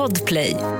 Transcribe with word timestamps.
Podplay. 0.00 0.79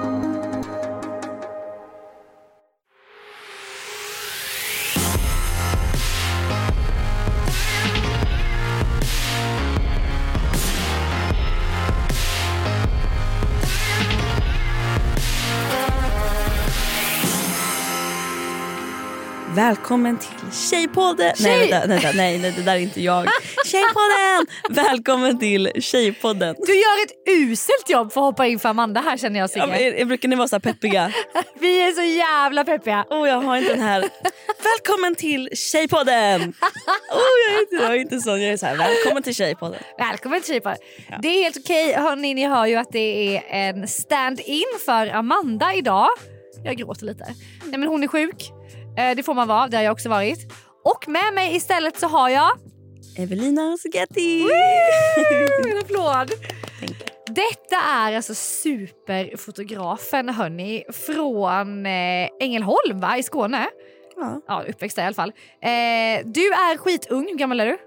Välkommen 19.71 20.19
till 20.19 20.53
Tjejpodden! 20.71 21.35
Tjej! 21.37 21.71
Nej, 21.71 21.89
vänta, 21.89 22.13
nej, 22.15 22.39
nej 22.39 22.53
det 22.57 22.63
där 22.63 22.75
är 22.75 22.79
inte 22.79 23.03
jag. 23.03 23.29
Tjejpodden! 23.67 24.47
Välkommen 24.71 25.39
till 25.39 25.71
Tjejpodden. 25.81 26.57
Du 26.59 26.75
gör 26.75 27.05
ett 27.05 27.13
uselt 27.29 27.91
jobb 27.91 28.13
för 28.13 28.21
att 28.21 28.25
hoppa 28.25 28.47
in 28.47 28.59
för 28.59 28.69
Amanda 28.69 29.01
här 29.01 29.17
känner 29.17 29.41
jag 29.41 29.51
Sigge. 29.51 29.81
Ja, 29.81 29.93
men, 29.99 30.09
brukar 30.09 30.29
ni 30.29 30.37
vara 30.37 30.49
så 30.49 30.61
peppiga? 30.61 31.13
Vi 31.61 31.81
är 31.81 31.93
så 31.93 32.03
jävla 32.03 32.65
peppiga. 32.65 33.05
Oh, 33.11 33.29
jag 33.29 33.41
har 33.41 33.57
inte 33.57 33.73
den 33.73 33.83
här. 33.83 34.05
Välkommen 34.63 35.15
till 35.15 35.49
Tjejpodden! 35.53 36.41
Oh, 37.11 37.37
jag, 37.49 37.57
är 37.57 37.61
inte, 37.61 37.75
jag 37.85 37.95
är 37.95 38.01
inte 38.01 38.21
sån, 38.21 38.43
jag 38.43 38.53
är 38.53 38.57
så 38.57 38.67
här. 38.67 38.77
Välkommen 38.77 39.23
till 39.23 39.35
Tjejpodden. 39.35 39.81
Välkommen 39.99 40.41
till 40.41 40.49
Tjejpar. 40.49 40.77
Det 41.23 41.29
är 41.29 41.43
helt 41.43 41.57
okej. 41.57 41.93
Hörni, 41.93 42.35
ni 42.35 42.47
hör 42.47 42.67
ju 42.67 42.77
att 42.77 42.93
det 42.93 43.37
är 43.37 43.43
en 43.51 43.89
stand-in 43.89 44.79
för 44.85 45.07
Amanda 45.07 45.75
idag. 45.75 46.09
Jag 46.65 46.77
gråter 46.77 47.07
lite. 47.07 47.35
Nej, 47.65 47.79
men 47.79 47.89
hon 47.89 48.03
är 48.03 48.09
sjuk. 48.09 48.53
Eh, 48.97 49.17
Det 49.17 49.23
får 49.23 49.35
man 49.35 49.49
vara, 49.49 49.69
det 49.69 49.77
har 49.77 49.85
jag 49.85 49.93
också 49.93 50.09
varit. 50.09 50.53
Och 50.85 51.09
med 51.09 51.35
mig 51.35 51.57
istället 51.57 51.99
så 51.99 52.07
har 52.07 52.29
jag... 52.29 52.51
Evelina 53.19 53.77
Sugatti! 53.79 54.43
En 55.71 55.79
applåd! 55.79 56.31
Detta 57.27 57.77
är 57.87 58.17
alltså 58.17 58.35
superfotografen 58.35 60.29
hörni 60.29 60.85
från 60.93 61.87
eh, 61.87 62.29
Ängelholm 62.41 63.01
va? 63.01 63.19
i 63.19 63.23
Skåne. 63.23 63.67
Ja, 64.17 64.41
Ja, 64.49 64.65
uppväxt 64.69 64.97
där 64.97 65.03
i 65.03 65.07
alla 65.07 65.15
fall. 65.15 65.33
Eh, 65.63 66.21
du 66.25 66.47
är 66.53 66.77
skitung, 66.79 67.27
hur 67.31 67.37
gammal 67.39 67.61
är 67.61 67.67
du? 67.67 67.79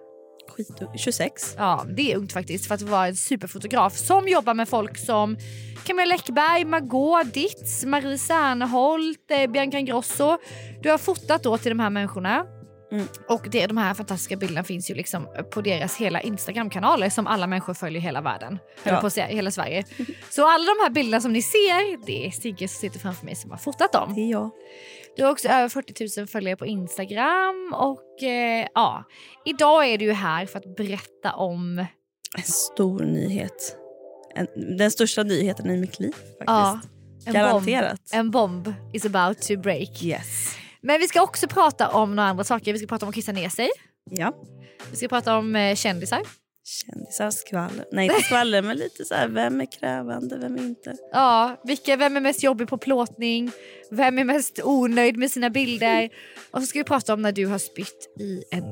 skit, 0.49 0.67
26. 0.97 1.55
Ja, 1.57 1.85
det 1.97 2.11
är 2.11 2.17
ungt 2.17 2.33
faktiskt 2.33 2.67
för 2.67 2.75
att 2.75 2.81
vara 2.81 3.07
en 3.07 3.15
superfotograf 3.15 3.97
som 3.97 4.27
jobbar 4.27 4.53
med 4.53 4.69
folk 4.69 4.97
som 4.97 5.37
Camilla 5.83 6.05
Läckberg, 6.05 6.65
Margot 6.65 7.33
Ditz, 7.33 7.85
Marie 7.85 8.17
Serneholt, 8.17 9.31
eh, 9.31 9.51
Bianca 9.51 9.77
Ingrosso. 9.77 10.37
Du 10.81 10.89
har 10.91 10.97
fotat 10.97 11.43
då 11.43 11.57
till 11.57 11.69
de 11.71 11.79
här 11.79 11.89
människorna. 11.89 12.45
Mm. 12.91 13.07
Och 13.29 13.47
det, 13.51 13.67
de 13.67 13.77
här 13.77 13.93
fantastiska 13.93 14.35
bilderna 14.35 14.63
finns 14.63 14.91
ju 14.91 14.95
liksom 14.95 15.27
på 15.53 15.61
deras 15.61 15.95
hela 15.97 16.21
Instagramkanaler 16.21 17.09
som 17.09 17.27
alla 17.27 17.47
människor 17.47 17.73
följer 17.73 18.01
i 18.01 18.03
hela 18.03 18.21
världen. 18.21 18.59
Eller 18.83 18.97
Ja. 18.97 19.01
på 19.01 19.09
säga, 19.09 19.25
hela 19.25 19.51
Sverige. 19.51 19.83
Så 20.29 20.49
alla 20.49 20.65
de 20.65 20.83
här 20.83 20.89
bilderna 20.89 21.21
som 21.21 21.33
ni 21.33 21.41
ser, 21.41 22.05
det 22.05 22.25
är 22.27 22.31
Sigge 22.31 22.67
som 22.67 22.79
sitter 22.79 22.99
framför 22.99 23.25
mig 23.25 23.35
som 23.35 23.51
har 23.51 23.57
fotat 23.57 23.91
dem. 23.91 24.13
Det 24.15 24.21
är 24.21 24.31
jag. 24.31 24.49
Du 25.15 25.23
har 25.23 25.31
också 25.31 25.47
över 25.47 25.69
40 25.69 26.19
000 26.19 26.27
följare 26.27 26.55
på 26.55 26.65
Instagram 26.65 27.73
och 27.77 28.23
eh, 28.23 28.67
ja, 28.73 29.03
idag 29.45 29.87
är 29.87 29.97
du 29.97 30.13
här 30.13 30.45
för 30.45 30.59
att 30.59 30.75
berätta 30.75 31.31
om 31.35 31.79
En 32.37 32.43
stor 32.43 32.99
nyhet. 32.99 33.77
En, 34.35 34.47
den 34.77 34.91
största 34.91 35.23
nyheten 35.23 35.69
i 35.69 35.77
mitt 35.77 35.99
liv 35.99 36.11
faktiskt. 36.11 36.47
ja, 36.47 36.79
en 37.25 37.33
Garanterat. 37.33 37.99
bomb. 38.11 38.19
En 38.19 38.31
bomb 38.31 38.73
is 38.93 39.05
about 39.05 39.41
to 39.41 39.57
break. 39.57 40.03
Yes. 40.03 40.55
Men 40.81 40.99
vi 40.99 41.07
ska 41.07 41.21
också 41.21 41.47
prata 41.47 41.89
om 41.89 42.15
några 42.15 42.29
andra 42.29 42.43
saker. 42.43 42.73
Vi 42.73 42.79
ska 42.79 42.87
prata 42.87 43.05
om 43.05 43.09
att 43.09 43.15
kissa 43.15 43.31
ner 43.31 43.49
sig. 43.49 43.69
Ja. 44.11 44.33
Vi 44.91 44.97
ska 44.97 45.07
prata 45.07 45.37
om 45.37 45.55
eh, 45.55 45.75
kändisar. 45.75 46.21
Kändisar, 46.65 47.31
skvaller. 47.31 47.85
Nej 47.91 48.05
inte 48.05 48.21
skvaller 48.21 48.61
men 48.61 48.77
lite 48.77 49.05
så 49.05 49.13
här, 49.15 49.27
vem 49.27 49.61
är 49.61 49.65
krävande, 49.79 50.37
vem 50.37 50.55
är 50.57 50.61
inte? 50.61 50.95
Ja, 51.11 51.61
vilka, 51.63 51.95
vem 51.95 52.15
är 52.17 52.21
mest 52.21 52.43
jobbig 52.43 52.67
på 52.67 52.77
plåtning? 52.77 53.51
Vem 53.91 54.19
är 54.19 54.23
mest 54.23 54.59
onöjd 54.63 55.17
med 55.17 55.31
sina 55.31 55.49
bilder? 55.49 56.09
Och 56.51 56.61
så 56.61 56.67
ska 56.67 56.79
vi 56.79 56.83
prata 56.83 57.13
om 57.13 57.21
när 57.21 57.31
du 57.31 57.45
har 57.45 57.57
spytt 57.57 58.07
i 58.19 58.43
en 58.51 58.63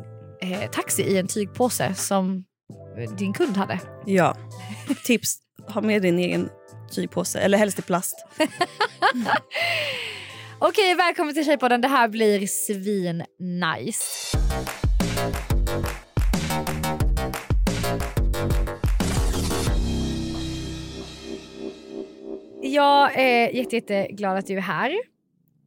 eh, 0.42 0.70
taxi 0.70 1.04
i 1.04 1.18
en 1.18 1.28
tygpåse 1.28 1.94
som 1.96 2.44
eh, 2.98 3.16
din 3.16 3.34
kund 3.34 3.58
hade. 3.58 3.80
Ja. 4.06 4.38
Tips, 5.06 5.38
ha 5.68 5.82
med 5.82 6.02
din 6.02 6.20
egen 6.20 6.50
tygpåse, 6.92 7.40
eller 7.40 7.58
helst 7.58 7.80
i 7.80 7.82
plast. 7.82 8.26
Okej, 10.60 10.96
välkommen 10.96 11.34
till 11.34 11.46
Tjejpodden. 11.46 11.82
Det 11.82 11.88
här 11.88 12.08
blir 12.08 12.48
svin 12.48 13.24
nice. 13.40 14.38
Jag 22.62 23.20
är 23.20 23.50
jätte, 23.50 23.76
jätteglad 23.76 24.38
att 24.38 24.48
du 24.48 24.58
är 24.58 24.62
här. 24.62 24.94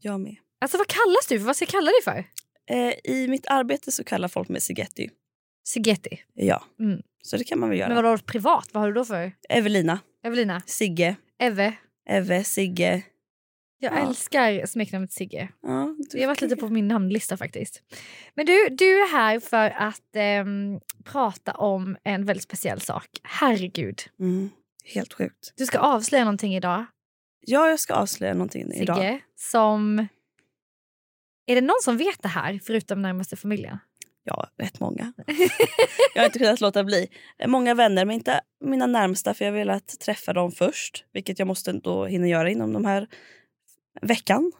Jag 0.00 0.20
med. 0.20 0.36
Alltså 0.60 0.78
vad 0.78 0.86
kallas 0.86 1.26
du 1.28 1.38
för? 1.38 1.46
Vad 1.46 1.56
ska 1.56 1.62
jag 1.62 1.70
kalla 1.70 1.90
dig 1.90 2.02
för? 2.04 2.24
Eh, 2.70 3.14
I 3.14 3.28
mitt 3.28 3.46
arbete 3.46 3.92
så 3.92 4.04
kallar 4.04 4.28
folk 4.28 4.48
mig 4.48 4.60
Sigetti. 4.60 5.10
Sigetti. 5.64 6.20
Ja. 6.34 6.64
Mm. 6.80 7.02
Så 7.26 7.36
det 7.36 7.44
kan 7.44 7.58
man 7.58 7.68
väl 7.68 7.78
göra. 7.78 7.94
Men 7.94 8.04
vadå 8.04 8.18
privat? 8.18 8.68
Vad 8.72 8.80
har 8.80 8.88
du 8.88 8.94
då 8.94 9.04
för? 9.04 9.32
Evelina, 9.48 9.98
Evelina? 10.24 10.62
Sigge, 10.66 11.16
Eve? 11.38 11.72
Eve, 12.08 12.44
Sigge. 12.44 13.02
Jag 13.78 13.92
Ja. 13.92 14.08
älskar 14.08 14.66
smeknamnet 14.66 15.12
Sigge. 15.12 15.48
Ja, 15.62 15.96
Det 16.12 16.20
har 16.20 16.26
varit 16.26 16.40
lite 16.40 16.56
på 16.56 16.68
min 16.68 16.88
namnlista 16.88 17.36
faktiskt. 17.36 17.82
Men 18.34 18.46
du, 18.46 18.68
du 18.70 19.00
är 19.02 19.12
här 19.12 19.40
för 19.40 19.70
att 19.70 20.16
ehm, 20.16 20.80
prata 21.04 21.52
om 21.52 21.96
en 22.04 22.24
väldigt 22.24 22.42
speciell 22.44 22.80
sak. 22.80 23.06
Herregud. 23.22 24.02
Mm, 24.20 24.50
helt 24.94 25.12
sjukt. 25.12 25.52
Du 25.56 25.66
ska 25.66 25.78
avslöja 25.78 26.24
någonting 26.24 26.54
idag, 26.54 26.84
Ja, 27.46 27.68
jag 27.68 27.80
ska 27.80 27.94
avslöja 27.94 28.34
någonting 28.34 28.70
Sigge, 28.70 28.82
idag. 28.82 29.20
som... 29.36 30.06
Är 31.46 31.54
det 31.54 31.60
någon 31.60 31.82
som 31.82 31.96
vet 31.96 32.22
det 32.22 32.28
här 32.28 32.60
förutom 32.64 33.02
närmaste 33.02 33.36
familjen? 33.36 33.78
Ja, 34.24 34.46
rätt 34.58 34.80
många. 34.80 35.12
jag 36.14 36.22
har 36.22 36.26
inte 36.26 36.38
kunnat 36.38 36.60
låta 36.60 36.84
bli. 36.84 37.08
Många 37.46 37.74
vänner, 37.74 38.04
men 38.04 38.14
inte 38.14 38.40
mina 38.60 38.86
närmsta 38.86 39.34
för 39.34 39.44
jag 39.44 39.52
har 39.52 39.58
velat 39.58 40.00
träffa 40.00 40.32
dem 40.32 40.52
först. 40.52 41.04
Vilket 41.12 41.38
jag 41.38 41.48
måste 41.48 41.72
då 41.72 42.06
hinna 42.06 42.28
göra 42.28 42.50
inom 42.50 42.72
de 42.72 42.84
här 42.84 43.08
veckan. 44.00 44.52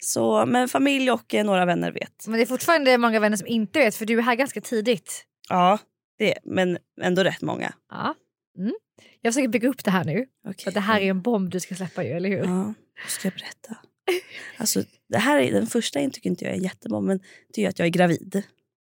Så, 0.00 0.46
men 0.46 0.68
familj 0.68 1.10
och 1.10 1.34
eh, 1.34 1.44
några 1.44 1.64
vänner 1.64 1.92
vet. 1.92 2.26
Men 2.26 2.36
det 2.36 2.42
är 2.42 2.46
fortfarande 2.46 2.98
många 2.98 3.20
vänner 3.20 3.36
som 3.36 3.46
inte 3.46 3.78
vet 3.78 3.94
för 3.94 4.06
du 4.06 4.18
är 4.18 4.22
här 4.22 4.34
ganska 4.34 4.60
tidigt. 4.60 5.24
Ja, 5.48 5.78
det 6.18 6.38
men 6.44 6.78
ändå 7.02 7.24
rätt 7.24 7.42
många. 7.42 7.72
Ja. 7.90 8.14
Mm. 8.58 8.74
Jag 9.20 9.34
försöker 9.34 9.48
bygga 9.48 9.68
upp 9.68 9.84
det 9.84 9.90
här 9.90 10.04
nu. 10.04 10.26
Okay. 10.48 10.64
För 10.64 10.70
det 10.70 10.80
här 10.80 11.00
är 11.00 11.10
en 11.10 11.22
bomb 11.22 11.50
du 11.50 11.60
ska 11.60 11.74
släppa 11.74 12.04
ju, 12.04 12.10
eller 12.10 12.28
hur? 12.28 12.44
Ja, 12.44 12.74
ska 13.08 13.28
jag 13.28 13.34
berätta? 13.34 13.76
Alltså, 14.56 14.82
det 15.08 15.18
här 15.18 15.38
är, 15.38 15.52
den 15.52 15.66
första 15.66 16.10
tycker 16.10 16.30
inte 16.30 16.44
jag 16.44 16.54
är 16.54 16.58
jättebomb, 16.58 17.06
men 17.06 17.20
det 17.54 17.64
är 17.64 17.68
att 17.68 17.78
jag 17.78 17.86
är 17.86 17.90
gravid. 17.90 18.42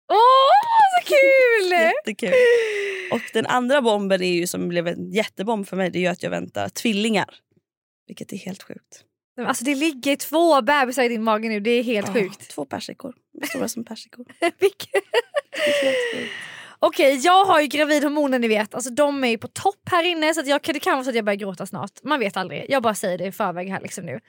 Åh, 0.10 1.00
så 1.02 1.08
kul! 1.08 1.72
Jättekul. 1.80 2.34
Och 3.12 3.22
den 3.34 3.46
andra 3.46 3.82
bomben 3.82 4.22
är 4.22 4.34
ju 4.34 4.48
som 4.48 4.70
blev 4.70 4.88
en 4.88 5.12
jättebomb 5.12 5.68
för 5.68 5.78
mig, 5.78 5.90
det 5.90 6.06
är 6.06 6.12
att 6.12 6.24
jag 6.24 6.30
väntar 6.30 6.70
tvillingar. 6.70 7.36
Vilket 8.08 8.34
är 8.34 8.38
helt 8.38 8.64
sjukt. 8.64 9.04
Alltså 9.48 9.64
det 9.64 9.76
ligger 9.76 10.16
två 10.16 10.62
bebisar 10.62 11.04
i 11.04 11.08
din 11.08 11.24
mage 11.24 11.50
nu, 11.50 11.60
det 11.60 11.72
är 11.72 11.84
helt 11.84 12.08
Ja, 12.08 12.14
sjukt. 12.14 12.50
Två 12.50 12.66
persikor. 12.66 13.16
Stora 13.50 13.68
som 13.68 13.84
persikor. 13.86 14.26
Okej, 16.80 17.16
jag 17.16 17.46
har 17.46 17.62
ju 17.62 17.68
gravidhormoner 17.68 18.40
ni 18.40 18.48
vet. 18.48 18.76
Alltså, 18.76 18.90
de 18.90 19.24
är 19.24 19.38
på 19.38 19.48
topp 19.48 19.90
här 19.92 20.04
inne 20.04 20.34
så 20.34 20.42
jag, 20.46 20.62
det 20.64 20.80
kan 20.80 20.94
vara 20.94 21.04
så 21.04 21.10
att 21.10 21.16
jag 21.16 21.26
börjar 21.26 21.38
gråta 21.38 21.66
snart. 21.66 21.92
Man 22.04 22.20
vet 22.20 22.38
aldrig. 22.38 22.66
Jag 22.70 22.84
bara 22.84 22.96
säger 22.96 23.18
det 23.18 23.26
i 23.26 23.32
förväg 23.32 23.70
här 23.70 23.82
liksom 23.82 24.06
nu. 24.06 24.20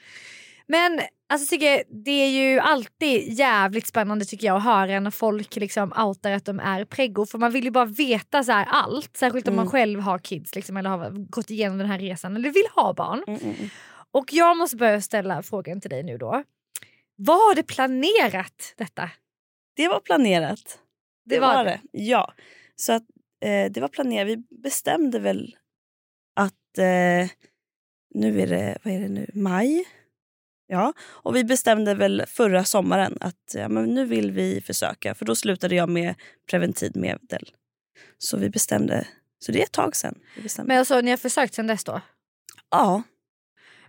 Men 0.70 1.00
alltså 1.28 1.46
Sigge, 1.46 1.84
det 2.04 2.10
är 2.10 2.28
ju 2.30 2.58
alltid 2.58 3.32
jävligt 3.38 3.86
spännande 3.86 4.24
tycker 4.24 4.46
jag 4.46 4.56
att 4.56 4.64
höra 4.64 5.00
när 5.00 5.10
folk 5.10 5.56
liksom 5.56 5.92
outar 5.92 6.30
att 6.30 6.44
de 6.44 6.60
är 6.60 6.84
preggo. 6.84 7.26
För 7.26 7.38
man 7.38 7.52
vill 7.52 7.64
ju 7.64 7.70
bara 7.70 7.84
veta 7.84 8.44
så 8.44 8.52
allt. 8.52 9.16
Särskilt 9.16 9.48
om 9.48 9.56
man 9.56 9.62
Mm. 9.62 9.70
själv 9.70 10.00
har 10.00 10.18
kids 10.18 10.54
liksom, 10.54 10.76
eller 10.76 10.90
har 10.90 11.10
gått 11.30 11.50
igenom 11.50 11.78
den 11.78 11.86
här 11.86 11.98
resan 11.98 12.36
eller 12.36 12.50
vill 12.50 12.66
ha 12.74 12.92
barn. 12.94 13.24
Mm, 13.26 13.40
mm, 13.40 13.54
mm. 13.56 13.68
Och 14.12 14.32
jag 14.32 14.56
måste 14.56 14.76
börja 14.76 15.00
ställa 15.00 15.42
frågan 15.42 15.80
till 15.80 15.90
dig 15.90 16.02
nu 16.02 16.18
då. 16.18 16.42
Var 17.16 17.54
det 17.54 17.62
planerat 17.62 18.74
detta? 18.76 19.10
Det 19.76 19.88
var 19.88 20.00
planerat. 20.00 20.78
Det, 21.24 21.34
Det 21.34 21.40
var 21.40 21.54
var, 21.54 21.64
det. 21.64 21.80
det. 21.92 22.02
Ja. 22.02 22.32
Så 22.76 22.92
att, 22.92 23.02
eh, 23.44 23.72
det 23.72 23.80
var 23.80 23.88
planerat. 23.88 24.28
Vi 24.28 24.36
bestämde 24.36 25.18
väl 25.18 25.56
att 26.36 26.78
eh, 26.78 27.30
nu 28.14 28.40
är 28.40 28.46
det, 28.46 28.78
vad 28.82 28.94
är 28.94 29.00
det 29.00 29.08
nu, 29.08 29.30
maj? 29.34 29.84
Ja, 30.72 30.92
och 31.00 31.36
vi 31.36 31.44
bestämde 31.44 31.94
väl 31.94 32.24
förra 32.26 32.64
sommaren 32.64 33.18
att 33.20 33.54
ja, 33.54 33.68
men 33.68 33.84
nu 33.84 34.04
vill 34.04 34.30
vi 34.30 34.60
försöka. 34.60 35.14
För 35.14 35.24
då 35.24 35.34
slutade 35.36 35.74
jag 35.74 35.88
med 35.88 36.14
preventivmedel. 36.50 37.50
Så 38.18 38.36
vi 38.36 38.50
bestämde, 38.50 39.06
så 39.38 39.52
det 39.52 39.60
är 39.60 39.64
ett 39.64 39.72
tag 39.72 39.92
bestämde. 40.42 40.68
Men 40.68 40.78
alltså, 40.78 41.00
ni 41.00 41.10
har 41.10 41.16
försökt 41.16 41.54
sen 41.54 41.66
dess 41.66 41.84
då? 41.84 42.00
ja, 42.70 43.02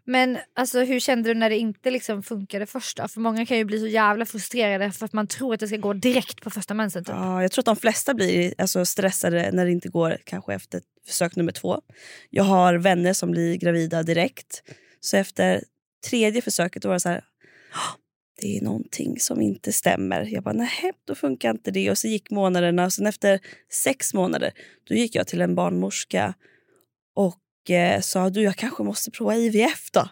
Men 0.04 0.38
alltså, 0.56 0.80
hur 0.80 1.00
kände 1.00 1.30
du 1.30 1.34
när 1.34 1.50
det 1.50 1.58
inte 1.58 1.92
liksom 1.92 2.24
funkade 2.24 2.66
först 2.66 2.98
då? 2.98 3.08
För 3.08 3.20
många 3.20 3.46
kan 3.46 3.58
ju 3.58 3.66
bli 3.66 3.80
så 3.80 3.88
jävla 3.88 4.26
frustrerade 4.26 4.92
för 4.92 5.06
att 5.06 5.14
man 5.14 5.28
tror 5.28 5.54
att 5.54 5.60
det 5.60 5.68
ska 5.68 5.78
gå 5.78 5.94
direkt 5.94 6.42
på 6.42 6.50
första 6.50 6.74
mensen. 6.74 7.04
Typ. 7.04 7.16
Ja, 7.16 7.42
jag 7.42 7.52
tror 7.52 7.62
att 7.62 7.66
de 7.66 7.76
flesta 7.76 8.14
blir 8.14 8.54
alltså, 8.58 8.86
stressade 8.86 9.52
när 9.52 9.66
det 9.66 9.72
inte 9.72 9.90
går 9.90 10.18
kanske 10.24 10.54
efter 10.54 10.82
försök 11.08 11.36
nummer 11.36 11.52
två. 11.52 11.82
Jag 12.30 12.44
har 12.44 12.74
vänner 12.74 13.14
som 13.14 13.32
blir 13.32 13.56
gravida 13.56 14.04
direkt. 14.04 14.64
Så 15.00 15.18
efter 15.18 15.64
tredje 16.10 16.42
försöket 16.42 16.82
då 16.84 16.88
var 16.90 16.96
det 16.96 17.00
så 17.00 17.10
här... 17.10 17.24
"Ah, 17.74 17.98
Det 18.42 18.58
är 18.58 18.62
någonting 18.62 19.20
som 19.20 19.42
inte 19.42 19.74
stämmer. 19.74 20.26
Jag 20.26 20.44
bara, 20.44 20.54
nej, 20.54 20.92
då 21.08 21.16
funkar 21.16 21.50
inte 21.52 21.72
det. 21.72 21.92
Och 21.92 21.98
så 21.98 22.08
gick 22.08 22.30
månaderna 22.32 22.86
och 22.86 22.94
sen 22.94 23.08
efter 23.08 23.40
sex 23.84 24.14
månader 24.14 24.52
då 24.88 24.96
gick 24.96 25.16
jag 25.16 25.28
till 25.28 25.42
en 25.42 25.56
barnmorska 25.56 26.34
och 27.16 27.70
eh, 27.72 28.02
sa 28.02 28.30
du 28.30 28.42
jag 28.42 28.56
kanske 28.56 28.84
måste 28.84 29.12
prova 29.12 29.36
IVF 29.36 29.92
då. 29.92 30.10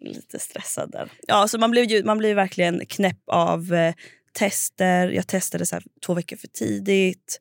Lite 0.00 0.38
stressad 0.38 0.90
där. 0.92 1.10
Ja, 1.26 1.48
så 1.48 1.58
man 1.58 1.70
blev, 1.70 1.84
ju, 1.84 2.04
man 2.04 2.18
blev 2.18 2.36
verkligen 2.36 2.86
knäpp 2.86 3.20
av 3.26 3.74
eh, 3.74 3.94
tester. 4.32 5.08
Jag 5.08 5.26
testade 5.26 5.66
så 5.66 5.74
här 5.76 5.84
två 6.06 6.14
veckor 6.14 6.36
för 6.36 6.48
tidigt. 6.48 7.40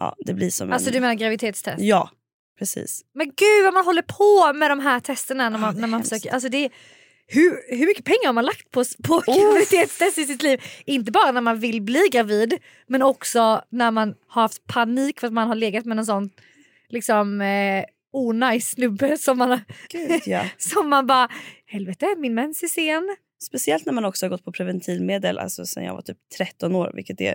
Ja, 0.00 0.16
det 0.18 0.34
blir 0.34 0.50
som 0.50 0.72
Alltså 0.72 0.88
en... 0.88 0.94
du 0.94 1.00
menar 1.00 1.14
graviditetstest? 1.14 1.80
Ja, 1.82 2.10
precis. 2.58 3.02
Men 3.14 3.26
gud 3.26 3.64
vad 3.64 3.74
man 3.74 3.84
håller 3.84 4.02
på 4.02 4.52
med 4.58 4.70
de 4.70 4.80
här 4.80 5.00
testerna 5.00 5.48
när 5.50 5.58
Ja, 5.58 5.60
man, 5.60 5.76
är 5.76 5.80
när 5.80 5.88
man 5.88 6.00
hemskt. 6.00 6.08
försöker. 6.08 6.30
Alltså 6.34 6.48
det 6.48 6.70
hur, 7.26 7.76
hur 7.76 7.86
mycket 7.86 8.04
pengar 8.04 8.26
har 8.26 8.32
man 8.32 8.44
lagt 8.44 8.70
på, 8.70 8.84
på 9.04 9.22
graviditetstest 9.26 10.18
i 10.18 10.24
sitt 10.24 10.42
liv? 10.42 10.60
Inte 10.84 11.12
bara 11.12 11.32
när 11.32 11.40
man 11.40 11.60
vill 11.60 11.82
bli 11.82 12.08
gravid 12.12 12.58
men 12.86 13.02
också 13.02 13.62
när 13.68 13.90
man 13.90 14.14
har 14.26 14.42
haft 14.42 14.66
panik 14.66 15.20
för 15.20 15.26
att 15.26 15.32
man 15.32 15.48
har 15.48 15.54
legat 15.54 15.84
med 15.84 15.98
en 15.98 16.06
sån 16.06 16.30
liksom 16.88 17.40
eh, 17.40 17.84
onajs 18.12 18.70
snubbe 18.70 19.18
som 19.18 19.38
man, 19.38 19.60
Gud, 19.88 20.22
ja. 20.26 20.44
som 20.58 20.88
man 20.90 21.06
bara 21.06 21.28
helvete 21.66 22.14
min 22.18 22.34
mens 22.34 22.62
är 22.62 22.66
sen. 22.68 23.16
Speciellt 23.42 23.86
när 23.86 23.92
man 23.92 24.04
också 24.04 24.26
har 24.26 24.30
gått 24.30 24.44
på 24.44 24.52
preventivmedel 24.52 25.38
alltså 25.38 25.66
sen 25.66 25.84
jag 25.84 25.94
var 25.94 26.02
typ 26.02 26.18
13 26.36 26.74
år, 26.74 26.92
vilket 26.94 27.20
är 27.20 27.34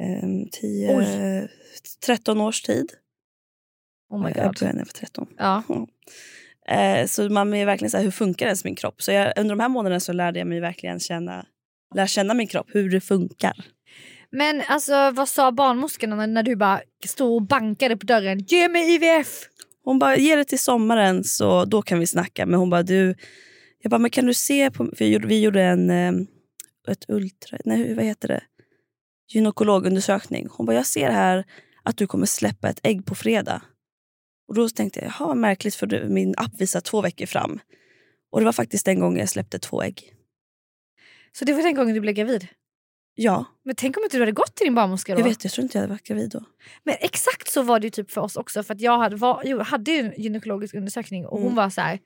ehm, 0.00 0.48
10, 0.52 1.48
13 2.06 2.40
års 2.40 2.62
tid. 2.62 2.92
Oh 4.10 4.22
my 4.24 4.32
Jag 4.36 4.46
god. 4.46 4.58
började 4.60 4.72
när 4.76 4.80
jag 4.80 4.86
var 4.86 4.92
13. 4.92 5.26
Ja. 5.38 5.62
Eh, 6.72 7.06
så 7.06 7.28
man 7.28 7.54
är 7.54 7.66
verkligen 7.66 7.90
så 7.90 7.96
här, 7.96 8.04
hur 8.04 8.10
funkar 8.10 8.46
ens 8.46 8.64
min 8.64 8.74
kropp? 8.74 9.02
Så 9.02 9.12
jag, 9.12 9.32
under 9.36 9.54
de 9.54 9.60
här 9.60 9.68
månaderna 9.68 10.00
så 10.00 10.12
lärde 10.12 10.38
jag 10.38 10.48
mig 10.48 10.60
verkligen 10.60 11.00
känna, 11.00 11.46
lära 11.94 12.06
känna 12.06 12.34
min 12.34 12.46
kropp, 12.46 12.66
hur 12.68 12.90
det 12.90 13.00
funkar. 13.00 13.64
Men 14.30 14.62
alltså 14.68 15.10
vad 15.10 15.28
sa 15.28 15.52
barnmorskan 15.52 16.34
när, 16.34 16.42
du 16.42 16.56
bara 16.56 16.80
stod 17.06 17.34
och 17.34 17.42
bankade 17.42 17.96
på 17.96 18.06
dörren? 18.06 18.38
Ge 18.38 18.68
mig 18.68 18.94
IVF! 18.94 19.28
Hon 19.84 19.98
bara, 19.98 20.16
ge 20.16 20.36
det 20.36 20.44
till 20.44 20.58
sommaren 20.58 21.24
så 21.24 21.64
då 21.64 21.82
kan 21.82 21.98
vi 21.98 22.06
snacka. 22.06 22.46
Men 22.46 22.60
hon 22.60 22.70
bara, 22.70 22.82
du... 22.82 23.14
Jag 23.82 23.90
bara, 23.90 23.98
men 23.98 24.10
kan 24.10 24.26
du 24.26 24.34
se 24.34 24.70
på... 24.70 24.84
För 24.84 25.04
vi 25.04 25.12
gjorde, 25.12 25.26
vi 25.26 25.42
gjorde 25.42 25.62
en... 25.62 25.90
eh, 25.90 26.12
Ett 26.88 27.04
ultra... 27.08 27.58
Nej, 27.64 27.94
vad 27.94 28.04
heter 28.04 28.28
det? 28.28 28.42
Gynekologundersökning. 29.32 30.46
Hon 30.50 30.66
bara, 30.66 30.76
jag 30.76 30.86
ser 30.86 31.10
här 31.10 31.44
att 31.82 31.96
du 31.96 32.06
kommer 32.06 32.26
släppa 32.26 32.68
ett 32.68 32.80
ägg 32.82 33.06
på 33.06 33.14
fredag. 33.14 33.62
Och 34.52 34.56
då 34.56 34.68
tänkte 34.68 35.00
jag, 35.00 35.12
jaha 35.20 35.34
märkligt 35.34 35.74
för 35.74 36.08
min 36.08 36.34
app 36.36 36.60
visar 36.60 36.80
två 36.80 37.00
veckor 37.02 37.26
fram. 37.26 37.60
Och 38.32 38.40
det 38.40 38.44
var 38.44 38.52
faktiskt 38.52 38.84
den 38.84 39.00
gången 39.00 39.18
jag 39.18 39.28
släppte 39.28 39.58
två 39.58 39.82
ägg. 39.82 40.14
Så 41.32 41.44
det 41.44 41.52
var 41.52 41.62
den 41.62 41.74
gången 41.74 41.94
du 41.94 42.00
blev 42.00 42.14
gravid? 42.14 42.46
Ja, 43.14 43.44
Men 43.64 43.74
tänk 43.74 43.96
om 43.96 44.04
inte 44.04 44.16
du 44.16 44.20
hade 44.22 44.32
gått 44.32 44.54
till 44.54 44.64
din 44.66 44.74
barnmorska 44.74 45.14
då? 45.14 45.20
jag 45.20 45.24
vet. 45.24 45.44
Jag 45.44 45.52
tror 45.52 45.62
inte 45.62 45.78
jag 45.78 45.82
hade 45.82 45.92
varit 45.92 46.02
gravid 46.06 46.30
då. 46.30 46.44
Men 46.84 46.94
exakt 47.00 47.48
så 47.50 47.62
var 47.62 47.80
det 47.80 47.90
typ 47.90 48.10
för 48.10 48.20
oss 48.20 48.36
också. 48.36 48.62
För 48.62 48.74
att 48.74 48.80
jag 48.80 48.98
hade, 48.98 49.16
var, 49.16 49.42
jo, 49.44 49.58
hade 49.60 49.92
en 49.92 50.12
gynekologisk 50.16 50.74
undersökning 50.74 51.26
och 51.26 51.36
hon 51.38 51.42
Mm. 51.46 51.56
var 51.56 51.70
så 51.70 51.80
här. 51.80 51.98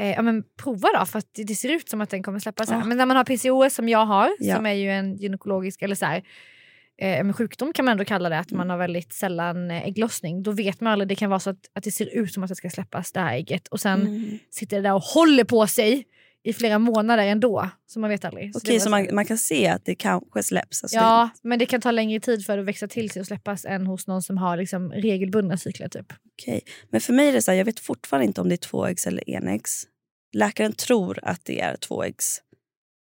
Eh, 0.00 0.10
ja, 0.10 0.22
men 0.22 0.44
prova 0.62 0.88
då 0.98 1.06
för 1.06 1.18
att 1.18 1.28
det, 1.34 1.44
det 1.44 1.54
ser 1.54 1.68
ut 1.68 1.88
som 1.88 2.00
att 2.00 2.10
den 2.10 2.22
kommer 2.22 2.38
släppa. 2.38 2.66
Så. 2.66 2.72
Ja. 2.72 2.84
Men 2.84 2.96
när 2.98 3.06
man 3.06 3.16
har 3.16 3.24
PCOS 3.24 3.74
som 3.74 3.88
jag 3.88 4.06
har, 4.06 4.30
Ja. 4.38 4.56
som 4.56 4.66
är 4.66 4.72
ju 4.72 4.90
en 4.90 5.16
gynekologisk 5.16 5.82
eller 5.82 5.94
så 5.94 6.04
här, 6.06 6.22
eh, 7.02 7.32
sjukdom 7.32 7.72
kan 7.72 7.84
man 7.84 7.92
ändå 7.92 8.04
kalla 8.04 8.28
det, 8.28 8.38
att 8.38 8.50
Mm. 8.50 8.58
man 8.58 8.70
har 8.70 8.76
väldigt 8.78 9.12
sällan 9.12 9.70
eh, 9.70 9.86
ägglossning. 9.86 10.42
Då 10.42 10.50
vet 10.52 10.80
man 10.80 10.92
aldrig, 10.92 11.08
det 11.08 11.14
kan 11.14 11.30
vara 11.30 11.40
så 11.40 11.50
att, 11.50 11.70
att 11.74 11.84
det 11.84 11.90
ser 11.90 12.16
ut 12.16 12.32
som 12.32 12.42
att 12.42 12.48
det 12.48 12.56
ska 12.56 12.70
släppas 12.70 13.12
det 13.12 13.20
här 13.20 13.34
ägget 13.34 13.68
och 13.68 13.80
sen 13.80 14.00
Mm. 14.00 14.38
sitter 14.50 14.76
det 14.76 14.82
där 14.82 14.94
och 14.94 15.02
håller 15.02 15.44
på 15.44 15.66
sig 15.66 16.04
i 16.46 16.52
flera 16.52 16.78
månader 16.78 17.26
ändå. 17.26 17.70
Så 17.86 18.00
man 18.00 18.10
vet 18.10 18.24
aldrig. 18.24 18.52
Det 18.52 18.58
Okej, 18.58 18.72
var 18.74 18.78
så 18.78 18.84
så 18.84 18.90
man, 18.90 19.08
man 19.12 19.24
kan 19.24 19.38
se 19.38 19.66
att 19.68 19.84
det 19.84 19.94
kanske 19.94 20.42
släpps? 20.42 20.82
Alltså 20.84 20.96
Ja, 20.96 21.30
men 21.42 21.58
det 21.58 21.66
kan 21.66 21.80
ta 21.80 21.90
längre 21.90 22.20
tid 22.20 22.46
för 22.46 22.58
att 22.58 22.64
växa 22.64 22.88
till 22.88 23.10
sig 23.10 23.20
och 23.20 23.26
släppas 23.26 23.64
än 23.64 23.86
hos 23.86 24.06
någon 24.06 24.22
som 24.22 24.38
har 24.38 24.56
liksom 24.56 24.92
regelbundna 24.92 25.56
cykler. 25.56 25.88
Typ. 25.88 26.12
Okej. 26.42 26.60
Men 26.90 27.00
för 27.00 27.12
mig 27.12 27.28
är 27.28 27.32
det 27.32 27.42
så 27.42 27.50
här, 27.50 27.58
jag 27.58 27.64
vet 27.64 27.80
fortfarande 27.80 28.26
inte 28.26 28.40
om 28.40 28.48
det 28.48 28.54
är 28.54 28.56
tvåäggs 28.56 29.06
eller 29.06 29.30
enäggs. 29.30 29.86
Läkaren 30.32 30.72
tror 30.72 31.18
att 31.22 31.44
det 31.44 31.60
är 31.60 31.76
tvåäggs. 31.76 32.40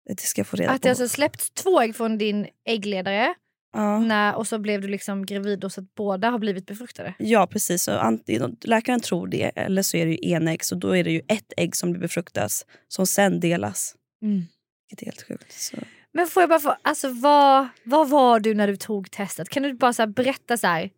Det 0.08 0.20
ska 0.20 0.40
jag 0.40 0.46
få 0.46 0.56
reda 0.56 0.70
Att 0.70 0.80
på. 0.82 0.86
det 0.86 0.90
alltså 0.90 1.08
släppts 1.08 1.50
två 1.50 1.80
ägg 1.80 1.96
från 1.96 2.18
din 2.18 2.46
äggledare 2.68 3.34
ja. 3.72 3.98
när, 3.98 4.34
och 4.34 4.46
så 4.46 4.58
blev 4.58 4.80
du 4.80 4.88
liksom 4.88 5.26
gravid 5.26 5.58
då 5.58 5.70
så 5.70 5.80
att 5.80 5.94
båda 5.94 6.30
har 6.30 6.38
blivit 6.38 6.66
befruktade. 6.66 7.14
ja, 7.18 7.46
precis. 7.46 7.82
Så 7.82 7.92
antingen, 7.92 8.56
läkaren 8.60 9.00
tror 9.00 9.26
det, 9.26 9.42
eller 9.42 9.82
så 9.82 9.96
är 9.96 10.06
det 10.06 10.12
ju 10.12 10.30
enäggs. 10.30 10.72
Och 10.72 10.78
då 10.78 10.96
är 10.96 11.04
det 11.04 11.10
ju 11.10 11.22
ett 11.28 11.52
ägg 11.56 11.76
som 11.76 11.92
blir 11.92 12.00
befruktas 12.00 12.66
som 12.88 13.06
sen 13.06 13.40
delas. 13.40 13.94
Vilket 14.20 15.02
är 15.02 15.04
helt 15.06 15.28
sjukt. 15.28 15.52
Så. 15.52 15.76
Men 16.12 16.26
får 16.26 16.42
jag 16.42 16.50
bara 16.50 16.60
få, 16.60 16.76
alltså 16.82 17.08
vad, 17.08 17.68
vad 17.84 18.10
var 18.10 18.40
du 18.40 18.54
när 18.54 18.66
du 18.66 18.76
tog 18.76 19.10
testet? 19.10 19.48
Kan 19.48 19.62
du 19.62 19.74
bara 19.74 19.92
så 19.92 20.02
här 20.02 20.06
berätta 20.06 20.56
så 20.56 20.66
här, 20.66 20.90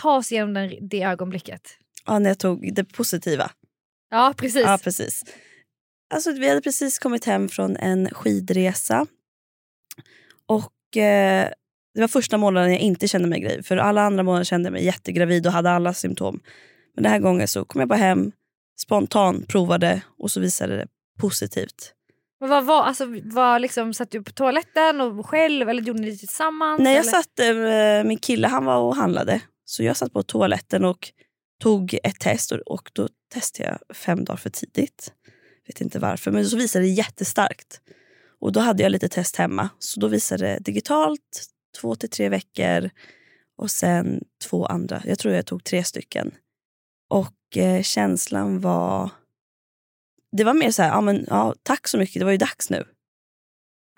ta 0.00 0.16
oss 0.16 0.32
igenom 0.32 0.54
den, 0.54 0.88
det 0.88 1.02
ögonblicket? 1.02 1.62
Ja, 2.06 2.18
när 2.18 2.30
jag 2.30 2.38
tog 2.38 2.74
det 2.74 2.84
positiva. 2.84 3.50
Ja 4.10 4.34
precis. 4.36 4.62
Ja, 4.62 4.78
precis. 4.82 5.24
Alltså, 6.14 6.32
vi 6.32 6.48
hade 6.48 6.60
precis 6.60 6.98
kommit 6.98 7.24
hem 7.24 7.48
från 7.48 7.76
en 7.76 8.10
skidresa. 8.10 9.06
Och 10.46 10.96
eh, 10.96 11.50
Det 11.94 12.00
var 12.00 12.08
första 12.08 12.38
månaden 12.38 12.70
jag 12.72 12.80
inte 12.80 13.08
kände 13.08 13.28
mig 13.28 13.40
gravid. 13.40 13.66
För 13.66 13.76
alla 13.76 14.02
andra 14.02 14.22
månader 14.22 14.44
kände 14.44 14.66
jag 14.66 14.72
mig 14.72 14.84
jättegravid 14.84 15.46
och 15.46 15.52
hade 15.52 15.70
alla 15.70 15.94
symptom. 15.94 16.40
Men 16.94 17.02
den 17.02 17.12
här 17.12 17.18
gången 17.18 17.48
så 17.48 17.64
kom 17.64 17.80
jag 17.80 17.88
bara 17.88 17.98
hem, 17.98 18.32
spontant 18.80 19.48
provade 19.48 20.02
och 20.18 20.30
så 20.30 20.40
visade 20.40 20.76
det 20.76 20.86
positivt. 21.20 21.92
Men 22.40 22.50
vad 22.50 22.64
var, 22.64 22.82
alltså, 22.82 23.06
var 23.24 23.58
liksom, 23.58 23.94
satt 23.94 24.10
du 24.10 24.22
på 24.22 24.32
toaletten 24.32 25.00
och 25.00 25.26
själv 25.26 25.68
eller 25.68 25.82
gjorde 25.82 26.00
ni 26.00 26.10
det 26.10 26.16
tillsammans? 26.16 26.80
Nej, 26.80 26.94
jag 26.94 27.00
eller? 27.00 27.10
satt, 27.10 27.38
eh, 28.02 28.08
min 28.08 28.18
kille 28.18 28.48
han 28.48 28.64
var 28.64 28.76
och 28.76 28.96
handlade. 28.96 29.40
Så 29.64 29.82
jag 29.82 29.96
satt 29.96 30.12
på 30.12 30.22
toaletten 30.22 30.84
och 30.84 31.12
tog 31.62 31.98
ett 32.02 32.20
test 32.20 32.52
och, 32.52 32.58
och 32.58 32.90
då 32.92 33.08
testade 33.34 33.68
jag 33.68 33.96
fem 33.96 34.24
dagar 34.24 34.36
för 34.36 34.50
tidigt. 34.50 35.12
Vet 35.66 35.80
inte 35.80 35.98
varför, 35.98 36.30
men 36.30 36.46
så 36.46 36.56
visade 36.56 36.84
det 36.84 36.90
jättestarkt. 36.90 37.80
Och 38.40 38.52
då 38.52 38.60
hade 38.60 38.82
jag 38.82 38.92
lite 38.92 39.08
test 39.08 39.36
hemma. 39.36 39.68
Så 39.78 40.00
då 40.00 40.08
visade 40.08 40.46
det 40.46 40.58
digitalt 40.58 41.53
två 41.80 41.94
till 41.94 42.10
tre 42.10 42.28
veckor 42.28 42.90
och 43.56 43.70
sen 43.70 44.24
två 44.44 44.66
andra. 44.66 45.02
Jag 45.04 45.18
tror 45.18 45.34
jag 45.34 45.46
tog 45.46 45.64
tre 45.64 45.84
stycken. 45.84 46.34
Och 47.10 47.56
eh, 47.56 47.82
känslan 47.82 48.60
var... 48.60 49.10
Det 50.36 50.44
var 50.44 50.54
mer 50.54 50.70
så 50.70 50.82
här, 50.82 50.90
ja, 50.90 51.00
men, 51.00 51.26
ja, 51.28 51.54
tack 51.62 51.88
så 51.88 51.98
mycket, 51.98 52.20
det 52.20 52.24
var 52.24 52.32
ju 52.32 52.38
dags 52.38 52.70
nu. 52.70 52.84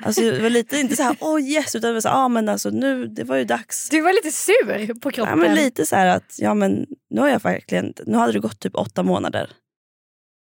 Alltså, 0.03 0.21
det 0.21 0.43
var 0.43 0.51
lite 0.51 0.79
inte 0.79 0.97
så 0.97 1.03
här, 1.03 1.17
oh 1.21 1.41
yes, 1.41 1.75
utan 1.75 1.89
det 1.89 1.95
var 1.95 2.01
så 2.01 2.09
här, 2.09 2.17
ja, 2.17 2.29
men 2.29 2.49
alltså, 2.49 2.71
nu, 2.71 3.07
det 3.07 3.25
var 3.25 3.37
ju 3.37 3.45
dags. 3.45 3.89
Du 3.89 4.01
var 4.01 4.13
lite 4.13 4.31
sur 4.33 4.95
på 5.01 5.11
kroppen. 5.11 5.39
Ja, 5.39 5.47
men 5.47 5.55
lite 5.55 5.87
så 5.87 5.97
här 5.97 6.07
att, 6.07 6.39
ja 6.39 6.55
men 6.55 6.87
nu 7.11 7.21
har 7.21 7.29
jag 7.29 7.43
verkligen, 7.43 7.95
nu 8.07 8.17
hade 8.17 8.33
det 8.33 8.39
gått 8.39 8.61
typ 8.61 8.75
åtta 8.75 9.03
månader 9.03 9.51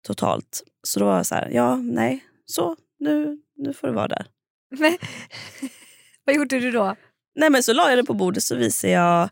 totalt. 0.07 0.63
Så 0.83 1.01
då 1.01 1.07
var 1.07 1.17
jag 1.17 1.27
så 1.27 1.35
här, 1.35 1.51
ja 1.51 1.77
nej, 1.77 2.25
så 2.47 2.77
nu, 2.99 3.39
nu 3.57 3.73
får 3.73 3.89
det 3.89 3.95
vara 3.95 4.09
där. 4.09 4.27
Men, 4.71 4.99
vad 6.25 6.37
gjorde 6.37 6.61
du 6.61 6.71
då? 6.71 6.97
Nej 7.35 7.51
men 7.51 7.63
så 7.63 7.73
la 7.73 7.89
jag 7.89 7.99
det 7.99 8.05
på 8.05 8.15
bordet 8.15 8.43
så 8.43 8.57
visade 8.57 8.93
jag 8.93 9.29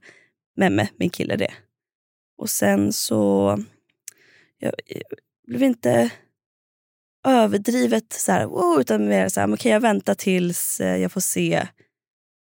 Memme, 0.57 0.89
min 0.97 1.11
kille 1.11 1.37
det. 1.37 1.53
Och 2.39 2.51
sen 2.51 2.93
så, 2.93 3.59
jag, 4.59 4.75
jag 4.87 5.03
blev 5.47 5.63
inte 5.63 6.11
överdrivet 7.27 8.13
så 8.13 8.33
här, 8.33 8.47
wow, 8.47 8.81
utan 8.81 9.09
mer 9.09 9.29
så 9.29 9.41
här, 9.41 9.47
men 9.47 9.57
kan 9.59 9.73
jag 9.73 9.81
vänta 9.81 10.15
tills 10.15 10.81
eh, 10.81 10.97
jag 10.97 11.13
får 11.13 11.21
se 11.21 11.69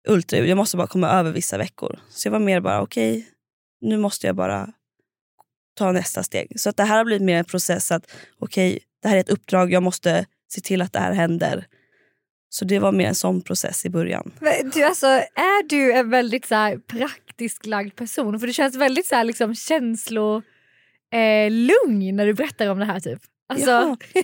ultraljud? 0.08 0.50
Jag 0.50 0.58
måste 0.58 0.78
bara 0.78 0.88
komma 0.88 1.10
över 1.10 1.32
vissa 1.32 1.58
veckor. 1.58 2.00
Så 2.10 2.28
jag 2.28 2.32
var 2.32 2.40
mer 2.40 2.60
bara, 2.60 2.82
okej, 2.82 3.28
nu 3.82 3.98
måste 3.98 4.28
jag 4.28 4.36
bara 4.36 4.74
ta 5.74 5.92
nästa 5.92 6.24
steg. 6.24 6.60
Så 6.60 6.70
att 6.70 6.78
det 6.78 6.84
här 6.84 6.98
har 6.98 7.06
blivit 7.06 7.26
mer 7.26 7.38
en 7.38 7.46
process 7.46 7.92
att, 7.92 8.12
okej, 8.40 8.80
det 9.02 9.08
här 9.08 9.16
är 9.16 9.20
ett 9.20 9.30
uppdrag, 9.30 9.72
jag 9.72 9.84
måste 9.84 10.26
se 10.48 10.62
till 10.62 10.82
att 10.82 10.94
det 10.94 11.00
här 11.00 11.14
händer. 11.14 11.68
Så 12.56 12.66
det 12.66 12.80
var 12.80 12.92
mer 12.92 13.08
en 13.08 13.16
sån 13.16 13.42
process 13.42 13.86
i 13.86 13.90
början. 13.90 14.32
Men 14.40 14.70
Du, 14.70 14.84
alltså, 14.84 15.08
är 15.36 15.68
du 15.70 15.94
en 15.94 16.10
väldigt 16.10 16.46
så 16.46 16.56
här, 16.56 16.78
praktiskt 16.78 17.66
lagd 17.66 17.96
person? 17.96 18.40
För 18.40 18.48
du 18.48 18.54
känns 18.54 18.76
väldigt 18.76 19.06
så 19.08 19.16
här, 19.16 19.24
liksom, 19.24 19.56
känslolugn 19.56 20.44
eh, 21.14 22.14
när 22.14 22.26
du 22.26 22.34
berättar 22.34 22.68
om 22.68 22.80
det 22.80 22.86
här. 22.86 23.00
typ. 23.00 23.20
Alltså, 23.50 23.70
Ja. 23.70 23.98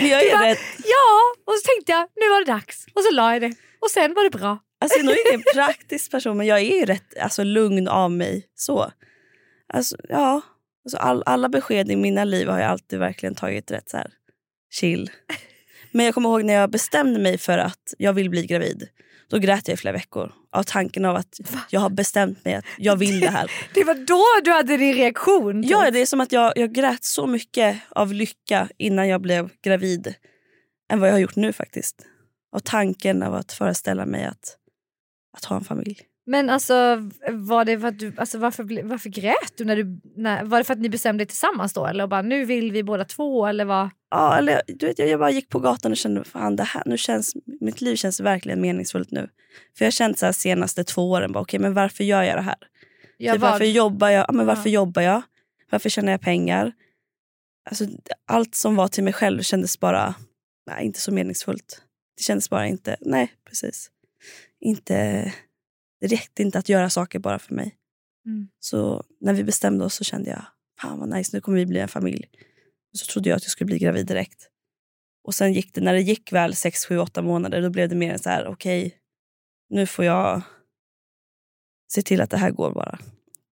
Jag 0.00 0.22
är 0.26 0.32
bara- 0.36 0.46
rätt, 0.50 0.58
ja, 0.84 1.34
och 1.46 1.52
så 1.52 1.66
tänkte 1.74 1.92
jag 1.92 2.08
nu 2.16 2.28
var 2.28 2.38
det 2.44 2.52
dags 2.52 2.86
och 2.94 3.02
så 3.02 3.10
la 3.14 3.32
jag 3.32 3.42
det 3.42 3.54
och 3.80 3.90
sen 3.90 4.14
var 4.14 4.24
det 4.24 4.30
bra. 4.38 4.58
alltså 4.80 4.98
jag 4.98 5.04
är 5.04 5.08
nog 5.08 5.16
ingen 5.28 5.42
praktisk 5.54 6.10
person 6.10 6.36
men 6.36 6.46
jag 6.46 6.58
är 6.60 6.78
ju 6.80 6.84
rätt 6.84 7.18
alltså, 7.18 7.44
lugn 7.44 7.88
av 7.88 8.10
mig. 8.10 8.46
så. 8.54 8.90
Alltså, 9.74 9.96
ja, 10.08 10.40
Alltså 10.84 10.96
all, 10.98 11.22
alla 11.26 11.48
besked 11.48 11.90
i 11.90 11.96
mina 11.96 12.24
liv 12.24 12.48
har 12.48 12.58
jag 12.60 12.70
alltid 12.70 12.98
verkligen 12.98 13.34
tagit 13.34 13.70
rätt 13.70 13.88
så 13.90 13.96
här 13.96 14.10
chill. 14.70 15.10
Men 15.92 16.06
jag 16.06 16.14
kommer 16.14 16.28
ihåg 16.28 16.44
när 16.44 16.54
jag 16.54 16.70
bestämde 16.70 17.20
mig 17.20 17.38
för 17.38 17.58
att 17.58 17.94
jag 17.98 18.12
vill 18.12 18.30
bli 18.30 18.46
gravid. 18.46 18.88
Då 19.28 19.38
grät 19.38 19.68
jag 19.68 19.74
i 19.74 19.76
flera 19.76 19.92
veckor 19.92 20.32
av 20.52 20.62
tanken 20.62 21.04
av 21.04 21.16
att 21.16 21.40
jag 21.70 21.80
har 21.80 21.90
bestämt 21.90 22.44
mig 22.44 22.54
att 22.54 22.64
jag 22.78 22.96
vill 22.96 23.20
det 23.20 23.30
här. 23.30 23.50
Det 23.74 23.84
var 23.84 23.94
då 23.94 24.24
du 24.44 24.50
hade 24.50 24.76
din 24.76 24.94
reaktion? 24.94 25.62
typ. 25.62 25.70
Ja, 25.70 25.90
det 25.90 25.98
är 25.98 26.06
som 26.06 26.20
att 26.20 26.32
jag, 26.32 26.52
jag 26.56 26.72
grät 26.72 27.04
så 27.04 27.26
mycket 27.26 27.76
av 27.88 28.12
lycka 28.12 28.68
innan 28.78 29.08
jag 29.08 29.20
blev 29.20 29.50
gravid 29.62 30.14
än 30.92 31.00
vad 31.00 31.08
jag 31.08 31.14
har 31.14 31.20
gjort 31.20 31.36
nu 31.36 31.52
faktiskt. 31.52 32.06
Av 32.56 32.58
tanken 32.58 33.22
av 33.22 33.34
att 33.34 33.52
föreställa 33.52 34.06
mig 34.06 34.24
att, 34.24 34.56
att 35.36 35.44
ha 35.44 35.56
en 35.56 35.64
familj. 35.64 36.11
Men 36.26 36.50
alltså, 36.50 36.74
var 37.30 37.64
det 37.64 37.80
för 37.80 37.88
att 37.88 37.98
du, 37.98 38.12
alltså 38.16 38.38
varför, 38.38 38.82
varför 38.82 39.08
grät 39.08 39.56
du? 39.56 39.64
När 39.64 39.76
du 39.76 40.00
när, 40.16 40.44
var 40.44 40.58
det 40.58 40.64
för 40.64 40.72
att 40.72 40.80
ni 40.80 40.88
bestämde 40.88 41.24
er 41.24 41.26
tillsammans 41.26 41.72
då? 41.72 41.86
Eller 41.86 42.06
bara 42.06 42.22
nu 42.22 42.44
vill 42.44 42.72
vi 42.72 42.82
båda 42.82 43.04
två? 43.04 43.46
Eller 43.46 43.64
vad? 43.64 43.90
Ja, 44.10 44.38
eller, 44.38 44.62
du 44.66 44.86
vet, 44.86 44.98
jag, 44.98 45.08
jag 45.08 45.20
bara 45.20 45.30
gick 45.30 45.48
på 45.48 45.58
gatan 45.58 45.92
och 45.92 45.96
kände 45.96 46.24
fan 46.24 46.56
det 46.56 46.62
här, 46.62 46.82
nu 46.86 46.98
känns, 46.98 47.36
mitt 47.60 47.80
liv 47.80 47.96
känns 47.96 48.20
verkligen 48.20 48.60
meningsfullt 48.60 49.10
nu. 49.10 49.28
För 49.78 49.84
jag 49.84 49.86
har 49.86 49.90
känt 49.90 50.18
så 50.18 50.26
här 50.26 50.32
senaste 50.32 50.84
två 50.84 51.10
åren, 51.10 51.32
bara, 51.32 51.40
okay, 51.40 51.60
men 51.60 51.74
varför 51.74 52.04
gör 52.04 52.22
jag 52.22 52.36
det 52.36 52.42
här? 52.42 52.56
Jag 53.16 53.34
Typ, 53.34 53.42
var, 53.42 53.50
varför 53.50 53.64
jobbar 53.64 54.08
jag? 54.08 54.24
Ja, 54.28 54.32
men 54.32 54.46
varför 54.46 54.70
Ja. 54.70 54.74
jobbar 54.74 55.02
jag? 55.02 55.22
Varför 55.70 55.88
tjänar 55.88 56.12
jag 56.12 56.20
pengar? 56.20 56.72
Alltså, 57.70 57.84
allt 58.26 58.54
som 58.54 58.76
var 58.76 58.88
till 58.88 59.04
mig 59.04 59.12
själv 59.12 59.42
kändes 59.42 59.80
bara 59.80 60.14
nej, 60.66 60.84
inte 60.86 61.00
så 61.00 61.12
meningsfullt. 61.12 61.82
Det 62.16 62.22
kändes 62.22 62.50
bara 62.50 62.66
inte, 62.66 62.96
nej 63.00 63.32
precis. 63.48 63.90
Inte, 64.60 65.32
det 66.02 66.08
räckte 66.08 66.42
inte 66.42 66.58
att 66.58 66.68
göra 66.68 66.90
saker 66.90 67.18
bara 67.18 67.38
för 67.38 67.54
mig. 67.54 67.76
Mm. 68.26 68.48
Så 68.60 69.04
när 69.20 69.34
vi 69.34 69.44
bestämde 69.44 69.84
oss 69.84 69.94
så 69.94 70.04
kände 70.04 70.30
jag, 70.30 70.44
fan 70.80 70.98
vad 70.98 71.08
nice, 71.08 71.36
nu 71.36 71.40
kommer 71.40 71.58
vi 71.58 71.66
bli 71.66 71.80
en 71.80 71.88
familj. 71.88 72.28
Så 72.92 73.12
trodde 73.12 73.28
jag 73.28 73.36
att 73.36 73.42
jag 73.42 73.50
skulle 73.50 73.66
bli 73.66 73.78
gravid 73.78 74.06
direkt. 74.06 74.48
Och 75.24 75.34
sen 75.34 75.52
gick 75.52 75.74
det, 75.74 75.80
när 75.80 75.92
det 75.92 76.00
gick 76.00 76.32
väl 76.32 76.54
6, 76.54 76.86
7, 76.86 76.98
8 76.98 77.22
månader, 77.22 77.62
då 77.62 77.70
blev 77.70 77.88
det 77.88 77.94
mer 77.94 78.16
så 78.16 78.28
här, 78.28 78.46
okej, 78.46 78.98
nu 79.70 79.86
får 79.86 80.04
jag 80.04 80.42
se 81.92 82.02
till 82.02 82.20
att 82.20 82.30
det 82.30 82.36
här 82.36 82.50
går 82.50 82.72
bara. 82.72 82.98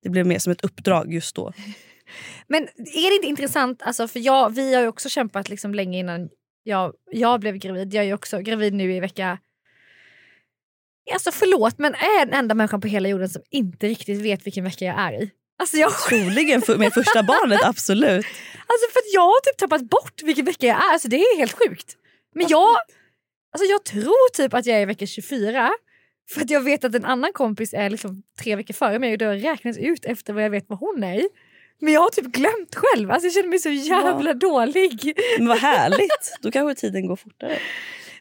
Det 0.02 0.08
blev 0.08 0.26
mer 0.26 0.38
som 0.38 0.52
ett 0.52 0.64
uppdrag 0.64 1.12
just 1.12 1.36
då. 1.36 1.52
Men 2.46 2.62
är 2.76 3.10
det 3.10 3.16
inte 3.16 3.28
intressant, 3.28 3.82
alltså, 3.82 4.08
för 4.08 4.20
jag, 4.20 4.50
vi 4.54 4.74
har 4.74 4.82
ju 4.82 4.88
också 4.88 5.08
kämpat 5.08 5.48
liksom 5.48 5.74
länge 5.74 5.98
innan 5.98 6.28
jag, 6.62 6.94
jag 7.10 7.40
blev 7.40 7.56
gravid. 7.56 7.94
Jag 7.94 8.04
är 8.04 8.14
också 8.14 8.38
gravid 8.38 8.74
nu 8.74 8.92
i 8.94 9.00
vecka... 9.00 9.38
Alltså 11.12 11.32
förlåt 11.32 11.78
men 11.78 11.94
är 11.94 12.26
den 12.26 12.34
enda 12.34 12.54
människan 12.54 12.80
på 12.80 12.88
hela 12.88 13.08
jorden 13.08 13.28
som 13.28 13.42
inte 13.50 13.86
riktigt 13.88 14.20
vet 14.20 14.46
vilken 14.46 14.64
vecka 14.64 14.84
jag 14.84 15.00
är 15.00 15.12
i. 15.12 15.30
Alltså, 15.58 15.76
jag, 15.76 15.92
Troligen 15.92 16.62
för, 16.62 16.76
med 16.76 16.92
första 16.92 17.22
barnet, 17.22 17.60
absolut. 17.64 18.26
alltså 18.66 18.92
för 18.92 18.98
att 18.98 19.12
jag 19.14 19.20
har 19.20 19.40
typ 19.40 19.56
tappat 19.56 19.82
bort 19.82 20.22
vilken 20.22 20.44
vecka 20.44 20.66
jag 20.66 20.76
är. 20.76 20.92
Alltså 20.92 21.08
det 21.08 21.16
är 21.16 21.38
helt 21.38 21.58
sjukt. 21.58 21.96
Men 22.34 22.48
jag, 22.48 22.68
alltså 23.52 23.70
jag 23.70 23.84
tror 23.84 24.32
typ 24.32 24.54
att 24.54 24.66
jag 24.66 24.76
är 24.76 24.82
i 24.82 24.84
vecka 24.84 25.06
24. 25.06 25.70
För 26.30 26.40
att 26.40 26.50
jag 26.50 26.60
vet 26.60 26.84
att 26.84 26.94
en 26.94 27.04
annan 27.04 27.32
kompis 27.32 27.74
är 27.74 27.90
liksom 27.90 28.22
tre 28.42 28.56
veckor 28.56 28.74
före 28.74 28.98
mig 28.98 29.12
och 29.12 29.18
det 29.18 29.24
har 29.24 29.34
räknats 29.34 29.78
ut 29.78 30.04
efter 30.04 30.32
vad 30.32 30.44
jag 30.44 30.50
vet 30.50 30.64
vad 30.68 30.78
hon 30.78 31.04
är 31.04 31.14
i. 31.14 31.28
Men 31.80 31.92
jag 31.92 32.00
har 32.00 32.10
typ 32.10 32.26
glömt 32.26 32.74
själv. 32.74 33.10
Alltså 33.10 33.26
jag 33.26 33.34
känner 33.34 33.48
mig 33.48 33.58
så 33.58 33.70
jävla 33.70 34.34
dålig. 34.34 35.18
Men 35.38 35.48
vad 35.48 35.58
härligt, 35.58 36.38
då 36.40 36.50
kanske 36.50 36.80
tiden 36.80 37.06
går 37.06 37.16
fortare. 37.16 37.58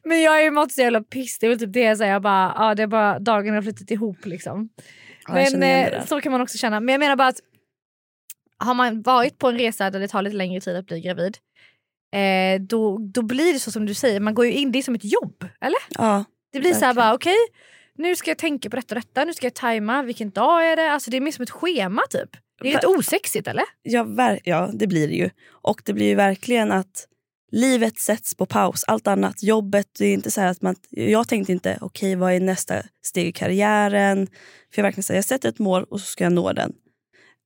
Men 0.04 0.22
jag 0.22 0.46
är 0.46 0.52
mått 0.52 0.72
så 0.72 0.82
jävla 0.82 1.02
piss. 1.04 1.40
Det 1.40 1.46
är 1.46 1.50
väl 1.50 1.60
typ 1.60 1.74
det 1.74 1.80
jag 1.80 1.98
säger. 1.98 2.12
Jag 2.14 2.22
bara, 2.22 2.54
ja, 2.56 2.76
det 2.76 2.84
är 2.84 2.88
bara 2.88 3.20
dagen 3.20 3.54
har 3.54 3.62
flutit 3.62 3.92
ihop 3.92 4.26
liksom. 4.26 4.70
Ja, 5.28 5.34
Men 5.34 5.64
eh, 5.64 6.06
så 6.06 6.22
kan 6.22 6.32
man 6.32 6.42
också 6.42 6.58
känna. 6.58 6.80
Men 6.80 6.94
jag 6.94 7.00
menar 7.00 7.16
bara 7.16 7.28
att 7.28 7.40
har 8.58 8.74
man 8.74 9.02
varit 9.02 9.38
på 9.38 9.48
en 9.50 9.58
resa 9.58 9.90
där 9.90 10.00
det 10.00 10.08
tar 10.08 10.22
lite 10.22 10.36
längre 10.36 10.62
tid 10.62 10.76
att 10.76 10.86
bli 10.86 11.02
gravid. 11.02 11.38
Eh, 12.16 12.62
då, 12.62 12.98
då 12.98 13.22
blir 13.22 13.54
det 13.54 13.60
så 13.60 13.72
som 13.72 13.86
du 13.86 13.94
säger, 13.94 14.20
man 14.20 14.34
går 14.34 14.46
ju 14.46 14.54
in, 14.54 14.72
det 14.72 14.80
är 14.80 14.84
som 14.84 14.96
ett 14.96 15.14
jobb. 15.14 15.46
Eller? 15.62 15.80
Ja, 15.90 16.24
Det 16.54 16.60
blir 16.60 16.74
så 16.74 16.80
här 16.86 16.94
Verkligen. 16.94 16.96
bara 16.96 17.14
okej, 17.14 17.38
nu 17.98 18.16
ska 18.16 18.32
jag 18.32 18.38
tänka 18.38 18.70
på 18.70 18.76
detta 18.76 18.96
och 18.96 19.02
detta, 19.02 19.26
nu 19.26 19.34
ska 19.34 19.46
jag 19.46 19.54
tajma, 19.54 20.04
vilken 20.04 20.30
dag 20.30 20.72
är 20.72 20.76
det? 20.76 20.92
Alltså 20.92 21.12
det 21.12 21.18
är 21.18 21.22
mer 21.22 21.32
som 21.32 21.44
ett 21.44 21.50
schema 21.50 22.02
typ. 22.10 22.30
Det 22.62 22.70
är 22.70 22.74
rätt 22.74 22.86
osexigt 22.86 23.48
eller? 23.48 23.64
ja, 23.82 24.38
ja, 24.44 24.70
det 24.74 24.88
blir 24.88 25.08
det 25.08 25.14
ju. 25.14 25.30
Och 25.50 25.82
det 25.86 25.94
blir 25.94 26.06
ju 26.06 26.16
verkligen 26.16 26.72
att 26.72 27.08
livet 27.52 28.00
sätts 28.00 28.36
på 28.36 28.46
paus. 28.46 28.84
Allt 28.88 29.08
annat, 29.08 29.44
jobbet, 29.44 29.88
det 29.98 30.06
är 30.06 30.14
inte 30.14 30.32
så 30.32 30.42
här 30.42 30.48
att 30.48 30.62
man... 30.62 30.76
Jag 30.90 31.28
tänkte 31.28 31.52
inte, 31.52 31.78
okej 31.82 32.16
vad 32.16 32.34
är 32.34 32.40
nästa 32.40 32.84
steg 33.06 33.28
i 33.28 33.32
karriären? 33.32 34.28
För 34.74 34.82
jag 34.82 34.84
verkligen 34.84 35.16
jag 35.16 35.26
sätter 35.26 35.50
ett 35.50 35.60
mål 35.60 35.84
och 35.84 36.00
så 36.00 36.06
ska 36.06 36.24
jag 36.24 36.34
nå 36.34 36.54
den. 36.54 36.74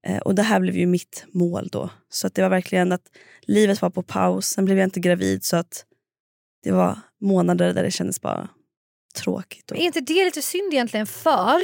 Eh, 0.07 0.17
och 0.17 0.35
det 0.35 0.41
här 0.41 0.59
blev 0.59 0.77
ju 0.77 0.85
mitt 0.85 1.25
mål 1.33 1.67
då. 1.71 1.89
Så 2.09 2.27
att 2.27 2.35
det 2.35 2.41
var 2.41 2.49
verkligen 2.49 2.91
att 2.91 3.11
livet 3.41 3.81
var 3.81 3.89
på 3.89 4.03
paus. 4.03 4.47
Sen 4.47 4.65
blev 4.65 4.77
jag 4.77 4.85
inte 4.85 4.99
gravid 4.99 5.43
så 5.43 5.55
att 5.57 5.85
det 6.63 6.71
var 6.71 6.99
månader 7.21 7.73
där 7.73 7.83
det 7.83 7.91
kändes 7.91 8.21
bara 8.21 8.49
tråkigt. 9.15 9.71
Och, 9.71 9.77
Är 9.77 9.81
inte 9.81 10.01
det 10.01 10.25
lite 10.25 10.41
synd 10.41 10.73
egentligen 10.73 11.07
för, 11.07 11.61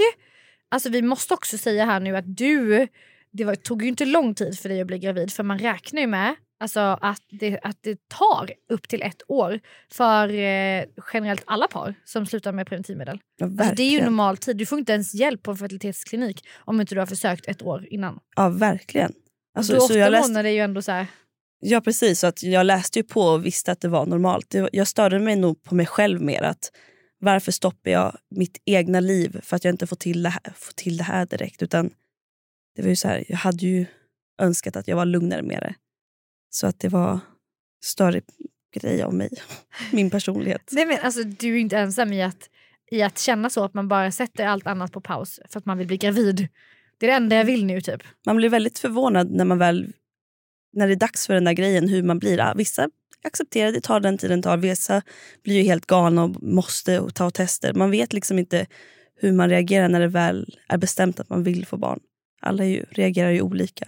alltså 0.70 0.90
vi 0.90 1.02
måste 1.02 1.34
också 1.34 1.58
säga 1.58 1.86
här 1.86 2.00
nu 2.00 2.18
att 2.18 2.38
du, 2.38 2.88
det 3.32 3.44
var, 3.44 3.56
tog 3.56 3.84
ju 3.84 3.88
inte 3.88 4.06
lång 4.06 4.36
tid 4.36 4.60
för 4.60 4.70
dig 4.70 4.82
att 4.82 4.88
bli 4.88 5.00
gravid 5.00 5.34
för 5.34 5.44
man 5.44 5.60
räknar 5.60 6.02
ju 6.02 6.08
med 6.08 6.36
alltså, 6.60 6.80
att, 7.02 7.24
det, 7.30 7.60
att 7.64 7.78
det 7.82 8.08
tar 8.08 8.52
upp 8.70 8.88
till 8.88 9.02
ett 9.02 9.22
år 9.28 9.60
för 9.92 10.30
eh, 10.30 10.86
generellt 11.14 11.44
alla 11.46 11.68
par 11.68 11.96
som 12.06 12.26
slutar 12.26 12.52
med 12.52 12.68
preventivmedel. 12.68 13.20
ja, 13.38 13.46
Alltså, 13.46 13.76
det 13.76 13.84
är 13.84 13.90
ju 13.90 14.02
normal 14.02 14.38
tid, 14.38 14.58
du 14.58 14.66
får 14.66 14.80
inte 14.80 14.92
ens 14.92 15.14
hjälp 15.14 15.44
på 15.44 15.52
en 15.52 15.58
fertilitetsklinik 15.58 16.48
om 16.58 16.82
inte 16.82 16.96
du 16.96 17.00
har 17.00 17.08
försökt 17.08 17.48
ett 17.48 17.62
år 17.62 17.88
innan. 17.90 18.20
Ja, 18.36 18.50
verkligen. 18.50 19.14
Alltså, 19.58 19.74
Då 19.74 19.80
så 19.80 19.98
jag 19.98 20.12
läste, 20.12 20.28
månader 20.30 20.50
är 20.50 20.54
ju 20.54 20.60
ändå 20.60 20.82
så 20.82 20.92
här, 20.92 21.08
ja, 21.60 21.82
precis. 21.82 22.20
Så 22.20 22.28
att 22.28 22.44
jag 22.44 22.66
läste 22.66 23.00
ju 23.00 23.04
på 23.04 23.22
och 23.22 23.46
visste 23.46 23.72
att 23.72 23.82
det 23.82 23.88
var 23.88 24.06
normalt. 24.06 24.56
Jag 24.72 24.88
störde 24.88 25.20
mig 25.20 25.36
nog 25.36 25.64
på 25.64 25.76
mig 25.76 25.86
själv 25.86 26.22
mer. 26.22 26.42
att 26.42 26.72
Varför 27.20 27.52
stoppar 27.52 27.92
jag 27.92 28.18
mitt 28.36 28.62
egna 28.66 29.00
liv 29.00 29.40
för 29.44 29.56
att 29.56 29.64
jag 29.64 29.74
inte 29.74 29.88
får 29.88 29.96
till 29.96 30.24
det 30.24 30.30
här, 30.30 30.54
får 30.56 30.74
till 30.74 30.98
det 30.98 31.04
här 31.04 31.26
direkt? 31.26 31.62
Utan 31.62 31.90
det 32.76 32.82
var 32.82 32.90
ju 32.90 32.96
så 32.96 33.08
här, 33.08 33.24
Jag 33.28 33.38
hade 33.38 33.66
ju 33.66 33.86
önskat 34.42 34.76
att 34.76 34.88
jag 34.88 34.96
var 34.96 35.06
lugnare 35.06 35.42
med 35.42 35.62
det. 35.62 35.76
Så 36.50 36.68
att 36.68 36.80
det 36.80 36.90
var 36.90 37.20
större 37.84 38.22
grej 38.74 39.04
av 39.04 39.14
mig. 39.14 39.30
Min 39.92 40.10
personlighet. 40.10 40.70
Nej, 40.72 40.86
men 40.86 40.98
alltså, 41.02 41.24
du 41.24 41.54
är 41.56 41.60
inte 41.60 41.78
ensam 41.78 42.14
i 42.14 42.24
att, 42.24 42.50
i 42.92 43.02
att 43.02 43.20
känna 43.20 43.50
så 43.50 43.64
att 43.64 43.74
man 43.74 43.88
bara 43.88 44.12
sätter 44.12 44.46
allt 44.46 44.68
annat 44.68 44.92
på 44.92 45.02
paus 45.02 45.40
för 45.50 45.60
att 45.60 45.66
man 45.66 45.78
vill 45.78 45.88
bli 45.88 45.98
gravid. 45.98 46.48
Det 46.98 47.06
är 47.06 47.10
det 47.10 47.16
enda 47.16 47.36
jag 47.36 47.46
vill 47.46 47.66
nu 47.66 47.82
typ. 47.82 48.04
Man 48.26 48.38
blir 48.38 48.50
väldigt 48.50 48.80
förvånad 48.80 49.32
när 49.32 49.46
man 49.46 49.58
väl 49.58 49.94
när 50.74 50.88
det 50.88 50.94
är 50.94 50.96
dags 50.96 51.28
för 51.28 51.34
den 51.34 51.44
där 51.44 51.54
grejen, 51.54 51.90
hur 51.90 52.04
man 52.04 52.20
blir. 52.20 52.40
Ah, 52.40 52.54
Vissa 52.54 52.90
accepterar 53.24 53.72
det, 53.72 53.82
tar 53.82 54.00
den 54.00 54.18
tiden 54.18 54.42
det 54.42 54.44
tar. 54.44 54.58
Vissa 54.58 55.02
blir 55.44 55.56
ju 55.56 55.64
helt 55.64 55.86
galna 55.86 56.24
och 56.24 56.44
måste 56.44 57.10
ta 57.14 57.32
tester. 57.32 57.74
Man 57.74 57.92
vet 57.92 58.14
liksom 58.14 58.40
inte 58.40 58.66
hur 59.16 59.32
man 59.32 59.50
reagerar 59.50 59.90
när 59.90 60.00
det 60.00 60.08
väl 60.08 60.58
är 60.68 60.78
bestämt 60.78 61.20
att 61.20 61.30
man 61.30 61.44
vill 61.44 61.66
få 61.66 61.78
barn. 61.78 62.00
Alla 62.42 62.66
ju, 62.66 62.86
reagerar 62.92 63.30
ju 63.30 63.42
olika. 63.42 63.88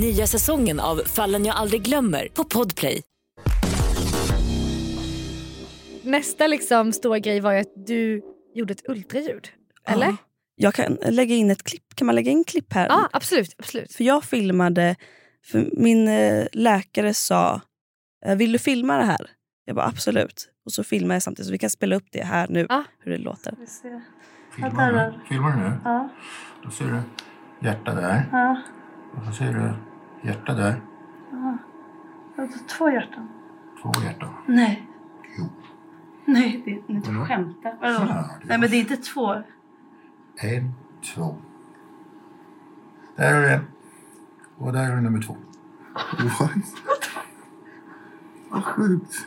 Nya 0.00 0.26
säsongen 0.26 0.80
av 0.80 0.96
Fallen 0.96 1.44
jag 1.44 1.56
aldrig 1.56 1.82
glömmer 1.82 2.28
på 2.34 2.44
Podplay. 2.44 3.02
Nästa 6.02 6.46
liksom 6.46 6.92
stora 6.92 7.18
grej 7.18 7.40
var 7.40 7.52
ju 7.52 7.60
att 7.60 7.86
du 7.86 8.22
gjorde 8.54 8.72
ett 8.72 8.88
ultraljud. 8.88 9.48
Eller? 9.86 10.06
Ja. 10.06 10.16
Jag 10.56 10.74
kan 10.74 10.98
lägga 11.08 11.34
in 11.34 11.50
ett 11.50 11.62
klipp. 11.62 11.94
Kan 11.94 12.06
man 12.06 12.14
lägga 12.14 12.30
in 12.30 12.44
klipp 12.44 12.72
här? 12.72 12.86
Ja, 12.88 13.08
absolut. 13.12 13.54
absolut. 13.58 13.92
För 13.92 14.04
jag 14.04 14.24
filmade, 14.24 14.96
för 15.46 15.70
min 15.76 16.08
eh, 16.08 16.46
läkare 16.52 17.14
sa, 17.14 17.60
eh, 18.26 18.36
vill 18.36 18.52
du 18.52 18.58
filma 18.58 18.96
det 18.96 19.04
här? 19.04 19.30
Jag 19.64 19.76
bara 19.76 19.86
absolut. 19.86 20.48
Och 20.64 20.72
så 20.72 20.84
filmade 20.84 21.14
jag 21.14 21.22
samtidigt 21.22 21.46
så 21.46 21.52
vi 21.52 21.58
kan 21.58 21.70
spela 21.70 21.96
upp 21.96 22.06
det 22.12 22.24
här 22.24 22.46
nu, 22.48 22.66
Ja. 22.68 22.84
hur 22.98 23.12
det 23.12 23.18
låter. 23.18 23.54
Filmar 24.56 24.92
du? 24.92 25.28
Filmar 25.28 25.50
du 25.50 25.56
nu? 25.62 25.72
Ja. 25.84 26.08
Då 26.64 26.70
ser 26.70 26.84
du 26.84 27.00
hjärta 27.66 27.94
där. 27.94 28.28
Ja. 28.32 28.62
Och 29.18 29.24
så 29.26 29.32
ser 29.32 29.52
du 29.54 29.72
hjärta 30.28 30.54
där. 30.54 30.82
Alltså 32.38 32.58
två 32.78 32.90
hjärtan? 32.90 33.28
Två 33.82 33.92
hjärtan. 34.04 34.34
Nej. 34.46 34.88
Jo. 35.38 35.44
Nej, 36.24 36.62
det, 36.64 36.94
ni 36.94 37.00
Vadå? 37.00 37.24
skämtar. 37.24 37.78
Ja, 37.80 38.28
Nej, 38.44 38.58
men 38.58 38.70
det 38.70 38.76
är 38.76 38.80
inte 38.80 38.96
två. 38.96 39.34
En, 40.36 40.72
två, 41.14 41.36
Där 43.16 43.34
har 43.34 43.40
du 43.40 43.48
en. 43.52 43.64
Och 44.58 44.72
där 44.72 44.88
har 44.88 44.96
du 44.96 45.00
nummer 45.02 45.22
två. 45.22 45.36
What? 46.40 46.50
Vad 48.50 48.64
sjukt. 48.64 49.26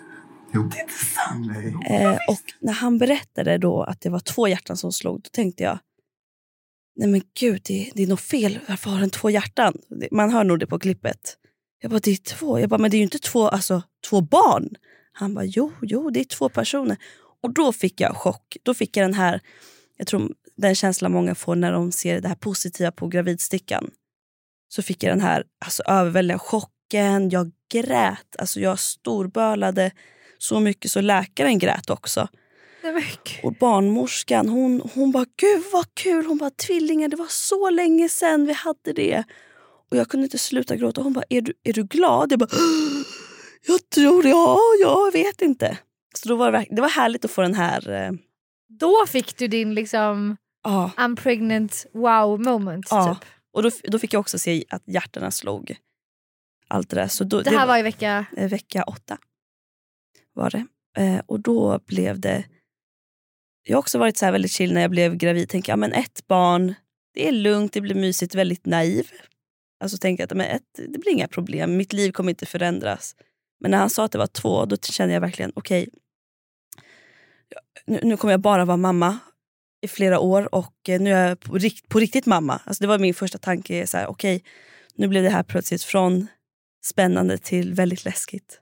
Jo. 0.51 0.63
Det 0.63 0.77
är 0.77 0.82
inte 0.82 0.94
sant. 0.94 1.48
Nej. 1.48 1.77
Eh, 2.03 2.12
och 2.29 2.41
när 2.60 2.74
han 2.74 2.98
berättade 2.98 3.58
då 3.58 3.84
att 3.84 4.01
det 4.01 4.10
var 4.10 4.20
två 4.20 4.48
hjärtan 4.48 4.77
som 4.77 4.91
slog, 4.91 5.22
då 5.22 5.29
tänkte 5.32 5.63
jag 5.63 5.79
Nej 6.98 7.10
men 7.10 7.22
gud, 7.39 7.62
det, 7.66 7.92
det 7.96 8.04
är 8.04 8.08
något 8.08 8.22
fel. 8.22 8.60
Varför 8.68 8.89
har 8.89 9.00
den 9.00 9.10
två 9.10 9.30
hjärtan? 9.30 9.74
Man 10.12 10.30
hör 10.30 10.44
nog 10.44 10.60
det 10.60 10.68
på 10.68 10.80
klippet. 10.80 11.38
Jag 11.82 11.92
bara, 11.92 12.00
det 12.00 12.12
är 12.12 12.16
två. 12.16 12.60
Jag 12.60 12.70
bara, 12.70 12.77
men 12.77 12.92
det 12.92 12.98
är 12.98 13.00
ju 13.00 13.04
inte 13.04 13.20
två, 13.20 13.48
alltså, 13.48 13.82
två 14.10 14.22
barn. 14.22 14.70
Han 15.12 15.34
bara, 15.34 15.46
jo, 15.46 15.72
jo, 15.82 16.10
det 16.10 16.20
är 16.20 16.24
två 16.24 16.50
personer. 16.50 16.98
Och 17.44 17.54
då 17.54 17.74
fick 17.74 18.01
jag 18.01 18.16
chock. 18.16 18.58
Då 18.63 18.74
fick 18.74 18.98
jag 18.98 19.04
den 19.04 19.13
här, 19.13 19.42
jag 19.98 20.08
tror 20.08 20.34
den 20.58 20.75
känslan 20.75 21.12
många 21.12 21.36
får 21.36 21.56
när 21.56 21.72
de 21.72 21.92
ser 21.92 22.22
det 22.22 22.27
här 22.27 22.36
positiva 22.36 22.92
på 22.92 23.08
gravidstickan. 23.08 23.89
Så 24.70 24.82
fick 24.82 25.04
jag 25.04 25.12
den 25.12 25.22
här 25.22 25.44
alltså, 25.66 25.84
överväldigande 25.84 26.39
chocken. 26.39 27.30
Jag 27.30 27.51
grät. 27.72 28.36
Alltså, 28.38 28.60
jag 28.60 28.80
storbölade 28.80 29.92
så 30.38 30.60
mycket 30.60 30.92
så 30.92 31.01
läkaren 31.01 31.60
grät 31.60 31.89
också. 31.89 32.27
Och 33.44 33.53
barnmorskan 33.53 34.50
hon, 34.50 34.82
hon 34.94 35.12
bara 35.12 35.25
“gud 35.38 35.63
vad 35.74 35.86
kul”. 35.96 36.25
Hon 36.25 36.38
bara 36.38 36.50
“tvillingar, 36.50 37.08
det 37.10 37.15
var 37.15 37.27
så 37.29 37.70
länge 37.70 38.10
sedan 38.10 38.46
vi 38.46 38.53
hade 38.53 38.94
det”. 38.96 39.24
Och 39.91 39.98
jag 39.98 40.10
kunde 40.10 40.24
inte 40.24 40.38
sluta 40.38 40.75
gråta. 40.75 41.01
Hon 41.01 41.13
bara 41.13 41.25
“är 41.29 41.41
du, 41.41 41.53
är 41.63 41.74
du 41.74 41.84
glad?” 41.84 42.32
Jag 42.32 42.39
bara 42.39 42.50
“jag 43.67 43.89
tror 43.89 44.24
det, 44.24 44.29
ja, 44.29 44.60
jag 44.82 45.12
vet 45.12 45.41
inte”. 45.41 45.77
Så 46.13 46.29
då 46.29 46.36
var 46.36 46.51
det, 46.51 46.65
det 46.70 46.82
var 46.82 46.89
härligt 46.89 47.25
att 47.25 47.32
få 47.32 47.41
den 47.41 47.53
här... 47.53 47.89
Eh, 47.89 48.12
Då 48.79 49.06
fick 49.08 49.38
du 49.38 49.48
din 49.48 49.74
liksom 49.74 50.38
ja, 50.63 50.91
I'm 50.98 51.15
pregnant 51.15 51.86
wow 51.94 52.39
moment. 52.41 52.88
Ja. 52.89 53.15
Typ. 53.15 53.29
och 53.53 53.63
då, 53.63 53.70
då 53.84 54.00
fick 54.00 54.13
jag 54.13 54.20
också 54.20 54.39
se 54.39 54.63
att 54.70 54.84
hjärtarna 54.86 55.32
slog. 55.32 55.75
Allt 56.67 56.89
det 56.89 56.96
där. 56.96 57.08
Så 57.08 57.24
då, 57.24 57.41
Det 57.41 57.50
här 57.50 57.67
var 57.67 57.77
i 57.77 57.82
vecka... 57.82 58.25
eh, 58.38 58.50
vecka 58.50 58.84
åtta. 58.84 59.17
Var 60.34 60.50
det. 60.50 60.65
Eh, 61.03 61.22
och 61.25 61.39
då 61.39 61.79
blev 61.88 62.20
det... 62.20 62.44
Jag 63.70 63.78
har 63.78 63.80
också 63.80 63.98
varit 63.98 64.18
så 64.18 64.26
här 64.26 64.32
väldigt 64.32 64.52
chill 64.52 64.74
när 64.74 64.82
jag 64.82 64.92
blev 64.92 65.16
gravid. 65.16 65.50
Tänker, 65.50 65.72
ja, 65.72 65.76
men 65.76 65.94
ett 65.94 66.28
barn, 66.28 66.74
det 67.14 67.28
är 67.28 67.32
lugnt, 67.32 67.74
det 67.74 67.82
blir 67.82 67.96
mysigt, 67.96 68.36
väldigt 68.36 68.66
naiv. 68.66 69.12
Alltså 69.80 69.98
tänker 69.98 70.22
jag 70.22 70.26
att 70.32 70.38
men 70.38 70.48
ett, 70.48 70.64
det 70.76 71.00
blir 71.00 71.12
inga 71.12 71.28
problem, 71.28 71.78
mitt 71.78 71.94
liv 71.94 72.12
kommer 72.12 72.30
inte 72.30 72.46
förändras. 72.46 73.16
Men 73.60 73.72
när 73.72 73.78
han 73.78 73.90
sa 73.90 74.06
att 74.06 74.12
det 74.12 74.18
var 74.18 74.28
två, 74.28 74.66
då 74.66 74.78
kände 74.78 75.14
jag 75.14 75.22
verkligen 75.22 75.52
okej. 75.56 75.90
nu, 77.86 78.00
nu 78.04 78.18
kommer 78.18 78.34
jag 78.34 78.42
bara 78.42 78.66
vara 78.66 78.78
mamma 78.78 79.20
i 79.82 79.88
flera 79.88 80.20
år 80.20 80.56
och 80.56 80.90
eh, 80.90 81.02
nu 81.02 81.14
är 81.14 81.28
jag 81.28 81.40
på, 81.40 81.58
rikt, 81.58 81.90
på 81.90 82.00
riktigt 82.00 82.26
mamma. 82.26 82.62
Alltså 82.66 82.84
det 82.84 82.88
var 82.88 83.00
min 83.00 83.14
första 83.14 83.38
tanke. 83.38 83.88
Så 83.88 83.98
här, 83.98 84.08
okej, 84.08 84.44
nu 84.96 85.08
blev 85.08 85.24
det 85.24 85.30
här 85.30 85.44
plötsligt 85.44 85.84
från 85.84 86.28
spännande 86.86 87.38
till 87.38 87.74
väldigt 87.74 88.06
läskigt. 88.06 88.62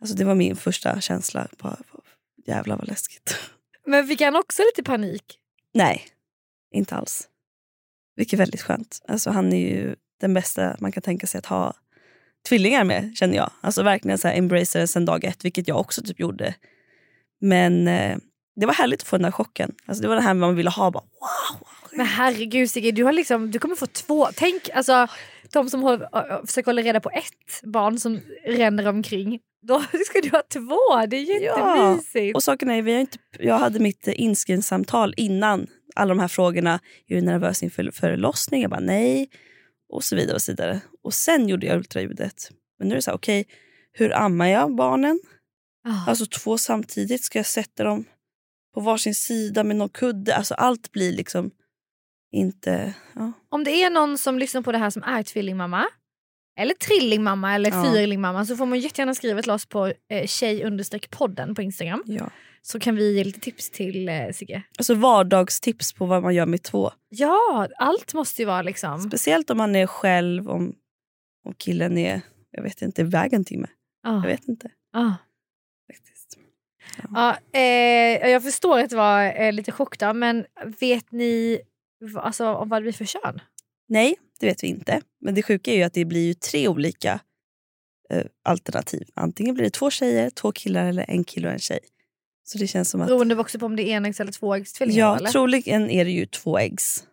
Alltså 0.00 0.16
det 0.16 0.24
var 0.24 0.34
min 0.34 0.56
första 0.56 1.00
känsla. 1.00 1.48
Bara, 1.58 1.78
jävlar 2.46 2.76
vad 2.76 2.88
läskigt. 2.88 3.36
Men 3.86 4.06
fick 4.06 4.20
han 4.20 4.36
också 4.36 4.62
lite 4.62 4.82
panik? 4.82 5.38
Nej, 5.74 6.06
inte 6.72 6.94
alls. 6.94 7.28
Vilket 8.16 8.32
är 8.32 8.38
väldigt 8.38 8.62
skönt. 8.62 9.02
Alltså 9.08 9.30
han 9.30 9.52
är 9.52 9.68
ju 9.70 9.94
den 10.20 10.34
bästa 10.34 10.76
man 10.78 10.92
kan 10.92 11.02
tänka 11.02 11.26
sig 11.26 11.38
att 11.38 11.46
ha 11.46 11.74
tvillingar 12.48 12.84
med 12.84 13.16
känner 13.16 13.36
jag. 13.36 13.50
Alltså 13.60 13.82
verkligen 13.82 14.18
så 14.18 14.28
här 14.28 14.38
embrace 14.38 14.78
det 14.78 14.86
sen 14.86 15.04
dag 15.04 15.24
ett, 15.24 15.44
vilket 15.44 15.68
jag 15.68 15.80
också 15.80 16.02
typ 16.02 16.20
gjorde. 16.20 16.54
Men 17.40 17.88
eh, 17.88 18.16
det 18.56 18.66
var 18.66 18.74
härligt 18.74 19.02
att 19.02 19.08
få 19.08 19.16
den 19.16 19.22
där 19.22 19.30
chocken. 19.30 19.74
Alltså 19.86 20.02
det 20.02 20.08
var 20.08 20.16
det 20.16 20.22
här 20.22 20.34
man 20.34 20.54
ville 20.54 20.70
ha. 20.70 20.90
Bara, 20.90 21.02
wow, 21.02 21.58
wow. 21.60 21.68
Men 21.92 22.06
herregud 22.06 22.70
Sigge, 22.70 22.92
du, 22.92 23.04
har 23.04 23.12
liksom, 23.12 23.50
du 23.50 23.58
kommer 23.58 23.74
få 23.74 23.86
två. 23.86 24.28
Tänk 24.36 24.70
alltså 24.74 25.08
de 25.52 25.70
som 25.70 25.86
ö, 25.86 26.46
försöker 26.46 26.66
hålla 26.66 26.82
reda 26.82 27.00
på 27.00 27.10
ett 27.10 27.62
barn 27.62 27.98
som 27.98 28.20
ränner 28.46 28.88
omkring. 28.88 29.40
Då 29.66 29.80
ska 30.06 30.20
du 30.22 30.30
ha 30.30 30.42
två, 30.52 31.06
det 31.08 31.16
är 31.16 31.42
Ja, 31.42 31.76
jättemysigt. 31.76 32.36
Och 32.36 32.42
saken 32.42 32.70
är, 32.70 32.82
vi 32.82 32.92
har 32.92 33.00
inte, 33.00 33.18
jag 33.38 33.58
hade 33.58 33.78
mitt 33.78 34.08
eh, 34.08 34.20
inskrivningssamtal 34.20 35.14
innan 35.16 35.66
alla 35.94 36.08
de 36.08 36.20
här 36.20 36.28
frågorna. 36.28 36.80
Är 37.08 37.14
du 37.14 37.20
nervös 37.20 37.62
inför 37.62 37.90
förlossning? 37.90 38.62
Jag 38.62 38.70
bara 38.70 38.80
nej. 38.80 39.30
Och 39.92 40.04
så 40.04 40.16
vidare. 40.16 40.34
Och 40.34 40.42
så 40.42 40.52
vidare. 40.52 40.80
Och 41.02 41.14
sen 41.14 41.48
gjorde 41.48 41.66
jag 41.66 41.76
ultraljudet. 41.76 42.50
Men 42.78 42.88
nu 42.88 42.94
är 42.94 42.96
det 42.96 43.02
så 43.02 43.10
här, 43.10 43.16
okej, 43.16 43.46
hur 43.92 44.14
ammar 44.14 44.46
jag 44.46 44.74
barnen? 44.76 45.20
Ah. 45.84 46.10
Alltså 46.10 46.26
två 46.26 46.58
samtidigt. 46.58 47.24
Ska 47.24 47.38
jag 47.38 47.46
sätta 47.46 47.84
dem 47.84 48.04
på 48.74 48.80
varsin 48.80 49.14
sida 49.14 49.64
med 49.64 49.76
någon 49.76 49.88
kudde? 49.88 50.36
Alltså 50.36 50.54
allt 50.54 50.92
blir 50.92 51.12
liksom 51.12 51.50
inte... 52.32 52.94
Ja. 53.14 53.32
Om 53.48 53.64
det 53.64 53.70
är 53.70 53.90
någon 53.90 54.18
som 54.18 54.38
lyssnar 54.38 54.62
på 54.62 54.72
det 54.72 54.78
här 54.78 54.90
som 54.90 55.02
är 55.02 55.22
tvillingmamma 55.22 55.86
eller 56.58 56.74
trillingmamma 56.74 57.54
eller 57.54 57.70
Ja. 57.70 57.84
fyrlingmamma 57.84 58.46
så 58.46 58.56
får 58.56 58.66
man 58.66 58.78
jättegärna 58.80 59.14
skriva 59.14 59.42
till 59.42 59.50
oss 59.50 59.66
på 59.66 59.92
eh, 60.08 60.26
tjej 60.26 60.64
podden 61.10 61.54
på 61.54 61.62
Instagram. 61.62 62.02
Ja. 62.06 62.30
Så 62.62 62.80
kan 62.80 62.96
vi 62.96 63.16
ge 63.16 63.24
lite 63.24 63.40
tips 63.40 63.70
till 63.70 64.08
eh, 64.08 64.30
Sigge. 64.32 64.62
Alltså 64.78 64.94
vardagstips 64.94 65.92
på 65.92 66.06
vad 66.06 66.22
man 66.22 66.34
gör 66.34 66.46
med 66.46 66.62
två. 66.62 66.90
Ja, 67.08 67.68
allt 67.78 68.14
måste 68.14 68.42
ju 68.42 68.46
vara 68.46 68.62
liksom... 68.62 69.00
Speciellt 69.00 69.50
om 69.50 69.56
man 69.58 69.76
är 69.76 69.86
själv, 69.86 70.50
om, 70.50 70.74
om 71.44 71.54
killen 71.54 71.98
är 71.98 72.20
jag 72.50 72.62
vet 72.62 72.82
inte, 72.82 73.00
iväg 73.00 73.32
en 73.32 73.44
timme. 73.44 73.66
Ah, 74.02 74.14
Jag 74.14 74.26
vet 74.26 74.48
inte. 74.48 74.70
ah. 74.92 75.12
faktiskt. 75.92 76.38
Ja, 77.14 77.36
eh, 77.52 78.30
jag 78.30 78.42
förstår 78.42 78.78
att 78.78 78.90
det 78.90 78.96
var 78.96 79.40
eh, 79.42 79.52
lite 79.52 79.72
chock 79.72 79.98
då, 79.98 80.12
men 80.12 80.44
vet 80.80 81.12
ni 81.12 81.60
alltså, 82.14 82.46
om 82.46 82.68
vad 82.68 82.80
det 82.80 82.82
blir 82.82 82.92
för 82.92 83.04
kön? 83.04 83.40
Nej, 83.88 84.16
det 84.40 84.46
vet 84.46 84.62
vi 84.62 84.68
inte. 84.68 85.00
Men 85.20 85.34
det 85.34 85.42
sjuka 85.42 85.72
är 85.72 85.76
ju 85.76 85.82
att 85.82 85.92
det 85.92 86.04
blir 86.04 86.26
ju 86.26 86.34
tre 86.34 86.68
olika 86.68 87.20
eh, 88.10 88.24
alternativ. 88.42 89.08
Antingen 89.14 89.54
blir 89.54 89.64
det 89.64 89.70
två 89.70 89.90
tjejer, 89.90 90.30
två 90.30 90.52
killar 90.52 90.86
eller 90.86 91.04
en 91.08 91.24
kille 91.24 91.48
och 91.48 91.52
en 91.52 91.58
tjej. 91.58 91.80
Så 92.44 92.58
det 92.58 92.66
känns 92.66 92.90
som 92.90 93.00
att... 93.00 93.08
Beroende 93.08 93.36
också 93.36 93.58
på 93.58 93.66
om 93.66 93.76
det 93.76 93.82
är 93.82 93.96
enäggs 93.96 94.20
eller 94.20 94.32
tvåäggstvillingar? 94.32 95.00
Ja, 95.00 95.16
eller? 95.16 95.30
troligen 95.30 95.90
är 95.90 96.04
det 96.04 96.10
ju 96.10 96.26
två 96.26 96.58
äggs. 96.58 97.04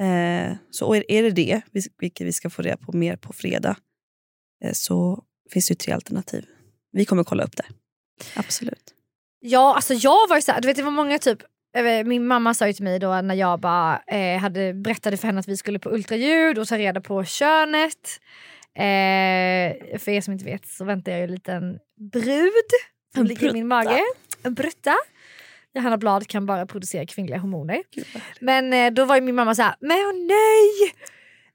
Eh, 0.00 0.56
så 0.70 0.94
är, 0.94 1.10
är 1.10 1.22
det 1.22 1.30
det, 1.30 1.62
vilket 1.98 2.26
vi 2.26 2.32
ska 2.32 2.50
få 2.50 2.62
reda 2.62 2.76
på 2.76 2.92
mer 2.92 3.16
på 3.16 3.32
fredag, 3.32 3.76
eh, 4.64 4.72
så 4.72 5.24
finns 5.50 5.68
det 5.68 5.72
ju 5.72 5.76
tre 5.76 5.92
alternativ. 5.92 6.46
Vi 6.92 7.04
kommer 7.04 7.24
kolla 7.24 7.44
upp 7.44 7.56
det. 7.56 7.66
Absolut. 8.34 8.94
Ja, 9.40 9.74
alltså 9.74 9.94
jag 9.94 10.28
var 10.28 10.36
ju 10.36 10.42
såhär, 10.42 10.60
du 10.60 10.68
vet 10.68 10.76
det 10.76 10.82
var 10.82 10.90
många 10.90 11.18
typ 11.18 11.42
min 12.04 12.26
mamma 12.26 12.54
sa 12.54 12.66
ju 12.66 12.72
till 12.72 12.84
mig 12.84 12.98
då 12.98 13.20
när 13.20 13.34
jag 13.34 13.60
bara 13.60 14.02
eh, 14.06 14.38
hade 14.38 14.74
berättade 14.74 15.16
för 15.16 15.26
henne 15.26 15.40
att 15.40 15.48
vi 15.48 15.56
skulle 15.56 15.78
på 15.78 15.90
ultraljud 15.90 16.58
och 16.58 16.68
ta 16.68 16.78
reda 16.78 17.00
på 17.00 17.24
könet. 17.24 18.20
Eh, 18.74 19.98
för 19.98 20.08
er 20.08 20.20
som 20.20 20.32
inte 20.32 20.44
vet 20.44 20.66
så 20.68 20.84
väntar 20.84 21.12
jag 21.12 21.18
ju 21.18 21.24
en 21.24 21.30
liten 21.32 21.78
brud 22.12 22.52
som 23.14 23.22
En 23.22 23.28
ligger 23.28 23.48
i 23.48 23.52
min 23.52 23.68
brutta. 23.68 23.90
mage. 23.90 24.00
En 24.42 24.54
brutta. 24.54 24.94
Johanna 25.74 25.96
Blad 25.96 26.26
kan 26.26 26.46
bara 26.46 26.66
producera 26.66 27.06
kvinnliga 27.06 27.38
hormoner. 27.38 27.82
Men 28.40 28.72
eh, 28.72 28.90
då 28.92 29.04
var 29.04 29.14
ju 29.14 29.20
min 29.20 29.34
mamma 29.34 29.54
så 29.54 29.62
här, 29.62 29.74
men 29.80 29.96
åh 29.96 30.12
nej! 30.26 30.92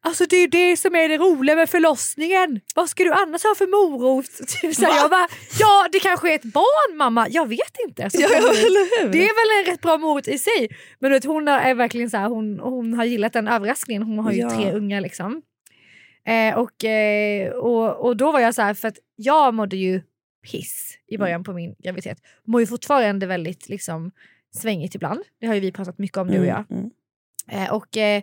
Alltså 0.03 0.25
det 0.25 0.35
är 0.35 0.41
ju 0.41 0.47
det 0.47 0.77
som 0.77 0.95
är 0.95 1.09
det 1.09 1.17
roliga 1.17 1.55
med 1.55 1.69
förlossningen. 1.69 2.61
Vad 2.75 2.89
ska 2.89 3.03
du 3.03 3.11
annars 3.11 3.43
ha 3.43 3.55
för 3.55 3.67
morot? 3.67 4.25
Så 4.75 4.83
jag 4.83 5.09
bara, 5.09 5.27
ja 5.59 5.87
det 5.91 5.99
kanske 5.99 6.31
är 6.31 6.35
ett 6.35 6.43
barn 6.43 6.97
mamma, 6.97 7.27
jag 7.29 7.49
vet 7.49 7.77
inte. 7.87 8.09
Ja, 8.13 8.27
det. 8.29 9.19
är 9.19 9.59
väl 9.61 9.65
en 9.67 9.73
rätt 9.73 9.81
bra 9.81 9.97
morot 9.97 10.27
i 10.27 10.37
sig. 10.37 10.69
Men 10.99 11.11
vet, 11.11 11.25
hon 11.25 11.47
är 11.47 11.73
verkligen 11.73 12.09
så 12.09 12.17
här, 12.17 12.27
hon, 12.27 12.59
hon 12.59 12.93
har 12.93 13.05
gillat 13.05 13.33
den 13.33 13.47
överraskningen. 13.47 14.03
Hon 14.03 14.19
har 14.19 14.31
ju 14.31 14.39
Ja. 14.39 14.49
tre 14.49 14.71
ungar 14.71 15.01
liksom. 15.01 15.41
Eh, 16.25 16.57
och, 16.57 16.83
eh, 16.85 17.51
och, 17.51 18.05
och 18.05 18.17
då 18.17 18.31
var 18.31 18.39
jag 18.39 18.55
så 18.55 18.61
här, 18.61 18.73
för 18.73 18.87
att 18.87 18.97
jag 19.15 19.53
mådde 19.53 19.75
ju 19.77 20.01
piss 20.51 20.97
i 21.07 21.17
början 21.17 21.43
på 21.43 21.53
min 21.53 21.75
graviditet. 21.79 22.17
Mår 22.47 22.61
ju 22.61 22.67
fortfarande 22.67 23.25
väldigt 23.27 23.69
liksom, 23.69 24.11
svängigt 24.55 24.95
ibland. 24.95 25.19
Det 25.39 25.47
har 25.47 25.53
ju 25.53 25.59
vi 25.59 25.71
pratat 25.71 25.97
mycket 25.97 26.17
om 26.17 26.27
du 26.27 26.39
och 26.39 26.45
jag. 26.45 26.65
Mm, 26.71 26.91
mm. 27.49 27.63
Eh, 27.65 27.73
och 27.73 27.97
eh, 27.97 28.21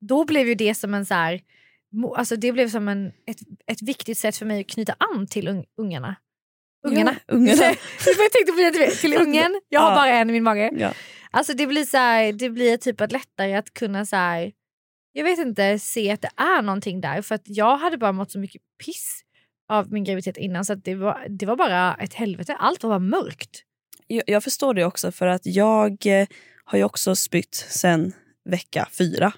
då 0.00 0.24
blev 0.24 0.48
ju 0.48 0.54
det 0.54 0.74
som 0.74 0.94
en 0.94 1.06
så 1.06 1.14
här, 1.14 1.40
alltså 2.16 2.36
det 2.36 2.52
blev 2.52 2.68
som 2.70 2.88
en, 2.88 3.06
ett, 3.06 3.38
ett 3.66 3.82
viktigt 3.82 4.18
sätt 4.18 4.36
för 4.36 4.46
mig 4.46 4.60
att 4.60 4.68
knyta 4.68 4.94
an 4.98 5.26
till 5.26 5.48
un, 5.48 5.64
ungarna. 5.76 6.16
Ungarna. 6.86 7.14
Ja, 7.26 7.34
ungarna. 7.34 7.62
jag 8.06 8.32
tänkte 8.32 8.52
på 8.52 8.58
det, 8.78 8.90
till 8.90 9.16
ungen, 9.22 9.60
jag 9.68 9.80
har 9.80 9.90
Ja. 9.90 9.94
bara 9.96 10.08
en 10.08 10.30
i 10.30 10.32
min 10.32 10.42
mage. 10.42 10.70
Ja. 10.76 10.92
Alltså 11.30 11.54
det 11.54 11.66
blir 11.66 11.84
så 11.84 11.96
här, 11.96 12.32
det 12.32 12.50
blir 12.50 12.76
typ 12.76 13.00
att 13.00 13.12
lättare 13.12 13.54
att 13.54 13.74
kunna 13.74 14.06
så 14.06 14.16
här, 14.16 14.52
jag 15.12 15.24
vet 15.24 15.38
inte, 15.38 15.78
se 15.78 16.10
att 16.10 16.22
det 16.22 16.30
är 16.36 16.62
någonting 16.62 17.00
där. 17.00 17.22
För 17.22 17.34
att 17.34 17.42
jag 17.44 17.76
hade 17.76 17.98
bara 17.98 18.12
mått 18.12 18.30
så 18.30 18.38
mycket 18.38 18.62
piss 18.84 19.22
av 19.68 19.92
min 19.92 20.04
graviditet 20.04 20.36
innan 20.36 20.64
så 20.64 20.74
det, 20.74 20.94
var, 20.94 21.26
det 21.28 21.46
var 21.46 21.56
bara 21.56 21.94
ett 21.94 22.14
helvete. 22.14 22.54
Allt 22.54 22.82
var 22.82 22.90
bara 22.90 22.98
mörkt. 22.98 23.62
Jag, 24.06 24.22
jag 24.26 24.44
förstår 24.44 24.74
det 24.74 24.84
också 24.84 25.12
för 25.12 25.26
att 25.26 25.46
jag 25.46 26.06
eh, 26.06 26.26
har 26.64 26.78
ju 26.78 26.84
också 26.84 27.16
spytt 27.16 27.54
sen 27.54 28.12
vecka 28.50 28.88
fyra. 28.98 29.32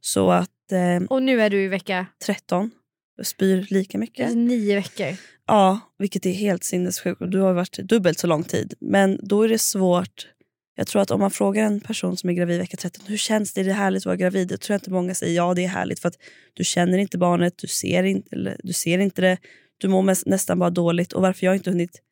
Så 0.00 0.30
att 0.30 0.72
eh, 0.72 1.06
Och 1.08 1.22
nu 1.22 1.40
är 1.40 1.50
du 1.50 1.62
i 1.62 1.68
vecka 1.68 2.06
13, 2.26 2.70
jag 3.16 3.26
spyr 3.26 3.66
lika 3.70 3.98
mycket. 3.98 4.36
nio 4.36 4.74
veckor. 4.74 5.16
Ja, 5.46 5.80
vilket 5.98 6.26
är 6.26 6.32
helt 6.32 6.64
sinnessjukt. 6.64 7.20
Du 7.28 7.40
har 7.40 7.52
varit 7.52 7.78
dubbelt 7.78 8.18
så 8.18 8.26
lång 8.26 8.44
tid. 8.44 8.74
Men 8.80 9.20
då 9.22 9.42
är 9.42 9.48
det 9.48 9.58
svårt. 9.58 10.26
Jag 10.74 10.86
tror 10.86 11.02
att 11.02 11.10
om 11.10 11.20
man 11.20 11.30
frågar 11.30 11.64
en 11.64 11.80
person 11.80 12.16
som 12.16 12.30
är 12.30 12.34
gravid 12.34 12.58
vecka 12.58 12.76
13 12.76 13.04
hur 13.06 13.16
känns 13.16 13.52
det, 13.52 13.60
är 13.60 13.64
det 13.64 13.72
härligt 13.72 14.02
att 14.02 14.06
vara 14.06 14.16
gravid? 14.16 14.52
Jag 14.52 14.60
tror 14.60 14.74
inte 14.74 14.90
många 14.90 15.14
säger 15.14 15.36
ja 15.36 15.54
det 15.54 15.64
är 15.64 15.68
härligt 15.68 16.00
för 16.00 16.08
att 16.08 16.16
du 16.54 16.64
känner 16.64 16.98
inte 16.98 17.18
barnet, 17.18 17.58
du 17.58 17.66
ser 17.66 18.02
inte, 18.02 18.56
du 18.62 18.72
ser 18.72 18.98
inte 18.98 19.22
det, 19.22 19.38
du 19.78 19.88
mår 19.88 20.28
nästan 20.28 20.58
bara 20.58 20.70
dåligt. 20.70 21.12
Och 21.12 21.22
varför 21.22 21.46
jag 21.46 21.56
inte 21.56 21.70
hunnit 21.70 22.02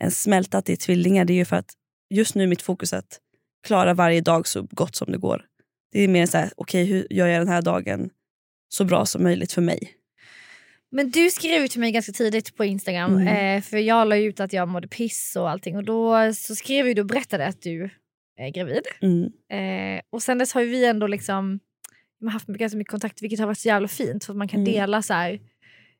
ens 0.00 0.22
smälta 0.22 0.58
att 0.58 0.64
det 0.64 0.72
är 0.72 0.76
tvillingar 0.76 1.24
det 1.24 1.32
är 1.32 1.34
ju 1.34 1.44
för 1.44 1.56
att 1.56 1.70
just 2.10 2.34
nu 2.34 2.42
är 2.42 2.46
mitt 2.46 2.62
fokus 2.62 2.92
att 2.92 3.20
klara 3.66 3.94
varje 3.94 4.20
dag 4.20 4.48
så 4.48 4.62
gott 4.70 4.96
som 4.96 5.12
det 5.12 5.18
går. 5.18 5.44
Det 5.92 6.00
är 6.00 6.08
mer 6.08 6.26
så 6.26 6.38
här, 6.38 6.50
okej 6.56 6.84
okay, 6.84 6.94
hur 6.94 7.06
gör 7.10 7.26
jag 7.26 7.40
den 7.40 7.48
här 7.48 7.62
dagen 7.62 8.10
så 8.68 8.84
bra 8.84 9.06
som 9.06 9.22
möjligt 9.22 9.52
för 9.52 9.62
mig. 9.62 9.92
Men 10.90 11.10
du 11.10 11.30
skrev 11.30 11.62
ju 11.62 11.68
till 11.68 11.80
mig 11.80 11.92
ganska 11.92 12.12
tidigt 12.12 12.56
på 12.56 12.64
Instagram 12.64 13.16
mm. 13.16 13.56
eh, 13.56 13.62
för 13.62 13.78
jag 13.78 14.08
la 14.08 14.16
ut 14.16 14.40
att 14.40 14.52
jag 14.52 14.68
mådde 14.68 14.88
piss 14.88 15.36
och 15.36 15.50
allting 15.50 15.76
och 15.76 15.84
då 15.84 16.32
så 16.34 16.54
skrev 16.54 16.94
du 16.94 17.00
och 17.00 17.06
berättade 17.06 17.46
att 17.46 17.62
du 17.62 17.90
är 18.36 18.48
gravid. 18.50 18.82
Mm. 19.00 19.24
Eh, 19.24 20.02
och 20.10 20.22
sen 20.22 20.38
dess 20.38 20.52
har 20.52 20.62
vi 20.62 20.84
ändå 20.84 21.06
liksom 21.06 21.60
haft 22.30 22.46
ganska 22.46 22.78
mycket 22.78 22.90
kontakt 22.90 23.22
vilket 23.22 23.38
har 23.38 23.46
varit 23.46 23.58
så 23.58 23.68
jävla 23.68 23.88
fint 23.88 24.24
för 24.24 24.32
att 24.32 24.36
man 24.36 24.48
kan 24.48 24.60
mm. 24.60 24.72
dela 24.72 25.02
så 25.02 25.14
här, 25.14 25.40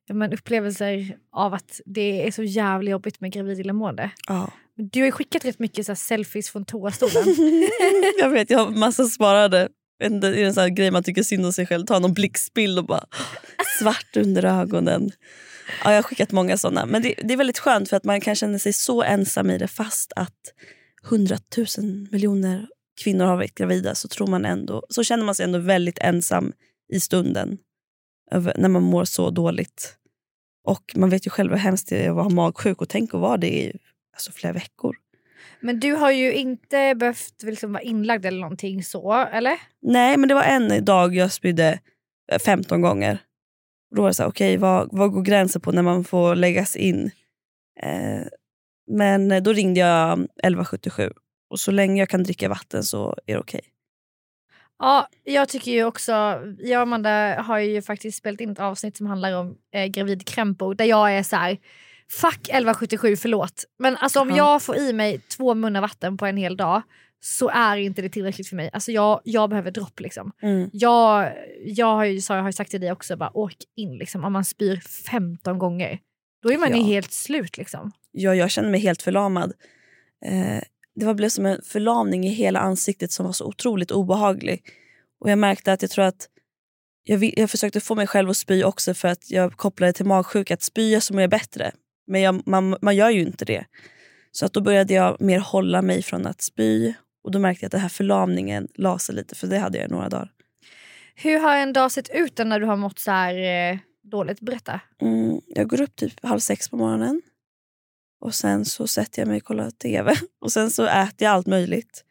men 0.09 0.33
upplevelser 0.33 1.17
av 1.33 1.55
att 1.55 1.81
det 1.85 2.27
är 2.27 2.31
så 2.31 2.43
jävla 2.43 2.91
jobbigt 2.91 3.21
med 3.21 3.33
gravid 3.33 3.61
illamående. 3.61 4.11
Ja. 4.29 4.53
Du 4.77 5.03
har 5.03 5.11
skickat 5.11 5.45
rätt 5.45 5.59
mycket 5.59 5.87
så 5.87 5.93
här 5.93 5.97
selfies 5.97 6.51
från 6.51 6.65
toastolen. 6.65 7.25
jag 8.19 8.31
vet, 8.31 8.51
jag 8.51 8.59
har 8.59 8.71
massa 8.71 9.05
sparade. 9.05 9.69
Det 9.99 10.27
är 10.27 10.45
en 10.45 10.55
sån 10.55 10.75
grej 10.75 10.91
man 10.91 11.03
tycker 11.03 11.23
synd 11.23 11.47
om 11.47 11.53
sig 11.53 11.67
själv. 11.67 11.87
Ta 11.87 11.99
någon 11.99 12.15
blixtbild 12.15 12.79
och 12.79 12.87
bara 12.87 13.05
svart 13.79 14.17
under 14.17 14.45
ögonen. 14.45 15.11
Ja, 15.85 15.91
jag 15.91 15.97
har 15.97 16.03
skickat 16.03 16.33
många 16.33 16.59
såna. 16.59 16.87
Men 16.87 17.03
det, 17.03 17.15
det, 17.25 17.33
är 17.33 17.37
väldigt 17.37 17.59
skönt 17.59 17.89
för 17.89 17.97
att 17.97 18.05
man 18.05 18.21
kan 18.21 18.35
känna 18.35 18.59
sig 18.59 18.73
så 18.73 19.03
ensam 19.03 19.51
i 19.51 19.59
det 19.59 19.69
fast 19.69 20.13
att 20.17 20.41
hundratusen 21.03 22.09
miljoner 22.13 22.69
kvinnor 23.05 23.25
har 23.25 23.37
varit 23.37 23.55
gravida 23.55 23.95
så, 23.95 24.09
tror 24.09 24.27
man 24.27 24.45
ändå, 24.45 24.87
så 24.89 25.05
känner 25.05 25.25
man 25.25 25.35
sig 25.35 25.45
ändå 25.45 25.59
väldigt 25.59 25.99
ensam 25.99 26.53
i 26.93 27.01
stunden 27.01 27.59
när 28.57 28.69
man 28.69 28.83
mår 28.83 29.05
så 29.05 29.31
dåligt. 29.31 29.97
Och 30.65 30.93
Man 30.95 31.11
vet 31.11 31.27
ju 31.27 31.31
själv 31.31 31.51
hur 31.51 31.59
hemskt 31.59 31.89
det 31.89 32.05
är 32.05 32.11
att 32.11 32.17
vara 32.17 32.29
magsjuk 32.29 32.83
och 32.83 32.89
tänk 32.89 33.15
att 33.15 33.21
vara 33.21 33.37
det 33.37 33.55
i 33.55 33.79
alltså, 34.17 34.33
flera 34.33 34.53
veckor. 34.53 34.97
Men 35.61 35.81
du 35.81 35.93
har 35.93 36.11
ju 36.11 36.33
inte 36.33 36.95
behövt 36.95 37.43
liksom 37.43 37.73
vara 37.73 37.83
inlagd 37.83 38.27
eller 38.27 38.41
någonting 38.41 38.83
så, 38.83 39.13
eller? 39.13 39.59
Nej, 39.83 40.17
men 40.17 40.29
det 40.29 40.35
var 40.35 40.43
en 40.43 40.85
dag 40.85 41.15
jag 41.15 41.33
spydde 41.33 41.81
15 42.45 42.79
eh, 42.79 42.89
gånger. 42.89 43.19
Då 43.97 44.03
var 44.03 44.09
det 44.09 44.15
så 44.15 44.23
här, 44.23 44.31
okej 44.31 44.49
okay, 44.49 44.59
vad, 44.59 44.89
vad 44.93 45.13
går 45.13 45.23
gränsen 45.23 45.61
på 45.61 45.73
när 45.73 45.83
man 45.83 46.05
får 46.05 46.35
läggas 46.35 46.77
in? 46.77 47.11
Eh, 47.83 48.23
men 48.91 49.43
då 49.43 49.53
ringde 49.53 49.81
jag 49.81 50.13
1177 50.13 51.13
och 51.51 51.61
så 51.61 51.71
länge 51.71 52.03
jag 52.03 52.09
kan 52.09 52.23
dricka 52.23 52.49
vatten 52.49 52.85
så 52.85 53.17
är 53.27 53.35
det 53.35 53.39
okej. 53.39 53.59
Okay. 53.59 53.71
Ja, 54.79 55.09
jag 55.25 55.49
tycker 55.49 55.73
ju 55.73 55.85
också, 55.85 56.13
jag 56.59 56.79
och 56.79 56.83
Amanda 56.83 57.43
har 57.43 57.59
ju 57.59 57.83
faktiskt 57.83 58.19
spelat 58.19 58.41
in 58.41 58.51
ett 58.51 58.61
avsnitt 58.61 58.97
som 58.97 59.07
handlar 59.07 59.33
om 59.33 59.59
eh, 59.73 59.87
gravid 59.87 60.27
krämpor 60.27 60.75
där 60.75 60.85
jag 60.85 61.17
är 61.17 61.23
så 61.23 61.37
här, 61.37 61.59
fuck 62.13 62.41
1177 62.49 63.17
förlåt. 63.17 63.65
Men 63.79 63.97
alltså 63.97 64.21
om 64.21 64.31
ja. 64.31 64.37
jag 64.37 64.63
får 64.63 64.77
i 64.77 64.93
mig 64.93 65.19
två 65.19 65.55
munnar 65.55 65.81
vatten 65.81 66.17
på 66.17 66.27
en 66.27 66.37
hel 66.37 66.57
dag 66.57 66.83
så 67.21 67.49
är 67.49 67.77
inte 67.77 68.03
det 68.03 68.09
tillräckligt 68.09 68.49
för 68.49 68.57
mig. 68.57 68.71
Alltså 68.73 68.93
jag, 68.93 69.21
jag 69.25 69.51
behöver 69.51 69.71
dropp. 69.71 70.01
Liksom. 70.01 70.33
Mm. 70.43 70.71
Jag, 70.73 71.33
jag, 71.65 71.87
har 71.87 72.05
ju, 72.05 72.21
jag 72.29 72.43
har 72.43 72.53
sagt 72.53 72.71
till 72.71 72.81
dig 72.81 72.93
också, 72.93 73.17
bara, 73.17 73.37
åk 73.37 73.57
in. 73.77 73.99
Liksom. 73.99 74.25
Om 74.25 74.33
man 74.33 74.45
spyr 74.45 74.81
15 75.11 75.59
gånger, 75.59 75.99
då 76.43 76.53
är 76.53 76.59
man 76.59 76.71
ja. 76.71 76.85
helt 76.85 77.13
slut. 77.13 77.57
Liksom. 77.57 77.93
Ja, 78.13 78.35
jag 78.35 78.51
känner 78.51 78.71
mig 78.71 78.81
helt 78.81 79.03
förlamad. 79.03 79.53
Eh, 80.25 80.63
det 80.95 81.07
var 81.07 81.15
blev 81.15 81.29
som 81.29 81.47
en 81.47 81.63
förlamning 81.63 82.27
i 82.27 82.29
hela 82.29 82.61
ansiktet 82.61 83.13
som 83.13 83.27
var 83.27 83.33
så 83.33 83.45
otroligt 83.45 83.91
obehaglig. 83.91 84.63
Och 85.21 85.31
Jag 85.31 85.39
märkte 85.39 85.73
att 85.73 85.83
jag 85.83 85.91
tror 85.91 86.05
att 86.05 86.29
jag, 87.05 87.39
jag 87.39 87.51
försökte 87.51 87.81
få 87.81 87.95
mig 87.95 88.07
själv 88.07 88.31
att 88.31 88.37
spy 88.37 88.65
också 88.65 88.95
för 88.95 89.09
att 89.09 89.31
jag 89.31 89.53
kopplade 89.53 89.93
till 89.93 90.07
magsjuka. 90.07 90.55
Att 90.55 90.63
spya 90.63 91.01
så 91.01 91.15
mår 91.15 91.21
jag 91.21 91.31
bättre. 91.31 91.73
Men 92.07 92.21
jag, 92.21 92.47
man, 92.47 92.77
man 92.83 92.97
gör 92.97 93.11
ju 93.11 93.21
inte 93.21 93.45
det. 93.45 93.65
Så 94.33 94.47
att 94.47 94.53
då 94.53 94.61
började 94.61 94.95
jag 94.95 95.21
mer 95.21 95.39
hålla 95.39 95.83
mig 95.83 96.03
från 96.03 96.27
att 96.27 96.43
spy. 96.43 96.95
Och 97.25 97.31
Då 97.31 97.39
märkte 97.39 97.65
jag 97.65 97.69
att 97.69 97.73
den 97.73 97.81
här 97.81 97.89
förlamningen 97.89 98.69
la 98.75 98.99
sig 98.99 99.15
lite, 99.15 99.35
för 99.35 99.47
det 99.47 99.59
hade 99.59 99.79
jag 99.79 99.89
i 99.89 99.91
några 99.91 100.09
dagar. 100.09 100.33
Hur 101.15 101.39
har 101.39 101.57
en 101.57 101.73
dag 101.73 101.93
sett 101.93 102.09
ut 102.15 102.39
när 102.39 102.61
du 102.61 102.67
har 102.67 102.77
mått 102.77 102.99
så 102.99 103.11
här 103.11 103.35
eh, 103.73 103.79
dåligt? 104.03 104.41
Berätta. 104.41 104.81
Mm, 105.03 105.41
jag 105.47 105.69
går 105.69 105.81
upp 105.81 105.97
typ 105.97 106.25
halv 106.25 106.39
sex 106.41 106.69
på 106.69 106.77
morgonen. 106.77 107.23
Och 108.21 108.35
Sen 108.35 108.65
så 108.65 108.87
sätter 108.87 109.23
jag 109.23 109.29
mig 109.29 109.37
och 109.37 109.45
kollar 109.45 109.71
tv. 109.71 110.15
Och 110.41 110.53
Sen 110.53 110.71
så 110.71 110.87
äter 110.87 111.15
jag 111.27 111.33
allt 111.33 111.47
möjligt. 111.47 112.05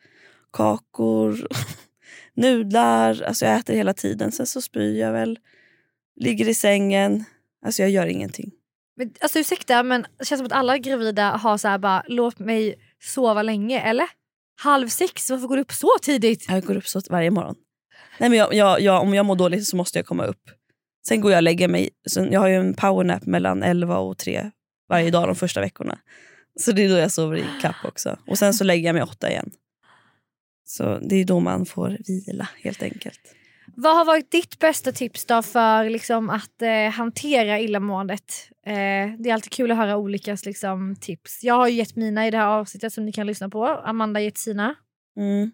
Kakor, 0.54 1.48
nudlar. 2.34 3.22
Alltså 3.22 3.46
jag 3.46 3.56
äter 3.56 3.76
hela 3.76 3.94
tiden. 3.94 4.32
Sen 4.32 4.46
så 4.46 4.62
spyr 4.62 5.00
jag 5.00 5.12
väl. 5.12 5.40
Ligger 6.16 6.50
i 6.50 6.54
sängen. 6.54 7.24
Alltså 7.66 7.82
jag 7.82 7.92
gör 7.92 8.06
ingenting. 8.08 8.52
Men, 8.98 9.14
alltså 9.20 9.40
ursäkta 9.40 9.84
men 9.84 10.06
det 10.20 10.26
känns 10.26 10.40
som 10.40 10.46
att 10.46 10.52
alla 10.52 10.78
gravida 10.78 11.30
har 11.30 11.58
så 11.58 11.68
här 11.68 11.78
bara 11.78 12.04
låt 12.08 12.40
mig 12.40 12.76
sova 13.04 13.42
länge 13.42 13.80
eller? 13.80 14.08
Halv 14.62 14.88
sex, 14.88 15.30
varför 15.30 15.48
går 15.48 15.56
du 15.56 15.62
upp 15.62 15.72
så 15.72 15.90
tidigt? 16.02 16.46
Jag 16.50 16.64
går 16.64 16.78
upp 16.78 16.88
så 16.88 17.02
varje 17.10 17.32
morgon. 17.32 17.56
Nej, 18.20 18.30
men 18.30 18.40
jag, 18.40 18.54
jag, 18.54 18.82
jag, 18.82 19.02
om 19.02 19.14
jag 19.14 19.26
mår 19.26 19.36
dåligt 19.36 19.68
så 19.68 19.76
måste 19.76 20.00
jag 20.00 20.06
komma 20.06 20.26
upp. 20.26 20.42
Sen 21.08 21.22
går 21.22 21.32
jag 21.32 21.40
och 21.40 21.44
lägger 21.44 21.68
mig. 21.68 21.90
Sen, 22.10 22.32
jag 22.32 22.40
har 22.40 22.48
ju 22.48 22.56
en 22.56 22.74
powernap 22.74 23.26
mellan 23.26 23.64
11 23.64 23.98
och 23.98 24.18
3 24.18 24.52
varje 24.90 25.12
dag 25.12 25.28
de 25.28 25.36
första 25.36 25.62
veckorna. 25.62 26.00
Så 26.60 26.72
det 26.72 26.86
är 26.86 26.90
då 26.90 26.96
jag 26.96 27.12
sover 27.12 27.38
i 27.38 27.46
kapp 27.62 27.76
också. 27.86 28.20
Och 28.28 28.38
sen 28.38 28.54
så 28.54 28.64
lägger 28.64 28.86
jag 28.86 28.94
mig 28.94 29.04
åtta 29.04 29.30
igen. 29.30 29.52
Så 30.66 31.00
det 31.00 31.16
är 31.16 31.26
då 31.26 31.40
man 31.40 31.66
får 31.66 31.98
vila 32.08 32.50
helt 32.64 32.84
enkelt. 32.84 33.20
Vad 33.78 33.98
har 33.98 34.06
varit 34.06 34.32
ditt 34.32 34.60
bästa 34.60 34.92
tips 34.92 35.26
då 35.26 35.42
för 35.42 35.90
liksom, 35.90 36.30
att 36.30 36.62
eh, 36.62 36.90
hantera 36.92 37.60
illamåendet? 37.60 38.50
Eh, 38.66 38.74
det 39.20 39.30
är 39.30 39.34
alltid 39.34 39.52
kul 39.52 39.72
att 39.72 39.78
höra 39.78 39.98
olika 39.98 40.38
liksom, 40.46 40.96
tips. 41.02 41.44
Jag 41.44 41.54
har 41.54 41.68
gett 41.68 41.96
mina 41.96 42.28
i 42.28 42.32
det 42.32 42.38
här 42.38 42.48
avsnittet 42.48 42.94
som 42.94 43.06
ni 43.06 43.12
kan 43.12 43.28
lyssna 43.28 43.50
på. 43.50 43.66
Amanda 43.66 44.20
har 44.20 44.24
gett 44.24 44.38
sina. 44.38 44.76
Mm. 45.18 45.52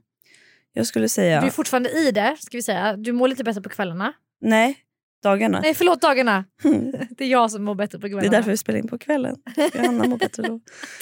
Jag 0.73 0.87
skulle 0.87 1.09
säga... 1.09 1.41
Du 1.41 1.47
är 1.47 1.51
fortfarande 1.51 1.89
i 1.89 2.11
det. 2.11 2.37
ska 2.39 2.57
vi 2.57 2.61
säga. 2.61 2.97
Du 2.97 3.11
mår 3.11 3.27
lite 3.27 3.43
bättre 3.43 3.61
på 3.61 3.69
kvällarna. 3.69 4.13
Nej, 4.41 4.77
dagarna. 5.23 5.59
Nej 5.59 5.73
förlåt 5.73 6.01
dagarna. 6.01 6.45
det 7.09 7.23
är 7.23 7.29
jag 7.29 7.51
som 7.51 7.63
mår 7.63 7.75
bättre 7.75 7.99
på 7.99 8.07
kvällarna. 8.07 8.21
Det 8.21 8.27
är 8.27 8.31
därför 8.37 8.51
vi 8.51 8.57
spelar 8.57 8.79
in 8.79 8.87
på 8.87 8.97
kvällen. 8.97 9.35
Johanna 9.73 10.07
mår 10.07 10.17
bättre 10.17 10.43
då. 10.43 10.59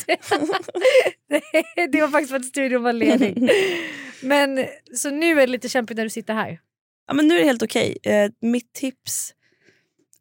det 1.91 2.01
var 2.01 2.07
faktiskt 2.07 2.31
för 2.31 2.37
att 2.37 2.45
studion 2.45 2.83
var 2.83 2.93
ledig. 2.93 3.49
Men 4.23 4.65
så 4.95 5.09
nu 5.09 5.31
är 5.31 5.47
det 5.47 5.47
lite 5.47 5.69
kämpigt 5.69 5.97
när 5.97 6.03
du 6.03 6.09
sitter 6.09 6.33
här. 6.33 6.59
Ja, 7.09 7.13
men 7.15 7.27
nu 7.27 7.35
är 7.35 7.39
det 7.39 7.45
helt 7.45 7.63
okej. 7.63 7.97
Okay. 7.99 8.13
Eh, 8.13 8.31
mitt 8.41 8.73
tips... 8.73 9.33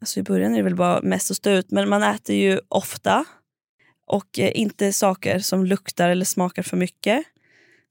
Alltså 0.00 0.20
I 0.20 0.22
början 0.22 0.52
är 0.52 0.56
det 0.56 0.62
väl 0.62 0.76
bara 0.76 1.02
mest 1.02 1.30
att 1.30 1.36
stå 1.36 1.50
ut, 1.50 1.70
men 1.70 1.88
man 1.88 2.02
äter 2.02 2.36
ju 2.36 2.60
ofta. 2.68 3.24
Och 4.06 4.38
eh, 4.38 4.50
inte 4.54 4.92
saker 4.92 5.38
som 5.38 5.64
luktar 5.64 6.08
eller 6.08 6.24
smakar 6.24 6.62
för 6.62 6.76
mycket. 6.76 7.24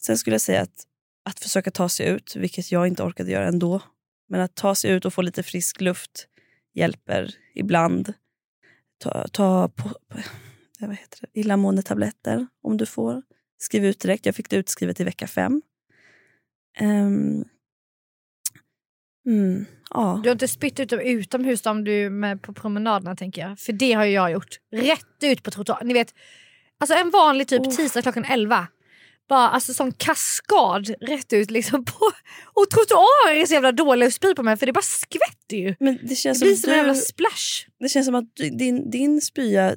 Sen 0.02 0.18
skulle 0.18 0.34
jag 0.34 0.42
säga 0.42 0.62
att, 0.62 0.84
att 1.30 1.40
försöka 1.40 1.72
ta 1.72 1.90
sig 1.90 2.08
ut, 2.08 2.36
vilket 2.36 2.72
jag 2.72 2.88
inte 2.88 3.04
orkade 3.04 3.32
göra 3.32 3.48
ändå. 3.48 3.82
Men 4.30 4.42
att 4.42 4.56
ta 4.56 4.76
sig 4.76 4.92
ut 4.92 5.06
och 5.06 5.14
få 5.14 5.22
lite 5.22 5.44
frisk 5.44 5.82
luft 5.82 6.28
hjälper 6.74 7.36
ibland. 7.56 8.14
Ta, 8.98 9.28
ta 9.28 9.70
på, 9.70 9.90
på, 9.90 10.20
vad 10.80 10.96
heter 10.96 11.20
det? 11.22 11.40
illamåendetabletter 11.40 12.48
om 12.64 12.78
du 12.78 12.86
får. 12.86 13.24
Skriv 13.58 13.86
ut 13.86 14.00
direkt. 14.00 14.26
Jag 14.26 14.36
fick 14.36 14.50
det 14.50 14.56
utskrivet 14.56 15.00
i 15.00 15.04
vecka 15.04 15.28
fem. 15.28 15.62
Um, 16.82 17.46
Mm, 19.28 19.66
ja. 19.90 20.20
Du 20.24 20.30
har 20.30 20.34
inte 20.34 20.48
spytt 20.48 20.80
ut 20.80 20.90
dem 20.90 21.00
utomhus 21.00 21.66
om 21.66 21.84
du 21.84 22.06
är 22.06 22.10
med 22.10 22.42
på 22.42 22.54
promenaderna 22.54 23.16
tänker 23.16 23.42
jag. 23.42 23.60
För 23.60 23.74
det 23.74 23.94
har 23.94 24.06
ju 24.06 24.12
jag 24.12 24.32
gjort. 24.32 24.60
Rätt 24.72 25.24
ut 25.24 25.44
på 25.44 25.52
trottoaren. 25.52 25.88
Ni 25.88 25.94
vet, 25.94 26.14
alltså 26.80 26.96
en 26.96 27.10
vanlig 27.10 27.48
typ 27.48 27.62
oh. 27.62 27.76
tisdag 27.76 28.02
klockan 28.02 28.26
11. 28.26 28.68
Bara 29.30 29.50
alltså 29.50 29.74
sån 29.74 29.92
kaskad 29.92 30.90
rätt 31.02 31.34
ut 31.34 31.52
liksom 31.52 31.86
på... 31.86 32.12
Och 32.54 32.70
trottoarer 32.70 33.36
är 33.36 33.46
så 33.46 33.54
jävla 33.54 33.72
dåliga 33.72 34.08
att 34.08 34.14
spy 34.14 34.36
på 34.36 34.44
mig 34.44 34.58
för 34.58 34.66
det 34.66 34.74
bara 34.74 34.82
skvätter 34.82 35.58
ju. 35.58 35.76
Men 35.80 36.00
det 36.04 36.16
känns 36.16 36.40
det 36.40 36.46
blir 36.46 36.56
som, 36.56 36.62
som 36.62 36.72
en 36.72 36.78
jävla 36.78 36.96
splash. 36.96 37.68
Det 37.80 37.90
känns 37.90 38.06
som 38.06 38.16
att 38.16 38.36
din, 38.36 38.92
din 38.92 39.22
spya 39.22 39.76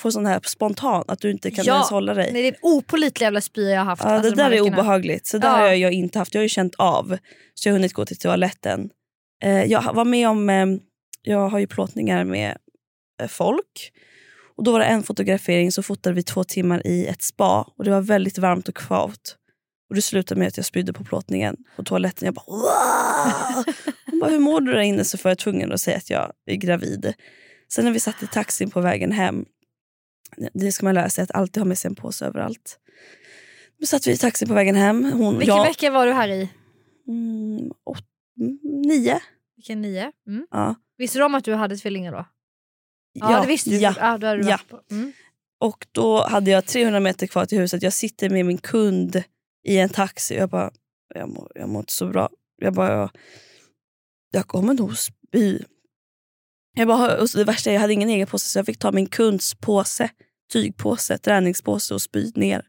får 0.00 0.10
sån 0.10 0.26
här 0.26 0.40
spontan 0.44 1.04
att 1.08 1.20
du 1.20 1.30
inte 1.30 1.50
kan 1.50 1.64
ja. 1.64 1.74
ens 1.74 1.90
hålla 1.90 2.14
dig. 2.14 2.32
Nej, 2.32 2.42
det 2.42 2.48
är 2.48 2.52
en 2.52 2.58
opolitlig 2.62 3.24
jävla 3.24 3.40
spya 3.40 3.70
jag 3.70 3.78
har 3.78 3.84
haft. 3.84 4.04
Ja, 4.04 4.10
alltså, 4.10 4.30
det 4.30 4.42
där 4.42 4.50
är 4.50 4.60
obehagligt. 4.60 5.26
Så 5.26 5.38
där 5.38 5.48
ja. 5.48 5.54
har 5.54 5.74
jag 5.74 5.92
inte 5.92 6.18
haft. 6.18 6.34
Jag 6.34 6.40
har 6.40 6.44
ju 6.44 6.48
känt 6.48 6.74
av. 6.78 7.18
Så 7.54 7.68
jag 7.68 7.72
har 7.72 7.78
hunnit 7.78 7.92
gå 7.92 8.06
till 8.06 8.18
toaletten. 8.18 8.90
Eh, 9.42 9.64
jag 9.64 9.94
var 9.94 10.04
med 10.04 10.28
om, 10.28 10.50
eh, 10.50 10.66
jag 11.22 11.48
har 11.48 11.58
ju 11.58 11.66
plåtningar 11.66 12.24
med 12.24 12.56
eh, 13.22 13.28
folk. 13.28 13.92
Och 14.56 14.64
Då 14.64 14.72
var 14.72 14.78
det 14.78 14.84
en 14.84 15.02
fotografering 15.02 15.72
så 15.72 15.82
fotade 15.82 16.14
vi 16.14 16.22
två 16.22 16.44
timmar 16.44 16.86
i 16.86 17.06
ett 17.06 17.22
spa. 17.22 17.72
Och 17.76 17.84
Det 17.84 17.90
var 17.90 18.00
väldigt 18.00 18.38
varmt 18.38 18.68
och 18.68 18.76
kvavt. 18.76 19.36
Och 19.88 19.94
Det 19.94 20.02
slutade 20.02 20.38
med 20.38 20.48
att 20.48 20.56
jag 20.56 20.66
spydde 20.66 20.92
på 20.92 21.04
plåtningen 21.04 21.56
på 21.76 21.82
toaletten. 21.82 22.26
Jag 22.26 22.34
bara, 22.34 22.44
Hon 24.06 24.20
bara 24.20 24.30
hur 24.30 24.38
mår 24.38 24.60
du 24.60 24.72
där 24.72 24.80
inne? 24.80 25.04
Så 25.04 25.18
var 25.22 25.30
jag 25.30 25.38
tvungen 25.38 25.72
att 25.72 25.80
säga 25.80 25.96
att 25.96 26.10
jag 26.10 26.32
är 26.46 26.56
gravid. 26.56 27.14
Sen 27.72 27.84
när 27.84 27.92
vi 27.92 28.00
satt 28.00 28.22
i 28.22 28.26
taxin 28.26 28.70
på 28.70 28.80
vägen 28.80 29.12
hem 29.12 29.44
det 30.54 30.72
ska 30.72 30.86
man 30.86 30.94
lära 30.94 31.10
sig, 31.10 31.24
att 31.24 31.30
alltid 31.30 31.60
ha 31.60 31.64
med 31.64 31.78
sig 31.78 31.88
en 31.88 31.94
påse 31.94 32.26
överallt. 32.26 32.78
Då 33.80 33.86
satt 33.86 34.06
vi 34.06 34.12
i 34.12 34.16
taxi 34.16 34.46
på 34.46 34.54
vägen 34.54 34.74
hem. 34.74 35.12
Hon, 35.12 35.38
Vilken 35.38 35.56
jag, 35.56 35.64
vecka 35.64 35.90
var 35.90 36.06
du 36.06 36.12
här 36.12 36.28
i? 36.28 36.48
Mm, 37.08 37.72
åt, 37.84 38.04
mm, 38.40 38.58
nio. 38.62 39.20
Vilken 39.56 39.82
nio? 39.82 40.12
Mm. 40.26 40.46
Ja. 40.50 40.74
Visste 40.96 41.18
du 41.18 41.24
om 41.24 41.34
att 41.34 41.44
du 41.44 41.54
hade 41.54 41.76
tvillingar 41.76 42.12
då? 42.12 42.26
Ja, 43.12 43.40
det 43.40 43.46
visste 43.46 43.70
du. 43.70 43.76
Ja. 43.76 43.94
Ja, 43.98 44.18
då 44.18 44.26
Ja. 44.26 44.58
Mm. 44.90 45.12
Och 45.60 45.86
då 45.92 46.26
hade 46.26 46.50
jag 46.50 46.66
300 46.66 47.00
meter 47.00 47.26
kvar 47.26 47.46
till 47.46 47.58
huset. 47.58 47.82
Jag 47.82 47.92
sitter 47.92 48.30
med 48.30 48.46
min 48.46 48.58
kund 48.58 49.22
i 49.64 49.78
en 49.78 49.88
taxi. 49.88 50.36
Jag 50.36 50.48
bara, 50.48 50.70
jag 51.14 51.28
mår, 51.28 51.52
jag 51.54 51.68
mår 51.68 51.80
inte 51.80 51.92
så 51.92 52.06
bra. 52.06 52.28
Jag 52.56 52.74
bara, 52.74 52.92
jag, 52.92 53.10
jag 54.30 54.46
kommer 54.46 54.74
nog 54.74 54.98
spy. 54.98 55.58
Jag 56.78 56.88
bara, 56.88 57.16
och 57.20 57.30
så 57.30 57.38
det 57.38 57.44
värsta 57.44 57.70
är 57.70 57.74
jag 57.74 57.80
hade 57.80 57.92
ingen 57.92 58.08
egen 58.10 58.26
påse 58.26 58.48
så 58.48 58.58
jag 58.58 58.66
fick 58.66 58.78
ta 58.78 58.92
min 58.92 59.06
kunds 59.06 59.54
påse, 59.54 60.10
tygpåse, 60.52 61.18
träningspåse 61.18 61.94
och 61.94 62.02
spy 62.02 62.32
ner. 62.34 62.62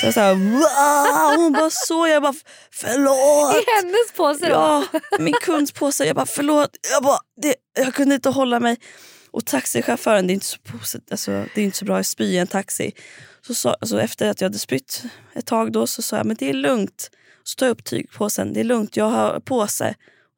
Så 0.00 0.06
jag 0.06 0.14
så 0.14 0.20
här, 0.20 0.34
wow! 0.34 1.36
Hon 1.42 1.52
bara 1.52 1.70
så, 1.70 2.06
jag 2.06 2.22
bara 2.22 2.34
förlåt. 2.70 3.54
I 3.56 3.64
hennes 3.76 4.12
påse 4.16 4.46
då? 4.48 4.52
Ja, 4.52 4.84
min 5.18 5.34
kunds 5.42 5.72
påse. 5.72 6.04
Jag 6.04 6.16
bara 6.16 6.26
förlåt. 6.26 6.70
Jag, 6.92 7.02
bara, 7.02 7.18
det, 7.42 7.54
jag 7.78 7.94
kunde 7.94 8.14
inte 8.14 8.28
hålla 8.28 8.60
mig. 8.60 8.76
Och 9.30 9.44
taxichauffören, 9.46 10.26
det 10.26 10.32
är 10.32 10.34
inte 10.34 10.46
så, 10.46 10.56
posit- 10.58 11.10
alltså, 11.10 11.30
det 11.54 11.60
är 11.60 11.64
inte 11.64 11.78
så 11.78 11.84
bra 11.84 11.98
att 11.98 12.06
spy 12.06 12.24
i 12.24 12.38
en 12.38 12.46
taxi. 12.46 12.92
Så, 13.46 13.54
sa- 13.54 13.76
alltså, 13.80 14.00
efter 14.00 14.30
att 14.30 14.40
jag 14.40 14.48
hade 14.48 14.58
spytt 14.58 15.02
ett 15.34 15.46
tag 15.46 15.72
då 15.72 15.86
så 15.86 16.02
sa 16.02 16.16
jag 16.16 16.26
men 16.26 16.36
det 16.36 16.48
är 16.50 16.54
lugnt. 16.54 17.10
Så 17.42 17.54
tar 17.56 17.66
jag 17.66 17.74
upp 17.74 17.84
tygpåsen. 17.84 18.52
Det 18.52 18.60
är 18.60 18.64
lugnt, 18.64 18.96
jag 18.96 19.10
har 19.10 19.40
påse. 19.40 19.94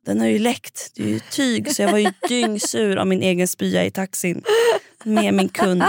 Den 0.08 0.20
har 0.20 0.26
ju 0.26 0.38
läckt. 0.38 0.92
Det 0.96 1.02
är 1.02 1.08
ju 1.08 1.20
tyg. 1.20 1.74
Så 1.74 1.82
jag 1.82 1.90
var 1.90 1.98
ju 1.98 2.12
dyngsur 2.28 2.96
av 2.96 3.06
min 3.06 3.22
egen 3.22 3.48
spya 3.48 3.84
i 3.84 3.90
taxin. 3.90 4.42
Med 5.04 5.34
min 5.34 5.48
kund. 5.48 5.84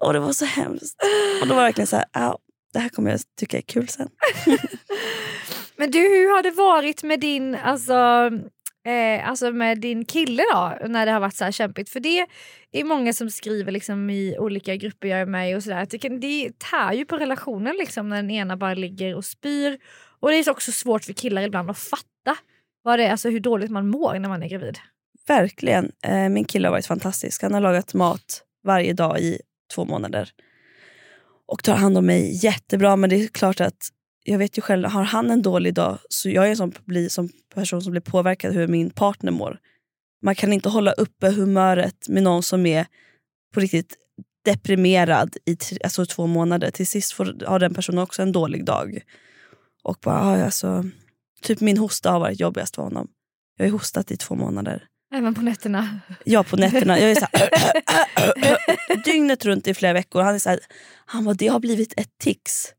Och 0.00 0.12
det 0.12 0.18
var 0.18 0.32
så 0.32 0.44
hemskt. 0.44 0.96
Och 1.42 1.48
då 1.48 1.54
var 1.54 1.62
det 1.62 1.66
verkligen 1.66 1.86
så 1.86 1.96
här, 1.96 2.04
ja, 2.12 2.38
det 2.72 2.78
här 2.78 2.88
kommer 2.88 3.10
jag 3.10 3.20
tycka 3.40 3.58
är 3.58 3.62
kul 3.62 3.88
sen. 3.88 4.08
Men 5.76 5.90
du, 5.90 5.98
hur 5.98 6.36
har 6.36 6.42
det 6.42 6.50
varit 6.50 7.02
med 7.02 7.20
din, 7.20 7.54
alltså, 7.54 8.30
eh, 8.86 9.28
alltså 9.28 9.52
med 9.52 9.80
din 9.80 10.04
kille 10.04 10.42
då? 10.52 10.78
När 10.88 11.06
det 11.06 11.12
har 11.12 11.20
varit 11.20 11.36
så 11.36 11.44
här 11.44 11.52
kämpigt? 11.52 11.90
För 11.90 12.00
det 12.00 12.26
är 12.72 12.84
många 12.84 13.12
som 13.12 13.30
skriver 13.30 13.72
liksom 13.72 14.10
i 14.10 14.36
olika 14.38 14.76
grupper 14.76 15.08
jag 15.08 15.20
är 15.20 15.26
med 15.26 15.50
i 15.50 15.54
och 15.54 15.62
sådär. 15.62 15.86
Det, 15.90 15.98
kan, 15.98 16.20
det 16.20 16.58
tär 16.58 16.92
ju 16.92 17.04
på 17.04 17.16
relationen 17.16 17.76
liksom 17.78 18.08
när 18.08 18.16
den 18.16 18.30
ena 18.30 18.56
bara 18.56 18.74
ligger 18.74 19.14
och 19.14 19.24
spyr. 19.24 19.78
Och 20.20 20.30
det 20.30 20.36
är 20.36 20.50
också 20.50 20.72
svårt 20.72 21.04
för 21.04 21.12
killar 21.12 21.42
ibland 21.42 21.70
att 21.70 21.78
fatta 21.78 22.17
vad 22.82 22.98
det 22.98 23.04
är, 23.04 23.10
alltså 23.10 23.30
hur 23.30 23.40
dåligt 23.40 23.70
man 23.70 23.88
mår 23.88 24.18
när 24.18 24.28
man 24.28 24.42
är 24.42 24.48
gravid. 24.48 24.78
Verkligen. 25.28 25.92
Eh, 26.04 26.28
min 26.28 26.44
kille 26.44 26.68
har 26.68 26.72
varit 26.72 26.86
fantastisk. 26.86 27.42
Han 27.42 27.54
har 27.54 27.60
lagat 27.60 27.94
mat 27.94 28.42
varje 28.64 28.92
dag 28.92 29.20
i 29.20 29.40
två 29.74 29.84
månader. 29.84 30.30
Och 31.46 31.64
tar 31.64 31.74
hand 31.74 31.98
om 31.98 32.06
mig 32.06 32.44
jättebra. 32.44 32.96
Men 32.96 33.10
det 33.10 33.16
är 33.16 33.28
klart 33.28 33.60
att 33.60 33.88
jag 34.24 34.38
vet 34.38 34.58
ju 34.58 34.62
själv, 34.62 34.88
har 34.88 35.02
han 35.02 35.30
en 35.30 35.42
dålig 35.42 35.74
dag 35.74 35.98
så 36.08 36.30
jag 36.30 36.46
är 36.46 36.50
en 36.50 36.56
sån, 36.56 36.72
blir, 36.84 37.08
som 37.08 37.28
person 37.54 37.82
som 37.82 37.90
blir 37.90 38.00
påverkad 38.00 38.54
hur 38.54 38.68
min 38.68 38.90
partner 38.90 39.32
mår. 39.32 39.58
Man 40.22 40.34
kan 40.34 40.52
inte 40.52 40.68
hålla 40.68 40.92
uppe 40.92 41.30
humöret 41.30 42.08
med 42.08 42.22
någon 42.22 42.42
som 42.42 42.66
är 42.66 42.86
på 43.54 43.60
riktigt 43.60 43.96
deprimerad 44.44 45.36
i 45.46 45.56
alltså 45.84 46.06
två 46.06 46.26
månader. 46.26 46.70
Till 46.70 46.86
sist 46.86 47.12
får, 47.12 47.46
har 47.46 47.58
den 47.58 47.74
personen 47.74 47.98
också 47.98 48.22
en 48.22 48.32
dålig 48.32 48.64
dag. 48.64 49.00
Och 49.82 49.98
bara, 50.02 50.20
ah, 50.20 50.44
alltså, 50.44 50.84
typ 51.42 51.60
min 51.60 51.78
hosta 51.78 52.10
har 52.10 52.20
varit 52.20 52.40
jobbigast 52.40 52.74
för 52.74 52.82
honom. 52.82 53.08
Jag 53.56 53.66
har 53.66 53.70
hostat 53.70 54.10
i 54.10 54.16
två 54.16 54.34
månader. 54.34 54.84
Även 55.14 55.34
på 55.34 55.42
nätterna. 55.42 56.00
Ja, 56.24 56.44
på 56.44 56.56
nätterna. 56.56 57.00
Jag 57.00 57.10
är 57.10 57.14
så 57.14 57.26
här, 57.32 59.04
dygnet 59.04 59.44
runt 59.44 59.66
i 59.66 59.74
flera 59.74 59.92
veckor. 59.92 60.22
Han 60.22 60.34
är 60.34 60.38
så 60.38 60.50
här, 60.50 60.60
han 61.06 61.24
bara, 61.24 61.34
det 61.34 61.48
har 61.48 61.60
blivit 61.60 61.94
ett 61.96 62.18
tics. 62.20 62.72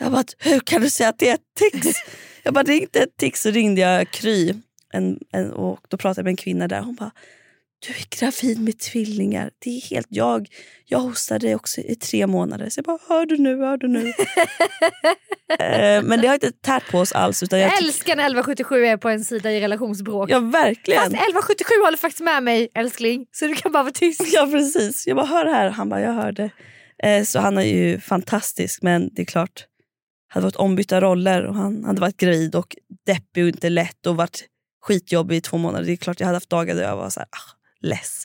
Jag 0.00 0.12
bara, 0.12 0.24
hur 0.38 0.60
kan 0.60 0.82
du 0.82 0.90
säga 0.90 1.08
att 1.08 1.18
det 1.18 1.28
är 1.28 1.34
ett 1.34 1.54
tics? 1.58 1.96
Jag 2.42 2.54
bara, 2.54 2.64
det 2.64 2.72
är 2.72 2.80
inte 2.80 3.00
ett 3.00 3.16
tics. 3.16 3.42
Så 3.42 3.50
ringde 3.50 3.80
jag 3.80 4.10
Kry 4.10 4.54
en, 4.92 5.18
en, 5.32 5.52
och 5.52 5.80
då 5.88 5.96
pratade 5.96 6.20
jag 6.20 6.24
med 6.24 6.32
en 6.32 6.36
kvinna 6.36 6.68
där. 6.68 6.80
Hon 6.80 6.94
bara, 6.94 7.10
du 7.86 7.92
är 7.92 8.20
gravid 8.20 8.60
med 8.60 8.78
tvillingar. 8.78 9.50
Det 9.58 9.70
är 9.70 9.80
helt 9.80 10.06
jag. 10.10 10.48
Jag 10.86 10.98
hostade 10.98 11.54
också 11.54 11.80
i 11.80 11.94
tre 11.94 12.26
månader. 12.26 12.68
Så 12.70 12.78
jag 12.78 12.84
bara, 12.84 12.98
hör 13.08 13.26
du 13.26 13.36
nu, 13.36 13.58
hör 13.58 13.76
du 13.76 13.88
nu. 13.88 14.12
Eh, 15.58 16.02
Men 16.02 16.20
det 16.20 16.26
har 16.26 16.34
inte 16.34 16.52
tärt 16.52 16.90
på 16.90 16.98
oss 16.98 17.12
alls. 17.12 17.42
Utan 17.42 17.60
jag 17.60 17.78
älskar 17.78 18.16
när 18.16 18.24
1177 18.24 18.84
är 18.84 18.96
på 18.96 19.08
en 19.08 19.24
sida 19.24 19.52
i 19.52 19.60
relationsbråk. 19.60 20.30
Ja, 20.30 20.40
verkligen. 20.40 21.00
Fast 21.00 21.12
1177 21.14 21.74
håller 21.84 21.98
faktiskt 21.98 22.24
med 22.24 22.42
mig 22.42 22.68
älskling, 22.74 23.26
så 23.32 23.46
du 23.46 23.54
kan 23.54 23.72
bara 23.72 23.82
vara 23.82 23.92
tyst. 23.92 24.20
Ja 24.32 24.48
precis. 24.50 25.06
Jag 25.06 25.16
bara, 25.16 25.26
hör 25.26 25.46
här. 25.46 25.70
Han 25.70 25.88
bara, 25.88 26.00
jag 26.00 26.12
hörde. 26.12 26.50
Eh, 27.02 27.24
så 27.24 27.38
han 27.38 27.58
är 27.58 27.62
ju 27.62 28.00
fantastisk 28.00 28.82
men 28.82 29.10
det 29.14 29.22
är 29.22 29.26
klart, 29.26 29.66
hade 30.28 30.44
varit 30.44 30.56
ombytta 30.56 31.00
roller 31.00 31.44
och 31.46 31.54
han 31.54 31.84
hade 31.84 32.00
varit 32.00 32.16
gravid 32.16 32.54
och 32.54 32.76
deppig 33.06 33.42
och 33.42 33.48
inte 33.48 33.68
lätt 33.68 34.06
och 34.06 34.16
varit 34.16 34.44
skitjobbig 34.82 35.36
i 35.36 35.40
två 35.40 35.56
månader. 35.56 35.86
Det 35.86 35.92
är 35.92 35.96
klart 35.96 36.20
jag 36.20 36.26
hade 36.26 36.36
haft 36.36 36.50
dagar 36.50 36.74
där 36.74 36.82
jag 36.82 36.96
var 36.96 37.10
så 37.10 37.20
här, 37.20 37.28
ah, 37.30 37.53
less 37.84 38.24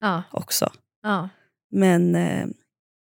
Ja, 0.00 0.22
också. 0.30 0.72
ja. 1.02 1.28
Men 1.70 2.14
eh, 2.14 2.46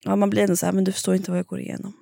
ja, 0.06 0.16
man 0.16 0.30
blir 0.30 0.42
ändå 0.44 0.56
så 0.56 0.66
här, 0.66 0.74
men 0.74 0.84
du 0.84 0.92
förstår 0.92 1.16
inte 1.16 1.32
vad 1.32 1.38
jag 1.40 1.46
går 1.46 1.60
igenom. 1.60 1.94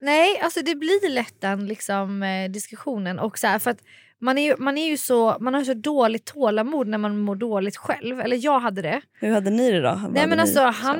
Nej, 0.00 0.40
alltså 0.40 0.60
det 0.62 0.74
blir 0.74 1.08
lätt 1.10 1.40
den 1.40 1.66
liksom, 1.66 2.22
eh, 2.22 2.50
diskussionen. 2.50 3.18
Och 3.18 3.38
så 3.38 3.46
här, 3.46 3.58
för 3.58 3.70
att 3.70 3.82
man, 4.20 4.38
är 4.38 4.42
ju, 4.46 4.56
man, 4.58 4.78
är 4.78 4.88
ju 4.88 4.96
så, 4.96 5.36
man 5.40 5.54
har 5.54 5.60
ju 5.60 5.64
så 5.66 5.74
dåligt 5.74 6.24
tålamod 6.24 6.86
när 6.88 6.98
man 6.98 7.18
mår 7.18 7.36
dåligt 7.36 7.76
själv. 7.76 8.20
Eller 8.20 8.36
jag 8.44 8.60
hade 8.60 8.82
det. 8.82 9.00
Hur 9.12 9.32
hade 9.32 9.50
ni 9.50 9.70
det 9.70 9.80
då? 9.80 9.98
Vad 10.02 10.12
Nej 10.12 10.26
men 10.26 10.40
alltså 10.40 10.60
han? 10.60 10.98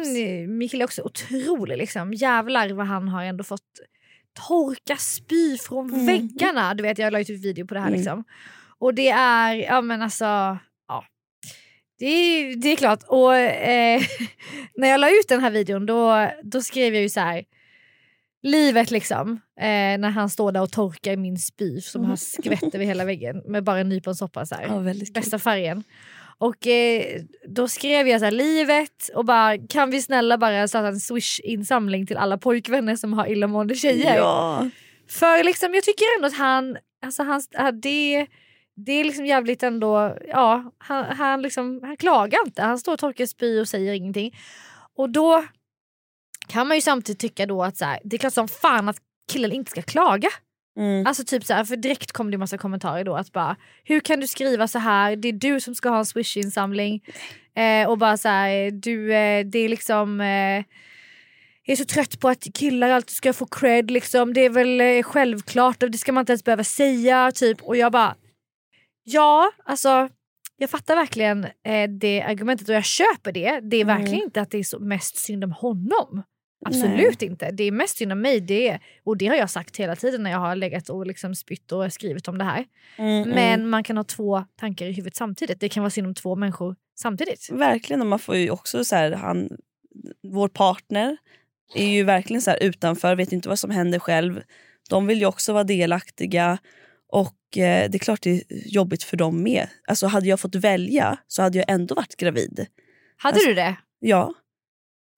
Mikael 0.58 0.80
är 0.80 0.84
också 0.84 1.02
otrolig 1.02 1.78
liksom. 1.78 2.12
Jävlar 2.12 2.70
vad 2.72 2.86
han 2.86 3.08
har 3.08 3.24
ändå 3.24 3.44
fått 3.44 3.80
torka 4.48 4.96
spy 4.96 5.58
från 5.58 5.90
Mm. 5.94 6.06
väggarna. 6.06 6.74
Du 6.74 6.82
vet 6.82 6.98
jag 6.98 7.12
la 7.12 7.20
ut 7.20 7.30
ett 7.30 7.44
video 7.44 7.66
på 7.66 7.74
det 7.74 7.80
här 7.80 7.88
Mm. 7.88 7.98
liksom. 7.98 8.24
Och 8.78 8.94
det 8.94 9.08
är, 9.08 9.54
ja 9.54 9.80
men 9.80 10.02
alltså. 10.02 10.58
Det 12.00 12.06
är, 12.06 12.56
det 12.56 12.68
är 12.68 12.76
klart. 12.76 13.02
Och 13.06 13.36
eh, 13.36 14.02
när 14.76 14.88
jag 14.88 15.00
la 15.00 15.10
ut 15.10 15.28
den 15.28 15.40
här 15.40 15.50
videon 15.50 15.86
då, 15.86 16.30
då 16.42 16.62
skrev 16.62 16.94
jag 16.94 17.02
ju 17.02 17.08
så 17.08 17.20
här. 17.20 17.44
Livet 18.42 18.90
liksom, 18.90 19.30
eh, 19.60 19.98
när 19.98 20.10
han 20.10 20.30
står 20.30 20.52
där 20.52 20.62
och 20.62 20.72
torkar 20.72 21.16
min 21.16 21.38
spy 21.38 21.80
som 21.80 22.04
har 22.04 22.16
skvätt 22.16 22.74
över 22.74 22.84
hela 22.84 23.04
väggen 23.04 23.42
med 23.46 23.64
bara 23.64 23.78
en 23.78 23.88
nyponsoppa 23.88 24.46
så 24.46 24.54
här 24.54 24.62
Ja, 24.62 24.92
kul. 24.92 25.04
bästa 25.14 25.38
färgen. 25.38 25.84
Och 26.38 26.66
eh, 26.66 27.20
då 27.48 27.68
skrev 27.68 28.08
jag 28.08 28.20
så 28.20 28.24
här, 28.24 28.32
livet 28.32 29.10
och 29.14 29.24
bara 29.24 29.58
kan 29.58 29.90
vi 29.90 30.02
snälla 30.02 30.38
bara 30.38 30.68
starta 30.68 30.88
en 30.88 31.00
swish-insamling 31.00 32.06
till 32.06 32.16
alla 32.16 32.38
pojkvänner 32.38 32.96
som 32.96 33.12
har 33.12 33.26
illamående 33.26 33.74
tjejer. 33.74 34.16
Ja. 34.16 34.70
För 35.08 35.44
liksom, 35.44 35.74
jag 35.74 35.84
tycker 35.84 36.04
ändå 36.16 36.26
att 36.26 36.36
han, 36.36 36.76
alltså 37.02 37.22
han 37.22 37.80
det, 37.80 38.26
det 38.84 38.92
är 38.92 39.04
liksom 39.04 39.26
jävligt 39.26 39.62
ändå, 39.62 40.16
ja 40.28 40.72
han, 40.78 41.04
han, 41.04 41.42
liksom, 41.42 41.80
han 41.82 41.96
klagar 41.96 42.38
inte. 42.46 42.62
Han 42.62 42.78
står 42.78 42.92
och 42.92 42.98
torkar 42.98 43.26
spy 43.26 43.60
och 43.60 43.68
säger 43.68 43.92
ingenting. 43.92 44.36
Och 44.96 45.10
då 45.10 45.44
kan 46.48 46.68
man 46.68 46.76
ju 46.76 46.80
samtidigt 46.80 47.20
tycka 47.20 47.46
då 47.46 47.62
att 47.62 47.76
så 47.76 47.84
här, 47.84 48.00
det 48.04 48.16
är 48.16 48.18
klart 48.18 48.32
som 48.32 48.48
fan 48.48 48.88
att 48.88 48.96
killen 49.32 49.52
inte 49.52 49.70
ska 49.70 49.82
klaga. 49.82 50.28
Mm. 50.78 51.06
Alltså 51.06 51.24
typ 51.24 51.44
så 51.44 51.54
här, 51.54 51.64
för 51.64 51.76
direkt 51.76 52.12
kom 52.12 52.30
det 52.30 52.38
massa 52.38 52.58
kommentarer 52.58 53.04
då 53.04 53.16
att 53.16 53.32
bara 53.32 53.56
hur 53.84 54.00
kan 54.00 54.20
du 54.20 54.26
skriva 54.26 54.68
så 54.68 54.78
här? 54.78 55.16
Det 55.16 55.28
är 55.28 55.32
du 55.32 55.60
som 55.60 55.74
ska 55.74 55.88
ha 55.88 55.98
en 55.98 56.04
swish-insamling. 56.04 57.00
Eh, 57.56 57.88
och 57.88 57.98
bara 57.98 58.16
så 58.16 58.28
här, 58.28 58.70
du, 58.70 59.14
eh, 59.14 59.46
det 59.46 59.58
är 59.58 59.68
liksom 59.68 60.20
eh, 60.20 60.64
jag 61.64 61.72
är 61.72 61.76
så 61.76 61.84
trött 61.84 62.20
på 62.20 62.28
att 62.28 62.46
killar 62.54 62.90
alltid 62.90 63.16
ska 63.16 63.32
få 63.32 63.46
cred 63.46 63.90
liksom. 63.90 64.32
Det 64.32 64.40
är 64.40 64.50
väl 64.50 64.80
eh, 64.80 65.02
självklart 65.02 65.82
och 65.82 65.90
det 65.90 65.98
ska 65.98 66.12
man 66.12 66.22
inte 66.22 66.32
ens 66.32 66.44
behöva 66.44 66.64
säga 66.64 67.32
typ. 67.34 67.62
Och 67.62 67.76
jag 67.76 67.92
bara 67.92 68.14
ja 69.04 69.50
alltså 69.64 70.08
jag 70.56 70.70
fattar 70.70 70.96
verkligen 70.96 71.44
eh, 71.44 71.90
det 71.90 72.22
argumentet 72.22 72.68
och 72.68 72.74
jag 72.74 72.84
köper 72.84 73.32
det. 73.32 73.60
Det 73.62 73.76
är 73.76 73.84
Mm. 73.84 73.96
verkligen 73.98 74.24
inte 74.24 74.40
att 74.40 74.50
det 74.50 74.58
är 74.58 74.62
så 74.64 74.78
mest 74.78 75.16
synd 75.16 75.44
om 75.44 75.52
honom. 75.52 76.22
Absolut 76.66 77.22
inte. 77.22 77.50
Det 77.50 77.64
är 77.64 77.72
mest 77.72 77.96
synd 77.96 78.12
om 78.12 78.20
mig. 78.20 78.40
Det 78.40 78.68
är, 78.68 78.80
och 79.04 79.16
det 79.16 79.26
har 79.26 79.36
jag 79.36 79.50
sagt 79.50 79.76
hela 79.76 79.96
tiden 79.96 80.22
när 80.22 80.30
jag 80.30 80.38
har 80.38 80.56
legat 80.56 80.88
och 80.88 81.06
liksom 81.06 81.34
spytt 81.34 81.72
och 81.72 81.92
skrivit 81.92 82.28
om 82.28 82.38
det 82.38 82.44
här. 82.44 82.64
Mm, 82.98 83.22
mm. 83.22 83.30
Men 83.30 83.68
man 83.68 83.84
kan 83.84 83.96
ha 83.96 84.04
två 84.04 84.44
tankar 84.60 84.86
i 84.86 84.92
huvudet 84.92 85.16
samtidigt. 85.16 85.60
Det 85.60 85.68
kan 85.68 85.82
vara 85.82 85.90
synd 85.90 86.06
om 86.06 86.14
två 86.14 86.36
människor 86.36 86.76
samtidigt. 87.00 87.50
Verkligen, 87.50 88.00
och 88.00 88.06
man 88.06 88.18
får 88.18 88.36
ju 88.36 88.50
också 88.50 88.84
så 88.84 88.96
här, 88.96 89.12
han, 89.12 89.48
vår 90.22 90.48
partner 90.48 91.16
är 91.74 91.86
ju 91.88 92.04
verkligen 92.04 92.42
så 92.42 92.50
här 92.50 92.62
utanför, 92.62 93.16
vet 93.16 93.32
inte 93.32 93.48
vad 93.48 93.58
som 93.58 93.70
händer 93.70 93.98
själv. 93.98 94.42
De 94.90 95.06
vill 95.06 95.18
ju 95.20 95.26
också 95.26 95.52
vara 95.52 95.64
delaktiga 95.64 96.58
och 97.12 97.58
eh, 97.58 97.90
det 97.90 97.96
är 97.96 97.98
klart 97.98 98.22
det 98.22 98.30
är 98.30 98.42
jobbigt 98.68 99.02
för 99.02 99.16
dem 99.16 99.42
med. 99.42 99.68
Alltså 99.88 100.06
hade 100.06 100.26
jag 100.28 100.40
fått 100.40 100.54
välja 100.54 101.18
så 101.26 101.42
hade 101.42 101.58
jag 101.58 101.70
ändå 101.70 101.94
varit 101.94 102.16
gravid. 102.16 102.66
Hade 103.16 103.34
Alltså- 103.34 103.48
du 103.48 103.54
det? 103.54 103.76
Ja, 103.98 104.34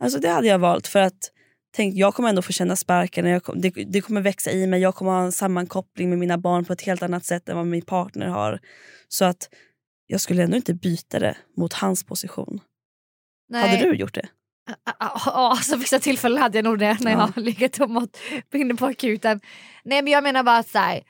alltså 0.03 0.19
det 0.19 0.29
hade 0.29 0.47
jag 0.47 0.59
valt 0.59 0.87
för 0.87 1.01
att 1.01 1.31
tänk, 1.75 1.95
jag 1.97 2.15
kommer 2.15 2.29
ändå 2.29 2.43
få 2.43 2.53
känna 2.53 2.77
sparken. 2.77 3.27
Jag 3.27 3.43
kom, 3.45 3.61
det, 3.61 3.71
det 3.71 4.01
kommer 4.01 4.21
växa 4.21 4.51
i 4.53 4.67
mig. 4.67 4.81
Jag 4.81 4.95
kommer 4.95 5.11
ha 5.11 5.23
en 5.25 5.33
sammankoppling 5.33 6.09
med 6.11 6.19
mina 6.19 6.39
barn 6.39 6.65
på 6.65 6.73
ett 6.73 6.83
helt 6.83 7.03
annat 7.03 7.25
sätt 7.25 7.49
än 7.49 7.57
vad 7.57 7.67
min 7.67 7.83
partner 7.83 8.27
har. 8.27 8.61
Så 9.09 9.25
att 9.25 9.49
jag 10.07 10.21
skulle 10.21 10.43
ändå 10.43 10.57
inte 10.57 10.75
byta 10.75 11.19
det 11.19 11.37
mot 11.57 11.73
hans 11.73 12.05
position. 12.05 12.61
Nej. 13.49 13.69
Hade 13.69 13.91
du 13.91 13.97
gjort 13.97 14.15
det? 14.15 14.29
Alltså 14.99 15.77
vissa 15.77 15.99
tillfällen 15.99 16.43
hade 16.43 16.59
jag 16.59 16.65
nog 16.65 16.79
det 16.79 16.97
när 17.01 17.11
Ja. 17.13 17.33
jag 17.37 17.45
legat 17.45 17.81
och 17.81 17.91
mått 17.91 18.19
inne 18.55 18.75
på 18.75 18.87
akuten. 18.87 19.41
Nej 19.85 20.03
men 20.03 20.13
jag 20.13 20.23
menar 20.25 20.43
bara 20.43 20.57
att 20.59 20.69
så 20.69 20.79
här, 20.79 21.03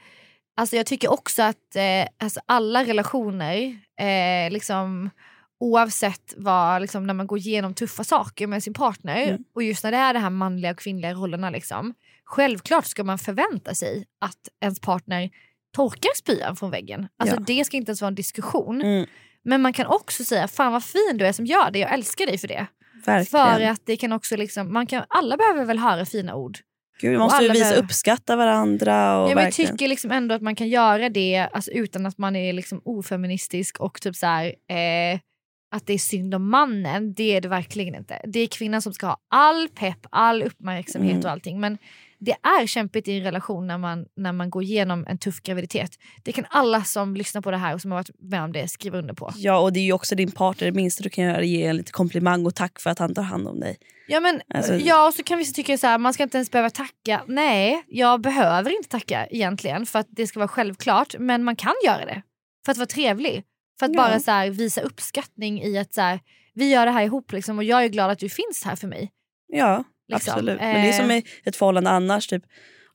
alltså 0.57 0.77
jag 0.77 0.87
tycker 0.87 1.11
också 1.13 1.43
att 1.43 1.77
eh, 1.77 2.07
alltså 2.25 2.41
alla 2.47 2.85
relationer, 2.85 3.79
eh, 4.01 4.51
liksom, 4.53 5.11
oavsett 5.61 6.35
vad, 6.37 6.83
liksom, 6.83 7.07
när 7.07 7.15
man 7.15 7.27
går 7.27 7.39
igenom 7.39 7.75
tuffa 7.75 8.05
saker 8.05 8.47
med 8.47 8.63
sin 8.63 8.75
partner 8.75 9.23
Mm. 9.29 9.45
och 9.55 9.63
just 9.63 9.85
när 9.85 9.91
det 9.91 9.97
är 9.99 10.15
de 10.15 10.21
här 10.21 10.31
manliga 10.31 10.71
och 10.71 10.79
kvinnliga 10.79 11.15
rollerna, 11.15 11.51
liksom, 11.51 11.95
självklart 12.25 12.87
ska 12.87 13.05
man 13.05 13.19
förvänta 13.19 13.75
sig 13.75 14.05
att 14.21 14.49
ens 14.61 14.81
partner 14.81 15.31
torkar 15.77 16.11
spyan 16.17 16.57
från 16.57 16.71
väggen. 16.71 17.09
Alltså 17.17 17.37
Ja. 17.37 17.43
Det 17.47 17.65
ska 17.65 17.77
inte 17.77 17.91
ens 17.91 18.01
vara 18.01 18.09
en 18.09 18.15
diskussion. 18.15 18.83
Mm, 18.83 19.07
Men 19.45 19.63
man 19.63 19.73
kan 19.73 19.87
också 19.87 20.25
säga 20.25 20.49
fan 20.49 20.73
vad 20.73 20.85
fin 20.85 21.17
du 21.19 21.27
är 21.27 21.33
som 21.33 21.47
gör 21.47 21.71
det, 21.71 21.79
jag 21.79 21.93
älskar 21.93 22.27
dig 22.27 22.39
för 22.39 22.49
det. 22.49 22.67
verkligen. 23.07 23.27
För 23.57 23.61
att 23.63 23.81
det 23.87 23.97
kan 23.97 24.13
också 24.13 24.37
liksom, 24.37 24.73
man 24.73 24.87
kan, 24.87 25.05
alla 25.09 25.37
behöver 25.37 25.65
väl 25.65 25.79
höra 25.79 26.05
fina 26.07 26.35
ord. 26.35 26.59
Gud, 27.01 27.11
vi 27.11 27.19
måste 27.19 27.45
ju 27.45 27.51
visa 27.53 27.75
uppskatta 27.75 28.37
varandra. 28.37 29.19
Och 29.19 29.31
Ja, 29.31 29.35
men 29.35 29.45
jag 29.45 29.53
tycker 29.53 29.89
liksom 29.89 30.11
ändå 30.11 30.35
att 30.35 30.43
man 30.43 30.55
kan 30.55 30.69
göra 30.69 31.09
det 31.09 31.49
alltså, 31.53 31.71
utan 31.71 32.07
att 32.07 32.19
man 32.19 32.37
är 32.37 32.53
liksom 32.53 32.81
ofeministisk 32.85 33.81
och 33.81 34.01
typ 34.01 34.17
så 34.17 34.27
här, 34.27 34.47
eh, 34.47 35.21
att 35.75 35.87
det 35.87 35.93
är 35.93 35.99
synd 35.99 36.35
om 36.35 36.51
mannen. 36.51 37.15
Det 37.15 37.37
är 37.37 37.41
det 37.41 37.49
verkligen 37.49 37.95
inte. 37.95 38.21
Det 38.25 38.41
är 38.41 38.47
kvinnan 38.47 38.83
som 38.83 38.93
ska 38.93 39.07
ha 39.07 39.17
all 39.31 39.69
pepp, 39.69 40.07
all 40.11 40.43
uppmärksamhet 40.43 41.13
Mm. 41.13 41.25
och 41.25 41.31
allting. 41.31 41.61
Men 41.61 41.79
det 42.25 42.33
är 42.43 42.67
kämpigt 42.67 43.09
i 43.09 43.19
en 43.19 43.23
relation 43.25 43.67
när 43.67 43.79
man, 43.79 44.07
när 44.17 44.33
man 44.33 44.51
går 44.51 44.63
igenom 44.63 45.07
en 45.09 45.19
tuff 45.19 45.41
graviditet. 45.43 45.99
Det 46.23 46.33
kan 46.33 46.45
alla 46.51 46.85
som 46.85 47.17
lyssnar 47.17 47.43
på 47.43 47.51
det 47.51 47.57
här 47.57 47.75
och 47.75 47.81
som 47.81 47.91
har 47.91 47.99
varit 47.99 48.11
med 48.19 48.43
om 48.43 48.53
det 48.53 48.69
skriva 48.69 48.99
under 48.99 49.15
på. 49.15 49.33
Ja, 49.37 49.59
och 49.59 49.73
det 49.73 49.81
är 49.81 49.85
ju 49.85 49.93
också 49.93 50.15
din 50.15 50.31
partner. 50.31 50.67
Det 50.67 50.73
minsta 50.77 51.03
du 51.03 51.11
kan 51.11 51.25
göra 51.25 51.37
är 51.37 51.43
ge 51.43 51.65
en 51.67 51.77
lite 51.77 51.93
komplimang 51.93 52.47
och 52.47 52.55
tack 52.55 52.81
för 52.81 52.91
att 52.91 52.99
han 52.99 53.15
tar 53.15 53.23
hand 53.23 53.49
om 53.49 53.61
dig. 53.61 53.77
Ja 54.09 54.21
men 54.21 54.41
Alltså- 54.55 54.75
ja 54.75 55.07
och 55.09 55.15
så 55.15 55.23
kan 55.23 55.39
vissa 55.39 55.55
tycka 55.55 55.79
så 55.79 55.87
här, 55.87 55.99
man 55.99 56.15
ska 56.15 56.23
inte 56.23 56.37
ens 56.39 56.51
behöva 56.51 56.71
tacka. 56.71 57.23
Nej, 57.29 57.85
jag 57.89 58.21
behöver 58.21 58.77
inte 58.77 58.89
tacka 58.89 59.27
egentligen 59.27 59.87
för 59.87 59.99
att 59.99 60.07
det 60.11 60.27
ska 60.27 60.39
vara 60.39 60.49
självklart. 60.49 61.15
Men 61.19 61.45
man 61.45 61.57
kan 61.57 61.75
göra 61.87 62.05
det 62.05 62.23
för 62.65 62.73
att 62.73 62.79
vara 62.79 62.87
trevlig. 62.87 63.43
För 63.79 63.87
att 63.87 63.93
Ja. 63.95 64.03
bara 64.03 64.21
så 64.21 64.31
här, 64.31 64.51
visa 64.51 64.81
uppskattning 64.81 65.63
i 65.63 65.79
att 65.79 65.95
så 65.95 66.01
här, 66.01 66.21
vi 66.55 66.71
gör 66.71 66.87
det 66.87 66.93
här 66.93 67.03
ihop 67.05 67.33
liksom, 67.33 67.59
och 67.59 67.65
jag 67.65 67.85
är 67.85 67.89
glad 67.89 68.11
att 68.11 68.19
du 68.19 68.29
finns 68.29 68.63
här 68.65 68.77
för 68.77 68.87
mig. 68.89 69.11
Ja, 69.53 69.85
Liksom. 70.09 70.33
absolut. 70.33 70.61
Men 70.61 70.83
det 70.83 70.89
är 70.89 70.93
som 70.93 71.11
Eh. 71.11 71.17
i 71.19 71.25
ett 71.45 71.57
förhållande 71.57 71.91
annars. 71.91 72.27
Typ, 72.27 72.43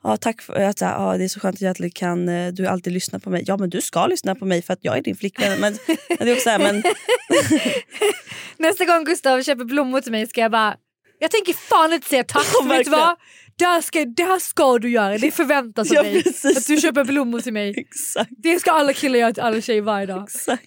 ja, 0.04 0.18
tack 0.18 0.42
för 0.42 0.54
att 0.54 0.82
ja, 0.82 1.16
det 1.18 1.24
är 1.24 1.28
så 1.28 1.40
skönt 1.40 1.56
att 1.64 1.68
alltid 1.70 1.94
kan, 1.94 2.30
eh, 2.30 2.54
du 2.54 2.68
alltid 2.68 2.94
lyssnar 2.94 3.20
på 3.20 3.30
mig. 3.30 3.44
Ja 3.48 3.58
men 3.58 3.70
du 3.70 3.82
ska 3.82 4.08
lyssna 4.08 4.36
på 4.36 4.46
mig 4.46 4.62
för 4.62 4.74
att 4.74 4.80
jag 4.82 4.98
är 4.98 5.02
din 5.02 5.16
flickvän. 5.16 5.60
Men, 5.60 5.74
det 6.08 6.22
är 6.30 6.32
också 6.32 6.44
så 6.44 6.50
här, 6.50 6.60
men, 6.60 6.84
Nästa 8.58 8.86
gång 8.86 9.04
Gustav 9.04 9.44
köper 9.44 9.64
blommor 9.66 10.02
till 10.02 10.12
mig 10.12 10.28
ska 10.28 10.42
jag 10.42 10.52
bara, 10.52 10.76
jag 11.20 11.32
tänker 11.32 11.54
fan 11.54 11.94
inte 11.94 12.10
säga 12.10 12.24
tack. 12.24 12.46
Ja, 12.54 12.66
vet 12.70 12.86
du 12.86 12.92
vad? 12.92 13.16
Det 13.56 13.66
här, 13.66 13.82
ska, 13.82 14.06
det 14.06 14.24
här 14.24 14.40
ska 14.40 14.78
du 14.78 14.90
göra, 14.90 15.18
det 15.18 15.32
förväntas 15.32 15.92
av 15.92 15.96
Ja, 15.96 16.04
dig. 16.04 16.24
precis. 16.24 16.58
Att 16.58 16.68
du 16.68 16.78
köper 16.82 17.04
blommor 17.04 17.40
till 17.40 17.54
mig. 17.54 17.74
exakt. 17.78 18.30
Det 18.38 18.60
ska 18.60 18.72
alla 18.72 18.94
killar 18.94 19.20
göra 19.20 19.34
till 19.34 19.44
alla 19.44 19.62
tjejer 19.62 19.82
varje 19.82 20.06
dag. 20.06 20.24
exakt. 20.24 20.64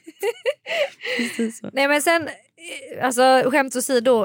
Nej 1.73 1.89
men 1.89 2.03
sen, 2.03 2.23
eh, 2.29 3.05
alltså 3.07 3.43
skämt 3.51 3.77
åsido, 3.77 4.23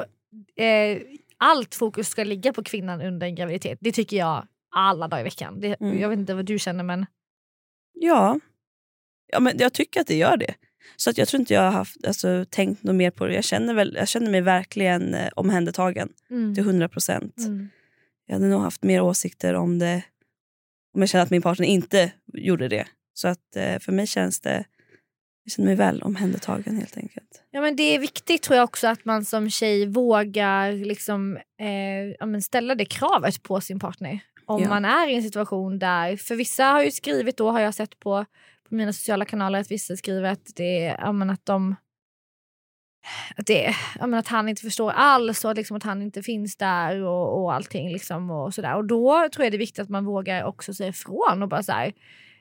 eh, 0.58 0.98
allt 1.46 1.76
fokus 1.76 2.08
ska 2.08 2.24
ligga 2.24 2.54
på 2.54 2.64
kvinnan 2.64 3.02
under 3.02 3.28
en 3.28 3.36
graviditet. 3.36 3.78
Det 3.82 3.92
tycker 3.92 4.18
jag 4.18 4.48
alla 4.76 5.08
dagar 5.08 5.22
i 5.22 5.24
veckan. 5.24 5.60
Det, 5.60 5.76
Mm. 5.80 6.00
Jag 6.00 6.10
vet 6.10 6.20
inte 6.20 6.34
vad 6.34 6.46
du 6.46 6.60
känner 6.60 6.84
men 6.84 7.06
Ja. 7.94 8.40
ja, 9.32 9.40
men 9.40 9.58
jag 9.58 9.74
tycker 9.74 10.02
att 10.02 10.08
det 10.08 10.16
gör 10.16 10.38
det. 10.38 10.54
Så 10.96 11.10
att 11.10 11.18
jag 11.18 11.28
tror 11.28 11.40
inte 11.40 11.54
jag 11.54 11.62
har 11.62 11.72
haft, 11.72 12.06
alltså, 12.08 12.46
tänkt 12.50 12.84
något 12.84 12.96
mer 12.96 13.12
på 13.12 13.26
det. 13.28 13.34
Jag 13.34 13.44
känner, 13.44 13.74
väl, 13.74 13.96
jag 13.96 14.08
känner 14.08 14.32
mig 14.32 14.42
verkligen 14.42 15.14
eh, 15.14 15.30
omhändertagen 15.36 16.10
mm. 16.30 16.56
till 16.56 16.64
100 16.64 16.90
procent. 16.90 17.38
Mm. 17.38 17.70
Jag 18.26 18.36
hade 18.36 18.48
nog 18.48 18.62
haft 18.62 18.84
mer 18.84 19.02
åsikter 19.02 19.54
om 19.54 19.80
det 19.80 20.04
om 20.94 21.02
jag 21.02 21.10
kände 21.10 21.24
att 21.24 21.30
min 21.30 21.42
partner 21.42 21.68
inte 21.68 22.12
gjorde 22.34 22.68
det. 22.68 22.88
Så 23.14 23.28
att 23.28 23.56
eh, 23.56 23.80
för 23.80 23.92
mig 23.92 24.08
känns 24.08 24.40
det, 24.42 24.66
jag 25.46 25.52
känner 25.52 25.66
mig 25.68 25.76
väl 25.76 26.02
omhändertagen 26.02 26.78
helt 26.78 26.98
enkelt. 26.98 27.44
Ja, 27.52 27.62
men 27.62 27.76
det 27.76 27.84
är 27.96 28.00
viktigt 28.00 28.44
tror 28.44 28.58
jag 28.58 28.64
också 28.64 28.88
att 28.88 29.06
man 29.06 29.26
som 29.26 29.50
tjej 29.50 29.86
vågar 29.86 30.72
liksom, 30.72 31.38
eh, 31.38 32.40
ställa 32.40 32.76
det 32.76 32.86
kravet 32.86 33.44
på 33.44 33.62
sin 33.62 33.80
partner. 33.80 34.20
Om 34.46 34.64
Ja. 34.64 34.70
man 34.70 34.86
är 34.86 35.08
i 35.08 35.16
en 35.16 35.24
situation 35.24 35.80
där, 35.80 36.18
för 36.18 36.36
vissa 36.36 36.66
har 36.66 36.84
ju 36.84 36.92
skrivit 36.92 37.38
då 37.38 37.52
har 37.52 37.60
jag 37.60 37.74
sett 37.74 38.00
på, 38.00 38.26
på 38.70 38.76
mina 38.76 38.94
sociala 38.94 39.26
kanaler 39.26 39.60
att 39.60 39.72
vissa 39.72 39.96
skriver 39.98 40.32
att, 40.32 40.56
det, 40.56 40.96
ja, 41.00 41.12
men 41.12 41.30
att 41.30 41.46
de 41.46 41.76
att, 43.36 43.46
det, 43.46 43.76
ja, 44.00 44.08
men 44.08 44.20
att 44.20 44.28
han 44.28 44.50
inte 44.50 44.62
förstår 44.62 44.92
alls 44.92 45.46
och 45.46 45.52
att, 45.52 45.58
liksom, 45.58 45.78
att 45.78 45.84
han 45.84 46.02
inte 46.02 46.24
finns 46.24 46.58
där 46.58 47.02
och, 47.04 47.42
och 47.44 47.54
allting. 47.54 47.92
Liksom, 47.92 48.32
och, 48.32 48.54
sådär. 48.54 48.76
och 48.76 48.86
då 48.86 49.30
tror 49.34 49.46
jag 49.46 49.52
det 49.54 49.56
är 49.56 49.60
viktigt 49.60 49.80
att 49.80 49.90
man 49.90 50.06
vågar 50.06 50.44
också 50.44 50.74
säga 50.74 50.90
ifrån 50.90 51.44
och 51.44 51.50
bara 51.50 51.64
så 51.64 51.72
här, 51.72 51.88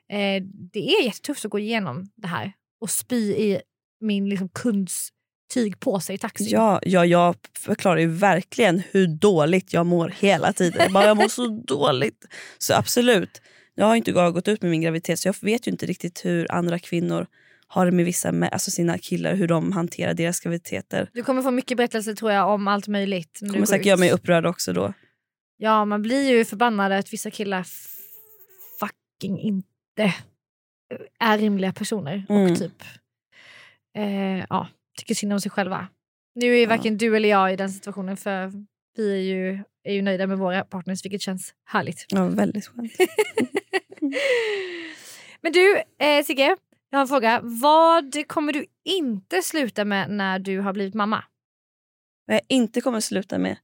eh, 0.08 0.42
det 0.72 0.88
är 0.94 1.04
jättetufft 1.04 1.44
att 1.44 1.50
gå 1.50 1.58
igenom 1.58 2.10
det 2.16 2.28
här 2.28 2.52
och 2.80 2.90
spy 2.90 3.32
i 3.32 3.60
min 4.00 4.28
liksom, 4.28 4.48
kunds 4.48 5.08
tygpåse 5.54 6.12
i 6.12 6.18
taxin. 6.18 6.48
Ja, 6.50 6.80
ja, 6.82 7.06
jag 7.06 7.36
förklarar 7.58 7.98
ju 7.98 8.06
verkligen 8.06 8.82
hur 8.90 9.06
dåligt 9.06 9.72
jag 9.72 9.86
mår 9.86 10.08
hela 10.08 10.52
tiden. 10.52 10.82
Jag 10.82 10.92
Bara, 10.92 11.06
jag 11.06 11.16
mår 11.16 11.28
så 11.28 11.46
dåligt. 11.66 12.24
Så 12.58 12.74
absolut. 12.74 13.42
Jag 13.74 13.86
har 13.86 13.96
inte 13.96 14.12
gått 14.12 14.48
ut 14.48 14.62
med 14.62 14.70
min 14.70 14.80
graviditet 14.80 15.18
så 15.18 15.28
jag 15.28 15.36
vet 15.40 15.66
ju 15.66 15.70
inte 15.70 15.86
riktigt 15.86 16.24
hur 16.24 16.52
andra 16.52 16.78
kvinnor 16.78 17.26
har 17.66 17.86
det 17.86 17.92
med 17.92 18.04
vissa 18.04 18.32
med, 18.32 18.52
alltså 18.52 18.70
sina 18.70 18.98
killar, 18.98 19.34
hur 19.34 19.48
de 19.48 19.72
hanterar 19.72 20.14
deras 20.14 20.40
graviditeter. 20.40 21.10
Du 21.12 21.22
kommer 21.22 21.42
få 21.42 21.50
mycket 21.50 21.76
berättelser 21.76 22.14
tror 22.14 22.32
jag 22.32 22.48
om 22.48 22.68
allt 22.68 22.88
möjligt. 22.88 23.38
du 23.40 23.50
kommer 23.50 23.66
säkert 23.66 23.80
ut. 23.80 23.86
göra 23.86 23.98
mig 23.98 24.12
upprörd 24.12 24.46
också 24.46 24.72
då. 24.72 24.92
Ja, 25.56 25.84
man 25.84 26.02
blir 26.02 26.30
ju 26.30 26.44
förbannad 26.44 26.92
att 26.92 27.12
vissa 27.12 27.30
killar 27.30 27.66
fucking 28.80 29.38
inte 29.38 30.14
är 31.18 31.38
rimliga 31.38 31.72
personer. 31.72 32.26
Mm. 32.28 32.52
Och 32.52 32.58
typ 32.58 32.82
eh, 33.96 34.44
ja, 34.50 34.68
tycker 34.98 35.14
synd 35.14 35.32
om 35.32 35.40
sig 35.40 35.50
själva. 35.50 35.88
Nu 36.34 36.58
är 36.58 36.66
varken 36.66 36.98
du 36.98 37.16
eller 37.16 37.28
jag 37.28 37.52
i 37.52 37.56
den 37.56 37.70
situationen 37.70 38.16
för 38.16 38.52
vi 38.96 39.12
är 39.12 39.22
ju, 39.22 39.62
är 39.84 39.92
ju 39.92 40.02
nöjda 40.02 40.26
med 40.26 40.38
våra 40.38 40.64
partners 40.64 41.04
vilket 41.04 41.20
känns 41.22 41.54
härligt. 41.64 42.06
Ja, 42.08 42.26
väldigt 42.26 42.66
skönt. 42.66 42.92
Men 45.40 45.52
du 45.52 45.82
eh, 45.98 46.24
Sigge, 46.24 46.56
jag 46.90 46.98
har 46.98 47.02
en 47.02 47.08
fråga. 47.08 47.40
Vad 47.42 48.28
kommer 48.28 48.52
du 48.52 48.66
inte 48.84 49.42
sluta 49.42 49.84
med 49.84 50.10
när 50.10 50.38
du 50.38 50.58
har 50.60 50.72
blivit 50.72 50.94
mamma? 50.94 51.24
Vad 52.26 52.34
jag 52.36 52.42
inte 52.48 52.80
kommer 52.80 53.00
sluta 53.00 53.38
med. 53.38 53.56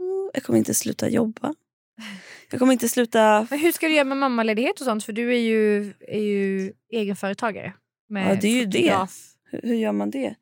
Mm, 0.00 0.30
Jag 0.34 0.42
kommer 0.42 0.58
inte 0.58 0.74
sluta 0.74 1.08
jobba. 1.08 1.54
Jag 2.52 2.58
kommer 2.58 2.72
inte 2.72 2.88
sluta... 2.88 3.46
Men 3.50 3.58
hur 3.58 3.72
ska 3.72 3.88
du 3.88 3.94
göra 3.94 4.04
med 4.04 4.16
mammaledighet 4.16 4.80
och 4.80 4.86
sånt? 4.86 5.04
För 5.04 5.12
du 5.12 5.34
är 5.34 5.40
ju, 5.40 5.92
är 6.00 6.20
ju 6.20 6.72
egenföretagare. 6.92 7.72
Med 8.08 8.30
Ja, 8.30 8.40
det 8.40 8.48
är 8.48 8.58
ju 8.58 8.64
det. 8.64 9.06
Hur, 9.50 9.60
hur 9.62 9.74
gör 9.74 9.92
man 9.92 10.10
det? 10.10 10.34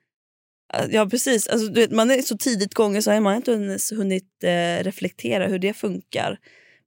Ja 0.91 1.07
precis, 1.07 1.49
alltså, 1.49 1.69
du 1.69 1.81
vet, 1.81 1.91
man 1.91 2.11
är 2.11 2.23
så 2.23 2.37
tidigt 2.37 2.75
gången 2.75 3.03
så 3.03 3.11
har 3.13 3.21
man 3.21 3.37
inte 3.37 3.53
ens 3.53 3.93
hunnit 3.93 4.45
eh, 4.45 4.85
reflektera 4.85 5.47
hur 5.47 5.59
det 5.59 5.73
funkar. 5.73 6.39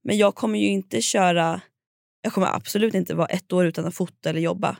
Men 0.04 0.18
jag 0.18 0.36
kommer 0.36 0.60
ju 0.60 0.68
inte 0.68 1.02
köra, 1.02 1.62
jag 2.22 2.34
kommer 2.34 2.48
absolut 2.48 2.94
inte 2.94 3.16
vara 3.16 3.28
ett 3.28 3.54
år 3.54 3.66
utan 3.66 3.86
att 3.86 3.96
fota 3.96 4.30
eller 4.30 4.42
jobba. 4.42 4.78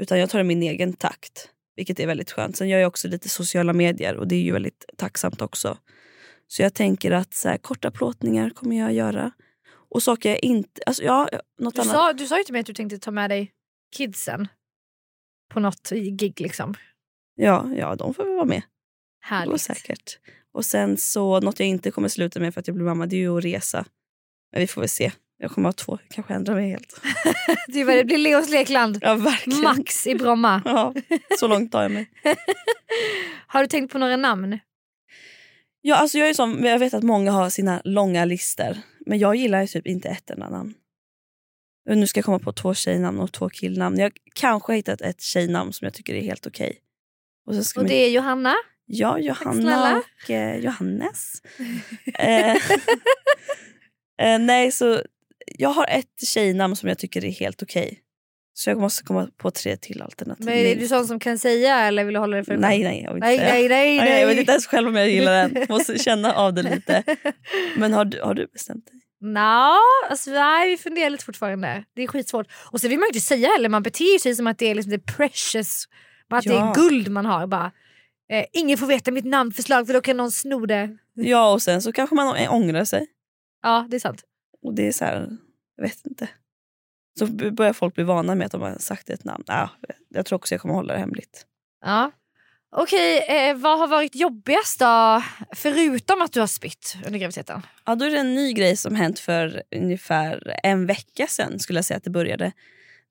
Utan 0.00 0.18
jag 0.18 0.30
tar 0.30 0.38
det 0.38 0.42
i 0.42 0.44
min 0.44 0.62
egen 0.62 0.92
takt. 0.92 1.48
Vilket 1.76 2.00
är 2.00 2.06
väldigt 2.06 2.30
skönt. 2.30 2.56
Sen 2.56 2.68
gör 2.68 2.78
jag 2.78 2.88
också 2.88 3.08
lite 3.08 3.28
sociala 3.28 3.72
medier 3.72 4.16
och 4.16 4.28
det 4.28 4.34
är 4.34 4.42
ju 4.42 4.52
väldigt 4.52 4.84
tacksamt 4.96 5.42
också. 5.42 5.78
Så 6.48 6.62
jag 6.62 6.74
tänker 6.74 7.10
att 7.10 7.34
så 7.34 7.48
här, 7.48 7.58
korta 7.58 7.90
plåtningar 7.90 8.50
kommer 8.50 8.78
jag 8.78 8.92
göra. 8.92 9.32
Och 9.94 10.02
saker 10.02 10.28
jag 10.30 10.44
inte... 10.44 10.80
Alltså, 10.86 11.02
ja, 11.02 11.28
något 11.58 11.74
Du, 11.74 11.80
annat. 11.80 11.94
sa, 11.94 12.12
du 12.12 12.26
sa 12.26 12.38
ju 12.38 12.44
till 12.44 12.52
mig 12.52 12.60
att 12.60 12.66
du 12.66 12.74
tänkte 12.74 12.98
ta 12.98 13.10
med 13.10 13.30
dig 13.30 13.52
kidsen 13.96 14.48
på 15.54 15.60
något 15.60 15.90
gig. 15.90 16.40
liksom. 16.40 16.74
Ja, 17.34 17.70
ja, 17.76 17.94
de 17.94 18.14
får 18.14 18.24
väl 18.24 18.34
vara 18.34 18.44
med. 18.44 18.62
Härligt. 19.20 19.60
säkert. 19.60 20.18
Och 20.54 20.64
sen 20.64 20.96
så, 20.96 21.40
något 21.40 21.58
jag 21.60 21.68
inte 21.68 21.90
kommer 21.90 22.08
sluta 22.08 22.40
med 22.40 22.54
för 22.54 22.60
att 22.60 22.66
jag 22.66 22.76
blir 22.76 22.84
mamma, 22.86 23.06
det 23.06 23.16
är 23.16 23.20
ju 23.20 23.38
att 23.38 23.44
resa. 23.44 23.84
Men 24.52 24.60
vi 24.60 24.66
får 24.66 24.80
väl 24.80 24.88
se. 24.88 25.12
Jag 25.38 25.50
kommer 25.50 25.68
ha 25.68 25.72
två, 25.72 25.98
kanske 26.10 26.34
ändra 26.34 26.54
mig 26.54 26.70
helt. 26.70 27.00
Det, 27.68 27.84
var, 27.84 27.94
det 27.94 28.04
blir 28.04 28.18
Leos 28.18 28.50
lekland. 28.50 28.98
Ja, 29.02 29.14
verkligen. 29.14 29.60
Max 29.62 30.06
i 30.06 30.14
Bromma. 30.14 30.62
Ja, 30.64 30.94
så 31.38 31.48
långt 31.48 31.72
tar 31.72 31.82
jag 31.82 31.90
mig. 31.90 32.10
Har 33.46 33.60
du 33.60 33.66
tänkt 33.66 33.92
på 33.92 33.98
några 33.98 34.16
namn? 34.16 34.58
Ja, 35.80 35.96
alltså 35.96 36.18
jag, 36.18 36.28
är 36.28 36.34
som, 36.34 36.64
jag 36.64 36.78
vet 36.78 36.94
att 36.94 37.02
många 37.02 37.30
har 37.32 37.50
sina 37.50 37.82
långa 37.84 38.24
listor. 38.24 38.76
Men 39.06 39.18
jag 39.18 39.36
gillar 39.36 39.60
ju 39.60 39.66
typ 39.66 39.86
inte 39.86 40.08
ett 40.08 40.30
enda 40.30 40.48
namn. 40.50 40.74
Och 41.90 41.96
Nu 41.98 42.06
ska 42.06 42.18
jag 42.18 42.24
komma 42.24 42.38
på 42.38 42.52
två 42.52 42.74
tjejnamn 42.74 43.20
och 43.20 43.32
två 43.32 43.48
killnamn. 43.48 43.98
Jag 43.98 44.12
kanske 44.34 44.72
har 44.72 44.76
hittat 44.76 45.00
ett 45.00 45.20
tjejnamn 45.20 45.72
som 45.72 45.84
jag 45.84 45.94
tycker 45.94 46.14
är 46.14 46.22
helt 46.22 46.46
okej. 46.46 46.78
Och 47.46 47.54
Och 47.54 47.64
min- 47.76 47.86
det 47.86 47.94
är 47.94 48.10
Johanna. 48.10 48.54
Ja. 48.86 49.18
Johanna 49.18 50.02
och 50.24 50.30
eh, 50.30 50.56
Johannes. 50.58 51.42
eh, 52.18 52.56
eh, 54.22 54.38
nej, 54.40 54.72
så 54.72 55.02
jag 55.46 55.68
har 55.68 55.86
ett 55.86 56.26
tjejnamn 56.26 56.76
som 56.76 56.88
jag 56.88 56.98
tycker 56.98 57.24
är 57.24 57.30
helt 57.30 57.62
okej. 57.62 58.00
Så 58.54 58.70
jag 58.70 58.78
måste 58.80 59.02
komma 59.04 59.28
på 59.36 59.50
tre 59.50 59.76
till 59.76 60.02
alternativ. 60.02 60.44
Men 60.46 60.54
är 60.54 60.76
du 60.76 60.88
sån 60.88 61.06
som 61.06 61.20
kan 61.20 61.38
säga 61.38 61.78
eller 61.80 62.04
vill 62.04 62.14
du 62.14 62.20
hålla 62.20 62.36
det 62.36 62.44
för 62.44 62.52
dig 62.52 62.60
Nej, 62.60 62.82
nej, 62.84 63.02
jag 63.02 63.14
vill 63.14 63.24
inte 63.24 63.26
nej, 63.26 63.38
nej, 63.38 63.68
nej, 63.68 63.98
Nej, 63.98 64.20
Jag 64.20 64.26
vet 64.28 64.38
inte 64.38 64.52
ens 64.52 64.66
själv 64.66 64.88
om 64.88 64.96
jag 64.96 65.10
gillar 65.10 65.32
den. 65.48 65.66
Måste 65.68 65.98
känna 65.98 66.32
av 66.34 66.54
det 66.54 66.62
lite. 66.62 67.02
Men 67.76 67.92
har 67.92 68.04
du, 68.04 68.20
har 68.22 68.34
du 68.34 68.46
bestämt 68.46 68.86
dig? 68.86 69.00
Nå, 69.20 69.76
alltså, 70.10 70.30
nej, 70.30 70.70
vi 70.70 70.76
funderar 70.76 71.10
lite 71.10 71.24
fortfarande. 71.24 71.84
Det 71.96 72.02
är 72.02 72.06
skitsvårt. 72.06 72.46
Och 72.72 72.80
så 72.80 72.88
vill 72.88 72.98
man 72.98 73.06
ju 73.06 73.08
inte 73.08 73.20
säga 73.20 73.48
heller, 73.48 73.68
man 73.68 73.82
beter 73.82 74.18
sig 74.18 74.34
som 74.34 74.46
att 74.46 74.58
det 74.58 74.66
är 74.70 74.74
liksom 74.74 74.90
det 74.92 74.98
precious, 74.98 75.84
bara 76.30 76.38
att 76.38 76.44
det 76.44 76.50
Ja. 76.52 76.70
är 76.70 76.74
guld 76.74 77.08
man 77.08 77.26
har. 77.26 77.46
Bara. 77.46 77.72
Eh, 78.32 78.44
ingen 78.52 78.78
får 78.78 78.86
veta 78.86 79.10
mitt 79.10 79.24
namnförslag 79.24 79.86
för 79.86 79.94
då 79.94 80.00
kan 80.00 80.16
någon 80.16 80.30
sno 80.32 80.66
det. 80.66 80.96
Ja, 81.14 81.52
och 81.52 81.62
sen 81.62 81.82
så 81.82 81.92
kanske 81.92 82.14
man 82.16 82.48
ångrar 82.48 82.84
sig. 82.84 83.06
Ja, 83.62 83.86
det 83.90 83.96
är 83.96 84.00
sant. 84.00 84.22
Och 84.62 84.74
det 84.74 84.86
är 84.88 84.92
så 84.92 85.04
här, 85.04 85.28
jag 85.76 85.84
vet 85.84 86.06
inte. 86.06 86.28
Så 87.18 87.26
börjar 87.26 87.72
folk 87.72 87.94
bli 87.94 88.04
vana 88.04 88.34
med 88.34 88.46
att 88.46 88.52
de 88.52 88.62
har 88.62 88.78
sagt 88.78 89.10
ett 89.10 89.24
namn. 89.24 89.44
Ja, 89.46 89.70
jag 90.08 90.26
tror 90.26 90.36
också 90.36 90.54
jag 90.54 90.60
kommer 90.60 90.74
hålla 90.74 90.92
det 90.92 91.00
hemligt. 91.00 91.46
Ja. 91.84 92.10
Okej, 92.76 93.18
eh, 93.28 93.56
vad 93.56 93.78
har 93.78 93.88
varit 93.88 94.14
jobbigast 94.14 94.78
då? 94.78 95.22
Förutom 95.54 96.22
att 96.22 96.32
du 96.32 96.40
har 96.40 96.46
spytt 96.46 96.96
under 97.06 97.18
graviditeten. 97.18 97.62
Ja, 97.86 97.94
då 97.94 98.04
är 98.04 98.10
det 98.10 98.18
en 98.18 98.34
ny 98.34 98.52
grej 98.52 98.76
som 98.76 98.94
hänt 98.94 99.18
för 99.18 99.62
ungefär 99.76 100.56
en 100.62 100.86
vecka 100.86 101.26
sedan 101.26 101.58
skulle 101.58 101.78
jag 101.78 101.84
säga 101.84 101.96
att 101.96 102.04
det 102.04 102.10
började. 102.10 102.52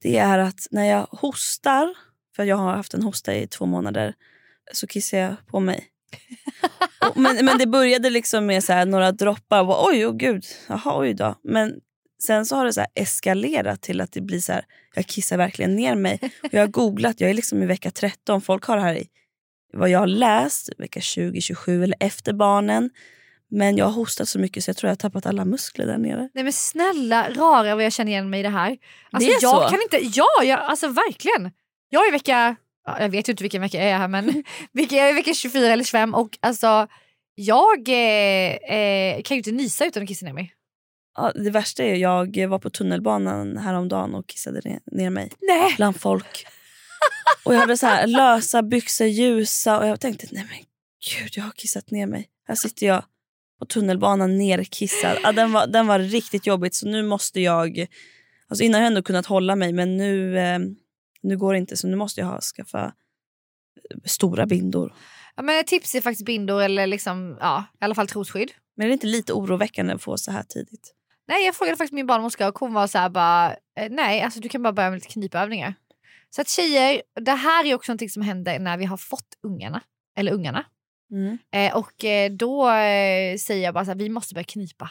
Det 0.01 0.17
är 0.17 0.39
att 0.39 0.67
när 0.71 0.85
jag 0.85 1.07
hostar, 1.11 1.93
för 2.35 2.43
jag 2.43 2.55
har 2.55 2.75
haft 2.75 2.93
en 2.93 3.03
hosta 3.03 3.35
i 3.35 3.47
två 3.47 3.65
månader, 3.65 4.13
så 4.71 4.87
kissar 4.87 5.17
jag 5.17 5.35
på 5.47 5.59
mig. 5.59 5.87
Men, 7.15 7.45
men 7.45 7.57
det 7.57 7.67
började 7.67 8.09
liksom 8.09 8.45
med 8.45 8.63
så 8.63 8.73
här, 8.73 8.85
några 8.85 9.11
droppar. 9.11 9.61
Och, 9.61 9.87
oj, 9.87 10.05
oh, 10.05 10.15
gud, 10.15 10.45
jaha, 10.67 10.99
oj 10.99 11.13
då. 11.13 11.35
Men 11.43 11.79
sen 12.21 12.45
så 12.45 12.55
har 12.55 12.65
det 12.65 12.73
så 12.73 12.85
eskalerat 12.95 13.81
till 13.81 14.01
att 14.01 14.11
det 14.11 14.21
blir 14.21 14.39
så 14.39 14.53
här, 14.53 14.65
jag 14.95 15.05
kissar 15.05 15.37
verkligen 15.37 15.75
ner 15.75 15.95
mig. 15.95 16.19
Och 16.43 16.53
jag 16.53 16.61
har 16.61 16.67
googlat, 16.67 17.21
jag 17.21 17.29
är 17.29 17.33
liksom 17.33 17.63
i 17.63 17.65
vecka 17.65 17.91
13. 17.91 18.41
Folk 18.41 18.65
har 18.65 18.75
det 18.77 18.83
här 18.83 18.95
i 18.95 19.07
vad 19.73 19.89
jag 19.89 19.99
har 19.99 20.07
läst, 20.07 20.69
vecka 20.77 21.01
20, 21.01 21.41
27 21.41 21.83
eller 21.83 21.97
efter 21.99 22.33
barnen. 22.33 22.89
Men 23.51 23.77
jag 23.77 23.85
har 23.85 23.91
hostat 23.91 24.29
så 24.29 24.39
mycket 24.39 24.63
så 24.63 24.69
jag 24.69 24.77
tror 24.77 24.87
jag 24.87 24.91
har 24.91 24.97
tappat 24.97 25.25
alla 25.25 25.45
muskler 25.45 25.85
där 25.85 25.97
nere. 25.97 26.29
Nej 26.33 26.43
men 26.43 26.53
snälla 26.53 27.29
rara 27.29 27.75
vad 27.75 27.83
jag 27.83 27.93
känner 27.93 28.11
igen 28.11 28.29
mig 28.29 28.39
i 28.39 28.43
det 28.43 28.49
här. 28.49 28.77
Alltså, 29.11 29.29
Det 29.29 29.33
är 29.35 29.39
jag 29.41 29.63
så? 29.63 29.69
kan 29.69 29.81
inte, 29.81 29.97
ja, 30.19 30.43
jag, 30.43 30.59
alltså 30.59 30.87
verkligen. 30.87 31.51
Jag 31.89 32.03
är 32.03 32.07
i 32.07 32.11
vecka, 32.11 32.55
ja, 32.85 33.01
jag 33.01 33.09
vet 33.09 33.29
ju 33.29 33.31
inte 33.31 33.43
vilken 33.43 33.61
vecka 33.61 33.77
jag 33.77 33.87
är 33.87 33.97
här 33.97 34.07
men 34.07 34.43
jag 34.71 34.93
är 34.93 35.09
i 35.09 35.13
vecka 35.13 35.33
24 35.33 35.67
eller 35.67 35.83
25 35.83 36.13
och 36.15 36.37
alltså 36.39 36.87
jag 37.35 37.89
eh, 37.89 38.75
eh, 38.77 39.21
kan 39.21 39.35
ju 39.35 39.39
inte 39.39 39.51
nysa 39.51 39.85
utan 39.85 40.03
att 40.03 40.09
kissa 40.09 40.25
ner 40.25 40.33
mig. 40.33 40.53
Ja, 41.15 41.31
det 41.35 41.49
värsta 41.49 41.83
är 41.83 41.95
jag 41.95 42.47
var 42.47 42.59
på 42.59 42.69
tunnelbanan 42.69 43.57
häromdagen 43.57 44.15
och 44.15 44.27
kissade 44.27 44.79
ner, 44.85 45.09
mig 45.09 45.31
Nej! 45.41 45.73
bland 45.77 46.01
folk. 46.01 46.45
Och 47.45 47.53
jag 47.53 47.59
hade 47.59 47.77
så 47.77 47.85
här 47.85 48.07
lösa 48.07 48.61
byxor, 48.61 49.07
ljusa 49.07 49.79
och 49.79 49.87
jag 49.87 49.99
tänkte 49.99 50.27
nej 50.31 50.47
men 50.49 50.59
gud 51.09 51.31
jag 51.35 51.43
har 51.43 51.51
kissat 51.51 51.91
ner 51.91 52.07
mig. 52.07 52.29
Här 52.47 52.55
sitter 52.55 52.87
jag 52.87 53.03
på 53.59 53.65
tunnelbanan 53.65 54.37
nerkissad. 54.37 55.17
Ja, 55.23 55.31
den, 55.31 55.51
var, 55.51 55.67
den 55.67 55.87
var 55.87 55.99
riktigt 55.99 56.47
jobbigt 56.47 56.75
så 56.75 56.87
nu 56.87 57.03
måste 57.03 57.41
jag, 57.41 57.87
alltså 58.47 58.63
innan 58.63 58.75
har 58.75 58.81
jag 58.81 58.87
ändå 58.87 59.01
kunnat 59.03 59.25
hålla 59.25 59.55
mig 59.55 59.73
men 59.73 59.97
nu, 59.97 60.39
eh, 60.39 60.59
nu 61.21 61.37
går 61.37 61.53
det 61.53 61.59
inte 61.59 61.77
så 61.77 61.87
nu 61.87 61.95
måste 61.95 62.21
jag 62.21 62.27
ha, 62.27 62.41
skaffa 62.41 62.93
stora 64.05 64.45
bindor. 64.45 64.93
Ja, 65.35 65.43
men 65.43 65.59
ett 65.59 65.67
tips 65.67 65.95
är 65.95 66.01
faktiskt 66.01 66.25
bindor 66.25 66.61
eller 66.61 66.87
liksom, 66.87 67.37
ja, 67.39 67.63
i 67.81 67.85
alla 67.85 67.95
fall 67.95 68.07
trosskydd. 68.07 68.51
Men 68.75 68.85
är 68.85 68.87
det 68.87 68.93
inte 68.93 69.07
lite 69.07 69.33
oroväckande 69.33 69.93
att 69.93 70.01
få 70.01 70.17
så 70.17 70.31
här 70.31 70.43
tidigt? 70.43 70.93
Nej 71.31 71.45
jag 71.45 71.55
frågade 71.55 71.77
faktiskt 71.77 71.93
min 71.93 72.07
barnmorska 72.07 72.47
och 72.47 72.59
hon 72.59 72.73
var 72.73 72.87
så 72.87 72.97
här 72.97 73.09
bara, 73.09 73.51
eh, 73.51 73.89
nej 73.89 74.21
alltså 74.21 74.39
du 74.39 74.49
kan 74.49 74.63
bara 74.63 74.73
börja 74.73 74.89
med 74.89 74.97
lite 74.97 75.07
knipövningar. 75.07 75.73
Så 76.29 76.41
att 76.41 76.49
tjejer, 76.49 77.01
det 77.21 77.31
här 77.31 77.65
är 77.65 77.75
också 77.75 77.93
något 77.93 78.11
som 78.11 78.21
händer 78.21 78.59
när 78.59 78.77
vi 78.77 78.85
har 78.85 78.97
fått 78.97 79.37
ungarna. 79.43 79.81
Eller 80.17 80.31
ungarna. 80.31 80.65
Mm. 81.11 81.37
Eh, 81.51 81.77
och 81.77 82.05
eh, 82.05 82.31
då 82.31 82.69
eh, 82.69 83.37
säger 83.37 83.63
jag 83.63 83.73
bara 83.73 83.85
så 83.85 83.91
här, 83.91 83.97
vi 83.97 84.09
måste 84.09 84.33
börja 84.33 84.43
knipa. 84.43 84.89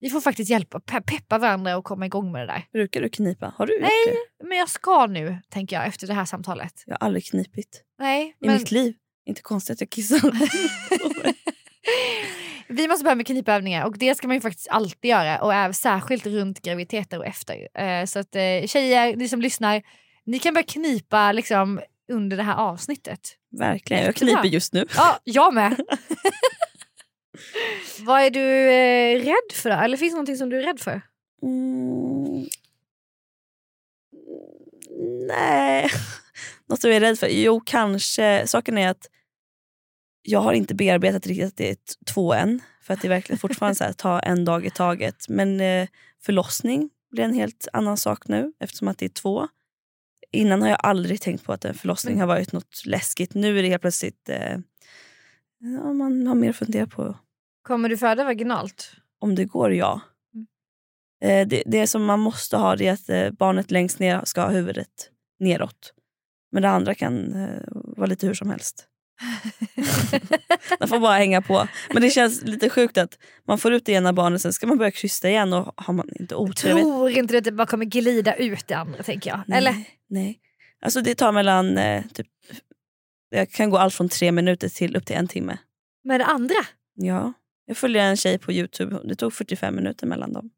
Vi 0.00 0.10
får 0.10 0.20
faktiskt 0.20 0.50
hjälpa, 0.50 0.80
pe 0.80 1.00
peppa 1.00 1.38
varandra 1.38 1.76
och 1.76 1.84
komma 1.84 2.06
igång 2.06 2.32
med 2.32 2.42
det 2.42 2.46
där. 2.46 2.66
Brukar 2.72 3.00
du 3.00 3.08
knipa? 3.08 3.54
Har 3.56 3.66
du 3.66 3.80
Nej. 3.80 4.16
Men 4.44 4.58
jag 4.58 4.68
ska 4.68 5.06
nu, 5.06 5.38
tänker 5.48 5.76
jag, 5.76 5.86
efter 5.86 6.06
det 6.06 6.14
här 6.14 6.24
samtalet. 6.24 6.82
Jag 6.86 6.94
har 6.94 7.06
aldrig 7.06 7.26
knipit 7.26 7.82
Nej, 7.98 8.36
i 8.40 8.46
men 8.46 8.58
mitt 8.58 8.70
liv. 8.70 8.94
Inte 9.26 9.42
konstigt 9.42 9.74
att 9.74 9.80
jag 9.80 9.90
kissar. 9.90 10.20
vi 12.68 12.88
måste 12.88 13.04
börja 13.04 13.14
med 13.14 13.26
knipövningar 13.26 13.84
och 13.84 13.98
det 13.98 14.14
ska 14.14 14.28
man 14.28 14.36
ju 14.36 14.40
faktiskt 14.40 14.68
alltid 14.68 15.08
göra 15.10 15.42
och 15.42 15.54
är 15.54 15.72
särskilt 15.72 16.26
runt 16.26 16.62
graviditeter 16.62 17.18
och 17.18 17.26
efter. 17.26 17.68
Eh, 17.78 18.04
så 18.04 18.18
att 18.18 18.36
eh, 18.36 18.66
tjejer, 18.66 19.16
ni 19.16 19.28
som 19.28 19.40
lyssnar, 19.40 19.82
ni 20.24 20.38
kan 20.38 20.54
börja 20.54 20.66
knipa 20.66 21.32
liksom 21.32 21.80
under 22.12 22.36
det 22.36 22.42
här 22.42 22.56
avsnittet. 22.56 23.20
Verkligen. 23.58 24.04
Jag 24.04 24.14
kniper 24.14 24.44
just 24.44 24.72
nu. 24.72 24.86
Ja, 24.96 25.18
jag 25.24 25.54
med. 25.54 25.76
Vad 28.00 28.22
är 28.22 28.30
du 28.30 28.70
eh, 28.70 29.24
rädd 29.24 29.52
för 29.52 29.70
då? 29.70 29.76
Eller 29.76 29.96
finns 29.96 30.12
det 30.12 30.16
någonting 30.16 30.36
som 30.36 30.50
du 30.50 30.58
är 30.58 30.62
rädd 30.62 30.80
för? 30.80 31.02
Mm. 31.42 32.48
Nej. 35.28 35.90
Något 36.68 36.80
som 36.80 36.90
jag 36.90 36.96
är 36.96 37.00
rädd 37.00 37.18
för? 37.18 37.28
Jo, 37.28 37.60
kanske. 37.66 38.46
Saken 38.46 38.78
är 38.78 38.88
att 38.88 39.06
jag 40.30 40.40
har 40.40 40.52
inte 40.52 40.74
bearbetat 40.74 41.26
riktigt 41.26 41.46
att 41.46 41.56
det 41.56 41.70
är 41.70 41.74
t- 41.74 41.80
två 42.06 42.34
än. 42.34 42.60
För 42.82 42.94
att 42.94 43.00
det 43.02 43.08
är 43.08 43.10
verkligen 43.10 43.38
fortfarande 43.38 43.74
så 43.74 43.84
här, 43.84 43.92
ta 43.92 44.20
en 44.20 44.44
dag 44.44 44.66
i 44.66 44.70
taget. 44.70 45.28
Men 45.28 45.60
eh, 45.60 45.88
förlossning 46.22 46.90
blir 47.10 47.24
en 47.24 47.34
helt 47.34 47.68
annan 47.72 47.96
sak 47.96 48.28
nu 48.28 48.52
eftersom 48.60 48.88
att 48.88 48.98
det 48.98 49.04
är 49.04 49.08
två. 49.08 49.48
Innan 50.32 50.62
har 50.62 50.68
jag 50.68 50.78
aldrig 50.82 51.20
tänkt 51.20 51.44
på 51.44 51.52
att 51.52 51.64
en 51.64 51.74
förlossning 51.74 52.14
Mm. 52.14 52.20
har 52.28 52.34
varit 52.36 52.52
något 52.52 52.82
läskigt. 52.86 53.34
Nu 53.34 53.58
är 53.58 53.62
det 53.62 53.68
helt 53.68 53.80
plötsligt... 53.82 54.28
Eh, 54.28 54.58
ja, 55.58 55.92
man 55.92 56.26
har 56.26 56.34
mer 56.34 56.50
att 56.50 56.56
fundera 56.56 56.86
på 56.86 57.16
Kommer 57.62 57.88
du 57.88 57.96
föda 57.96 58.24
vaginalt? 58.24 58.92
om 59.20 59.34
det 59.34 59.44
går, 59.44 59.74
ja. 59.74 60.00
Mm. 60.34 60.46
Eh, 61.22 61.48
det, 61.48 61.62
det 61.66 61.86
som 61.86 62.04
man 62.04 62.20
måste 62.20 62.56
ha 62.56 62.76
är 62.76 62.92
att 62.92 63.08
eh, 63.08 63.30
barnet 63.30 63.70
längst 63.70 63.98
ner 63.98 64.24
ska 64.24 64.40
ha 64.40 64.50
huvudet 64.50 65.10
neråt. 65.40 65.94
Men 66.52 66.62
det 66.62 66.68
andra 66.70 66.94
kan 66.94 67.34
eh, 67.34 67.62
vara 67.72 68.06
lite 68.06 68.26
hur 68.26 68.34
som 68.34 68.50
helst. 68.50 68.86
Den 70.78 70.88
får 70.88 70.98
bara 70.98 71.16
hänga 71.16 71.42
på. 71.42 71.68
Men 71.92 72.02
det 72.02 72.10
känns 72.10 72.42
lite 72.42 72.70
sjukt 72.70 72.98
att 72.98 73.18
man 73.46 73.58
får 73.58 73.72
ut 73.72 73.84
det 73.84 73.92
ena 73.92 74.12
barnet 74.12 74.42
sen 74.42 74.52
ska 74.52 74.66
man 74.66 74.78
börja 74.78 74.90
krysta 74.90 75.28
igen 75.28 75.52
och 75.52 75.74
har 75.76 75.94
man 75.94 76.08
inte 76.20 76.34
otur. 76.34 76.68
jag 76.68 76.78
Tror 76.78 77.10
inte 77.10 77.38
att 77.38 77.44
det 77.44 77.52
bara 77.52 77.66
kommer 77.66 77.84
glida 77.84 78.34
ut 78.34 78.68
det 78.68 78.74
andra 78.74 79.02
tänker 79.02 79.30
jag? 79.30 79.40
Nej, 79.46 79.58
Eller? 79.58 79.74
Nej. 80.08 80.38
Alltså 80.82 81.00
det 81.00 81.14
tar 81.14 81.32
mellan... 81.32 81.78
Eh, 81.78 82.04
typ, 82.14 82.26
det 83.30 83.46
kan 83.46 83.70
gå 83.70 83.78
allt 83.78 83.94
från 83.94 84.08
tre 84.08 84.32
minuter 84.32 84.68
till 84.68 84.96
upp 84.96 85.06
till 85.06 85.16
en 85.16 85.28
timme. 85.28 85.58
Med 86.04 86.20
det 86.20 86.26
andra? 86.26 86.54
Ja. 86.94 87.32
Jag 87.66 87.76
följer 87.76 88.02
en 88.02 88.16
tjej 88.16 88.38
på 88.38 88.52
Youtube. 88.52 89.00
Det 89.04 89.14
tog 89.14 89.32
45 89.32 89.74
minuter 89.74 90.06
mellan 90.06 90.32
dem. 90.32 90.50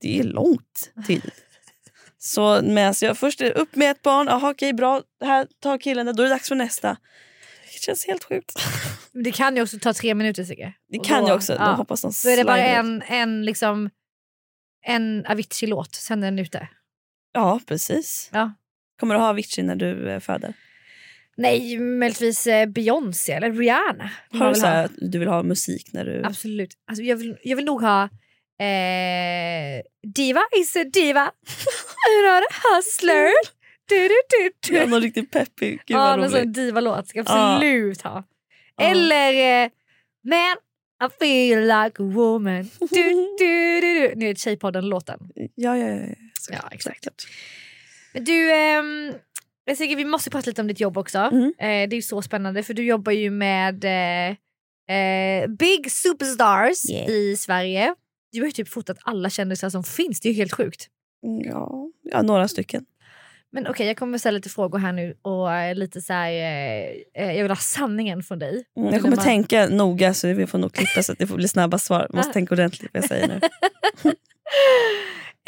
Det 0.00 0.18
är 0.18 0.24
långt 0.24 0.92
till. 1.06 1.30
Så 2.18 2.60
men 2.62 2.88
alltså 2.88 3.06
jag 3.06 3.18
först 3.18 3.40
är 3.40 3.44
det 3.44 3.52
upp 3.52 3.76
med 3.76 3.90
ett 3.90 4.02
barn. 4.02 4.28
Aha, 4.28 4.50
okej, 4.50 4.72
bra. 4.72 5.02
Det 5.20 5.26
här 5.26 5.46
tar 5.60 5.78
killen. 5.78 6.06
Då 6.06 6.22
är 6.22 6.26
det 6.26 6.34
dags 6.34 6.48
för 6.48 6.54
nästa. 6.54 6.96
Det 7.78 7.84
känns 7.84 8.06
helt 8.06 8.24
sjukt. 8.24 8.52
Det 9.12 9.32
kan 9.32 9.56
ju 9.56 9.62
också 9.62 9.78
ta 9.78 9.94
tre 9.94 10.14
minuter 10.14 10.44
Sigge. 10.44 10.72
Det 10.88 10.98
kan 10.98 11.22
då- 11.22 11.28
jag 11.28 11.36
också. 11.36 11.52
ja. 11.52 11.64
De 11.64 11.76
hoppas 11.76 12.00
de 12.00 12.12
Då 12.24 12.30
är 12.30 12.36
det 12.36 12.44
bara 12.44 12.62
en, 12.62 13.02
en, 13.02 13.44
liksom, 13.44 13.90
en 14.86 15.26
Avicii-låt, 15.26 15.94
sen 15.94 16.22
är 16.22 16.26
den 16.26 16.38
ute. 16.38 16.68
Ja, 17.32 17.60
precis. 17.66 18.30
Ja. 18.32 18.52
Kommer 19.00 19.14
du 19.14 19.20
ha 19.20 19.28
Avicii 19.28 19.64
när 19.64 19.76
du 19.76 20.10
eh, 20.10 20.20
föder? 20.20 20.54
Nej, 21.36 21.78
möjligtvis 21.78 22.46
eh, 22.46 22.66
Beyoncé 22.66 23.32
eller 23.32 23.52
Rihanna. 23.52 24.10
Har 24.30 24.48
du 24.48 24.54
så 24.54 24.66
här, 24.66 24.88
du 24.96 25.18
vill 25.18 25.28
ha 25.28 25.42
musik 25.42 25.92
när 25.92 26.04
du... 26.04 26.22
Absolut. 26.24 26.74
Alltså, 26.86 27.02
jag, 27.02 27.16
vill, 27.16 27.36
jag 27.42 27.56
vill 27.56 27.64
nog 27.64 27.82
ha 27.82 28.02
eh, 28.64 29.82
Diva 30.14 30.40
is 30.60 30.76
a 30.76 30.84
diva. 30.84 31.24
Not 32.24 32.44
a 32.50 32.54
hustler. 32.74 33.57
Du, 33.88 34.08
du, 34.08 34.14
du, 34.30 34.50
du. 34.68 34.76
Ja, 34.76 34.86
någon 34.86 35.00
riktigt 35.00 35.30
peppig. 35.30 35.70
Gud 35.86 35.96
Ja, 35.96 36.16
någon 36.16 36.30
sån 36.30 36.52
diva-låt 36.52 37.08
ska 37.08 37.18
jag 37.18 37.26
Ja. 37.28 37.54
absolut 37.56 38.02
ha. 38.02 38.24
Eller 38.80 39.62
eh, 39.64 39.70
Man, 40.24 40.56
I 41.08 41.12
feel 41.18 41.60
like 41.60 42.02
a 42.02 42.06
woman. 42.14 42.70
Du, 42.80 42.86
du, 43.38 43.80
du, 43.80 43.80
du. 43.80 44.12
Nu 44.16 44.24
är 44.28 44.34
det 44.34 44.38
Tjejpodden-låten. 44.40 45.18
Ja, 45.54 45.76
ja, 45.76 45.88
ja. 45.88 46.06
Så- 46.40 46.52
Ja, 46.52 46.68
exakt. 46.72 47.06
Men 48.14 48.24
du, 48.24 48.52
ehm, 48.52 49.12
jag 49.64 49.78
tycker 49.78 49.96
vi 49.96 50.04
måste 50.04 50.30
prata 50.30 50.50
lite 50.50 50.60
om 50.60 50.66
ditt 50.68 50.80
jobb 50.80 50.98
också. 50.98 51.18
Mm. 51.18 51.52
Eh, 51.58 51.88
det 51.88 51.96
är 51.96 52.02
så 52.02 52.22
spännande 52.22 52.62
för 52.62 52.74
du 52.74 52.84
jobbar 52.84 53.12
ju 53.12 53.30
med 53.30 53.84
eh, 53.84 54.36
eh, 54.96 55.46
big 55.48 55.90
superstars 55.92 56.90
Yeah. 56.90 57.10
i 57.10 57.36
Sverige. 57.36 57.94
Du 58.32 58.40
har 58.40 58.46
ju 58.46 58.52
typ 58.52 58.68
fotat 58.68 58.96
alla 59.02 59.30
kändisar 59.30 59.70
som 59.70 59.84
finns, 59.84 60.20
det 60.20 60.28
är 60.28 60.32
ju 60.32 60.36
helt 60.36 60.52
sjukt. 60.54 60.86
Ja, 61.44 61.88
ja, 62.02 62.22
några 62.22 62.48
stycken. 62.48 62.84
Men 63.52 63.66
okej, 63.66 63.86
jag 63.86 63.96
kommer 63.96 64.18
ställa 64.18 64.36
lite 64.36 64.48
frågor 64.48 64.78
här 64.78 64.92
nu 64.92 65.16
och 65.22 65.52
eh, 65.52 65.74
lite 65.74 66.00
så 66.00 66.12
här, 66.12 66.30
eh, 66.32 66.88
eh, 67.24 67.32
jag 67.36 67.42
vill 67.42 67.50
ha 67.50 67.56
sanningen 67.56 68.22
från 68.22 68.38
dig. 68.38 68.64
Mm, 68.76 68.92
jag 68.92 69.02
kommer 69.02 69.16
man- 69.16 69.24
tänka 69.24 69.66
noga 69.68 70.14
så 70.14 70.28
vi 70.32 70.46
får 70.46 70.58
nog 70.58 70.72
klippa 70.72 71.02
så 71.02 71.12
att 71.12 71.18
det 71.18 71.26
får 71.26 71.36
bli 71.36 71.48
snabba 71.48 71.78
svar. 71.78 72.00
Jag 72.08 72.14
måste 72.16 72.32
tänka 72.32 72.54
ordentligt 72.54 72.90
vad 72.94 73.02
jag 73.02 73.08
säger 73.08 73.28
nu. 73.28 73.40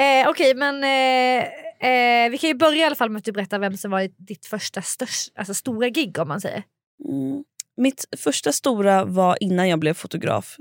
Eh, 0.00 0.28
Okej 0.28 0.54
men 0.54 0.84
eh, 0.84 1.44
eh, 1.90 2.30
vi 2.30 2.38
kan 2.38 2.48
ju 2.50 2.54
börja 2.54 2.76
i 2.78 2.84
alla 2.84 2.94
fall 2.94 3.10
med 3.10 3.18
att 3.18 3.24
du 3.24 3.32
berättar 3.32 3.58
vem 3.58 3.76
som 3.76 3.90
var 3.90 4.08
ditt 4.16 4.46
första 4.46 4.82
störst, 4.82 5.32
alltså 5.34 5.54
stora 5.54 5.88
gig 5.88 6.18
om 6.18 6.28
man 6.28 6.40
säger. 6.40 6.62
Mm. 7.08 7.44
Mitt 7.76 8.04
första 8.18 8.52
stora 8.52 9.04
var 9.04 9.36
innan 9.40 9.68
jag 9.68 9.78
blev 9.78 9.94
fotograf. 9.94 10.56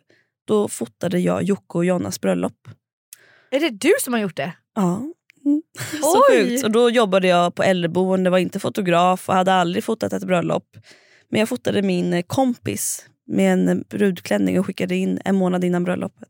Då 0.47 0.67
fotade 0.67 1.19
jag 1.19 1.43
Jocke 1.43 1.77
och 1.77 1.85
Jonas 1.85 2.21
bröllop. 2.21 2.67
Är 3.51 3.59
det 3.59 3.69
du 3.69 3.91
som 4.01 4.13
har 4.13 4.19
gjort 4.19 4.35
det? 4.35 4.51
Ja. 4.75 5.01
Mm. 5.49 5.61
Så 6.01 6.23
Oj! 6.29 6.49
sjukt. 6.49 6.63
Och 6.63 6.71
då 6.71 6.89
jobbade 6.89 7.27
jag 7.27 7.55
på 7.55 7.63
äldreboende, 7.63 8.29
var 8.29 8.37
inte 8.37 8.59
fotograf 8.59 9.29
och 9.29 9.35
hade 9.35 9.53
aldrig 9.53 9.83
fotat 9.83 10.13
ett 10.13 10.23
bröllop. 10.23 10.77
Men 11.29 11.39
jag 11.39 11.49
fotade 11.49 11.81
min 11.81 12.13
eh, 12.13 12.21
kompis 12.21 13.05
med 13.27 13.53
en 13.53 13.83
brudklänning 13.89 14.59
och 14.59 14.65
skickade 14.65 14.95
in 14.95 15.19
en 15.25 15.35
månad 15.35 15.63
innan 15.63 15.83
bröllopet. 15.83 16.29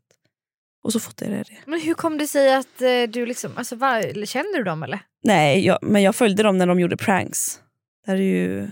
Och 0.82 0.92
så 0.92 1.00
fotade 1.00 1.36
jag 1.36 1.46
det. 1.46 1.56
Men 1.66 1.80
hur 1.80 1.94
kom 1.94 2.18
det 2.18 2.26
sig 2.26 2.54
att 2.54 2.82
eh, 2.82 3.02
du 3.08 3.26
liksom, 3.26 3.52
alltså 3.56 3.76
var, 3.76 4.26
känner 4.26 4.58
du 4.58 4.64
dem 4.64 4.82
eller? 4.82 5.00
Nej, 5.22 5.66
jag, 5.66 5.78
men 5.82 6.02
jag 6.02 6.14
följde 6.14 6.42
dem 6.42 6.58
när 6.58 6.66
de 6.66 6.80
gjorde 6.80 6.96
pranks. 6.96 7.60
Det 8.04 8.10
här 8.10 8.18
är 8.18 8.22
ju 8.22 8.68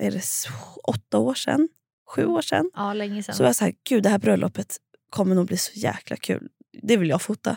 är 0.00 0.10
det, 0.10 0.22
åtta 0.84 1.18
år 1.18 1.34
sedan, 1.34 1.68
sju 2.14 2.26
år 2.26 2.42
sedan. 2.42 2.70
Ja 2.74 2.92
länge 2.92 3.22
sedan. 3.22 3.34
Så 3.34 3.42
jag 3.42 3.48
var 3.48 3.52
så 3.52 3.64
här, 3.64 3.74
gud 3.88 4.02
det 4.02 4.08
här 4.08 4.18
bröllopet 4.18 4.76
kommer 5.10 5.34
nog 5.34 5.46
bli 5.46 5.56
så 5.56 5.72
jäkla 5.74 6.16
kul. 6.16 6.48
Det 6.82 6.96
vill 6.96 7.08
jag 7.08 7.22
fota. 7.22 7.56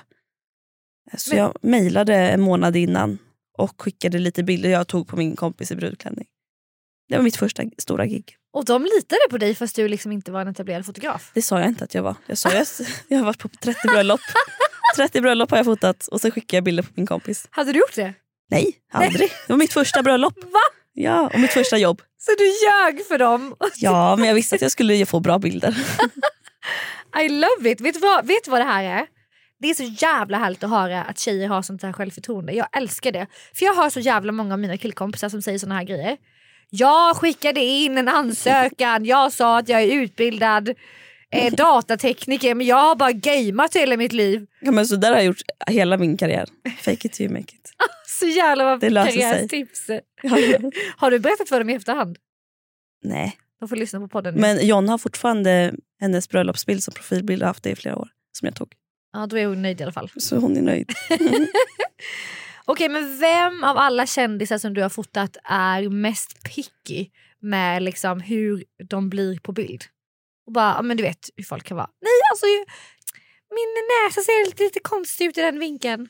Så 1.18 1.30
Men- 1.30 1.40
jag 1.40 1.58
mejlade 1.62 2.16
en 2.16 2.42
månad 2.42 2.76
innan 2.76 3.18
och 3.58 3.82
skickade 3.82 4.20
lite 4.20 4.44
bilder 4.44 4.70
jag 4.70 4.88
tog 4.88 5.08
på 5.08 5.16
min 5.18 5.36
kompis 5.36 5.72
i 5.72 5.76
brudklänning. 5.76 6.28
Det 7.10 7.16
var 7.16 7.24
mitt 7.24 7.36
första 7.36 7.64
stora 7.78 8.06
gig. 8.06 8.36
Och 8.54 8.66
de 8.66 8.84
litade 8.84 9.20
på 9.30 9.38
dig 9.38 9.56
fast 9.56 9.76
du 9.76 9.88
liksom 9.88 10.12
inte 10.12 10.32
var 10.32 10.42
en 10.42 10.48
etablerad 10.48 10.86
fotograf? 10.86 11.32
Det 11.34 11.42
sa 11.42 11.60
jag 11.60 11.68
inte 11.70 11.84
att 11.84 11.94
jag 11.94 12.04
var. 12.04 12.16
Jag 12.28 12.38
sa 12.38 12.52
jag, 12.54 12.68
jag 13.08 13.18
har 13.18 13.26
varit 13.26 13.40
på 13.40 13.48
30 13.48 13.88
bröllop. 13.88 14.20
30 14.96 15.22
bröllop 15.22 15.50
har 15.52 15.58
jag 15.58 15.66
fotat 15.66 16.08
och 16.08 16.22
sen 16.22 16.32
skickade 16.32 16.58
jag 16.58 16.64
bilder 16.64 16.84
på 16.84 16.90
min 16.96 17.06
kompis. 17.08 17.48
Hade 17.50 17.74
du 17.74 17.80
gjort 17.80 17.96
det? 17.96 18.14
Nej, 18.50 18.76
aldrig. 18.92 19.30
Det 19.48 19.54
var 19.54 19.58
mitt 19.58 19.74
första 19.74 20.04
bröllop. 20.04 20.44
Va? 20.44 20.60
Ja, 20.94 21.30
och 21.34 21.40
mitt 21.40 21.52
första 21.52 21.78
jobb. 21.78 22.02
Så 22.18 22.32
du 22.38 22.46
ljög 22.46 23.08
för 23.08 23.18
dem? 23.18 23.56
Ja, 23.76 24.16
men 24.16 24.28
jag 24.28 24.36
visste 24.36 24.56
att 24.56 24.62
jag 24.62 24.72
skulle 24.72 25.06
få 25.06 25.20
bra 25.20 25.40
bilder. 25.40 25.78
I 27.26 27.30
love 27.30 27.72
it! 27.72 27.82
Vet 27.82 27.94
du, 27.94 28.00
vad, 28.00 28.28
vet 28.28 28.48
vad 28.48 28.62
det 28.62 28.66
här 28.66 28.84
är? 28.84 29.06
Det 29.60 29.70
är 29.70 29.74
så 29.74 29.84
jävla 29.84 30.38
härligt 30.38 30.64
att 30.64 30.70
höra 30.70 31.04
att 31.04 31.20
tjejer 31.20 31.48
har 31.48 31.62
sånt 31.62 31.84
här 31.84 31.94
självförtroende. 31.94 32.54
Jag 32.54 32.68
älskar 32.78 33.12
det. 33.12 33.28
För 33.54 33.66
jag 33.66 33.74
har 33.74 33.90
så 33.90 34.00
jävla 34.00 34.32
många 34.32 34.54
av 34.54 34.60
mina 34.60 34.78
killkompisar 34.78 35.30
som 35.30 35.42
säger 35.42 35.60
såna 35.60 35.76
här 35.76 35.84
grejer. 35.84 36.18
Jag 36.70 37.16
skickade 37.16 37.60
in 37.60 37.98
en 37.98 38.08
ansökan, 38.08 39.06
jag 39.06 39.32
sa 39.34 39.58
att 39.60 39.70
jag 39.70 39.82
är 39.84 39.94
utbildad 39.94 40.70
eh, 41.32 41.54
datatekniker 41.58 42.56
men 42.56 42.68
jag 42.68 42.76
har 42.76 42.96
bara 42.96 43.12
gameat 43.12 43.76
hela 43.76 43.98
mitt 43.98 44.14
liv. 44.14 44.48
Ja, 44.62 44.72
men 44.72 44.88
så 44.88 44.96
där 44.96 45.10
har 45.10 45.16
jag 45.16 45.26
gjort 45.26 45.42
hela 45.68 45.98
min 45.98 46.18
karriär. 46.18 46.50
Fake 46.82 47.08
it 47.08 47.14
till 47.14 47.26
you 47.26 47.34
make 47.34 47.56
it. 47.56 47.72
Så 48.20 48.26
jävla 48.26 48.64
vad 48.64 48.82
karriärstips. 48.82 49.88
Har 50.98 51.12
du 51.12 51.20
berättat 51.20 51.50
för 51.50 51.60
dem 51.60 51.70
i 51.70 51.74
efterhand? 51.74 52.18
Nej, 53.04 53.38
De 53.60 53.70
får 53.70 53.76
lyssna 53.76 54.00
på 54.00 54.08
podden 54.08 54.34
nu. 54.36 54.42
men 54.42 54.68
John 54.68 54.90
har 54.90 54.98
fortfarande 54.98 55.74
hennes 56.02 56.30
bröllopsbild 56.30 56.84
som 56.84 56.94
profilbild 56.94 57.42
och 57.42 57.48
haft 57.48 57.64
det 57.64 57.70
i 57.70 57.76
flera 57.76 57.96
år. 57.98 58.08
Som 58.32 58.46
jag 58.46 58.56
tog. 58.56 58.68
Ja, 59.16 59.28
då 59.28 59.38
är 59.38 59.46
hon 59.46 59.62
nöjd 59.62 59.80
i 59.82 59.84
alla 59.84 59.92
fall. 59.92 60.10
Så 60.18 60.38
hon 60.38 60.58
är 60.58 60.62
nöjd. 60.62 60.92
Okej, 62.66 62.90
men 62.90 63.18
vem 63.20 63.64
av 63.64 63.78
alla 63.78 64.06
kändisar 64.06 64.58
som 64.58 64.74
du 64.74 64.82
har 64.82 64.90
fotat 64.90 65.38
är 65.44 65.90
mest 65.90 66.44
picky 66.44 67.10
med 67.40 67.84
liksom 67.84 68.20
hur 68.22 68.64
de 68.90 69.10
blir 69.10 69.40
på 69.40 69.52
bild? 69.52 69.84
Och 70.48 70.54
bara, 70.54 70.82
men 70.82 70.98
du 70.98 71.04
vet 71.04 71.30
hur 71.36 71.44
folk 71.44 71.64
kan 71.66 71.78
vara. 71.78 71.90
Nej, 72.02 72.12
alltså 72.32 72.46
min 73.50 73.74
näsa 74.08 74.22
ser 74.22 74.46
lite, 74.46 74.64
lite 74.64 74.80
konstig 74.80 75.26
ut 75.26 75.38
i 75.38 75.42
den 75.42 75.60
vinkeln. 75.60 76.08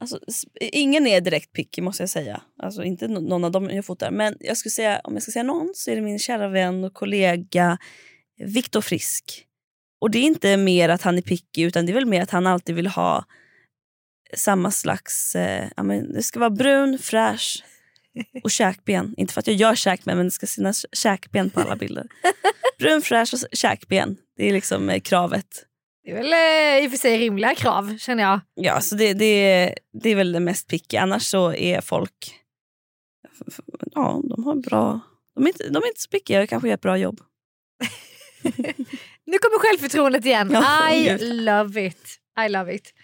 Alltså, 0.00 0.20
ingen 0.60 1.06
är 1.06 1.20
direkt 1.20 1.52
picky 1.52 1.82
måste 1.82 2.02
jag 2.02 2.10
säga. 2.10 2.42
Alltså, 2.62 2.82
inte 2.84 3.08
nå- 3.08 3.20
någon 3.20 3.44
av 3.44 3.50
dem 3.52 3.70
jag 3.70 3.84
fotar. 3.86 4.10
Men 4.10 4.36
jag 4.40 4.56
skulle 4.56 4.70
säga, 4.70 5.00
om 5.04 5.14
jag 5.14 5.22
ska 5.22 5.32
säga 5.32 5.42
någon 5.42 5.72
så 5.74 5.90
är 5.90 5.96
det 5.96 6.02
min 6.02 6.18
kära 6.18 6.48
vän 6.48 6.84
och 6.84 6.94
kollega 6.94 7.78
Viktor 8.44 8.80
Frisk. 8.80 9.44
Och 10.00 10.10
det 10.10 10.18
är 10.18 10.22
inte 10.22 10.56
mer 10.56 10.88
att 10.88 11.02
han 11.02 11.18
är 11.18 11.22
picky 11.22 11.64
utan 11.64 11.86
det 11.86 11.92
är 11.92 11.94
väl 11.94 12.06
mer 12.06 12.22
att 12.22 12.30
han 12.30 12.46
alltid 12.46 12.74
vill 12.74 12.86
ha 12.86 13.24
samma 14.34 14.70
slags... 14.70 15.36
Eh, 15.36 15.68
ja, 15.76 15.82
men 15.82 16.12
det 16.12 16.22
ska 16.22 16.38
vara 16.40 16.50
brun, 16.50 16.98
fräsch 16.98 17.64
och 18.44 18.50
käkben. 18.50 19.14
Inte 19.16 19.34
för 19.34 19.40
att 19.40 19.46
jag 19.46 19.56
gör 19.56 19.74
käkben 19.74 20.16
men 20.16 20.26
det 20.26 20.30
ska 20.30 20.46
synas 20.46 20.86
käkben 20.92 21.50
på 21.50 21.60
alla 21.60 21.76
bilder. 21.76 22.06
Brun, 22.78 23.02
fräsch 23.02 23.34
och 23.34 23.58
käkben. 23.58 24.16
Det 24.36 24.48
är 24.48 24.52
liksom 24.52 24.90
eh, 24.90 25.00
kravet. 25.00 25.64
Det 26.04 26.10
är 26.10 26.14
väl 26.14 26.32
eh, 26.32 26.84
i 26.84 26.86
och 26.86 26.90
för 26.90 26.98
sig 26.98 27.18
rimliga 27.18 27.54
krav 27.54 27.98
känner 27.98 28.22
jag. 28.22 28.40
Ja, 28.54 28.80
så 28.80 28.94
det, 28.94 29.14
det, 29.14 29.74
det 29.92 30.10
är 30.10 30.16
väl 30.16 30.32
det 30.32 30.40
mest 30.40 30.68
picky. 30.68 30.96
Annars 30.96 31.22
så 31.22 31.52
är 31.52 31.80
folk... 31.80 32.34
Ja, 33.94 34.22
de 34.24 34.44
har 34.44 34.54
bra... 34.54 35.00
De 35.34 35.44
är 35.44 35.48
inte, 35.48 35.68
de 35.68 35.76
är 35.76 35.86
inte 35.86 36.00
så 36.00 36.08
pickiga 36.08 36.42
och 36.42 36.48
kanske 36.48 36.68
gör 36.68 36.74
ett 36.74 36.80
bra 36.80 36.96
jobb. 36.96 37.20
Nu 39.28 39.38
kommer 39.38 39.58
självförtroendet 39.58 40.24
igen. 40.24 40.56
I 40.92 41.18
love 41.18 41.86
it. 41.86 42.18
I 42.46 42.48
love 42.48 42.74
it. 42.74 42.94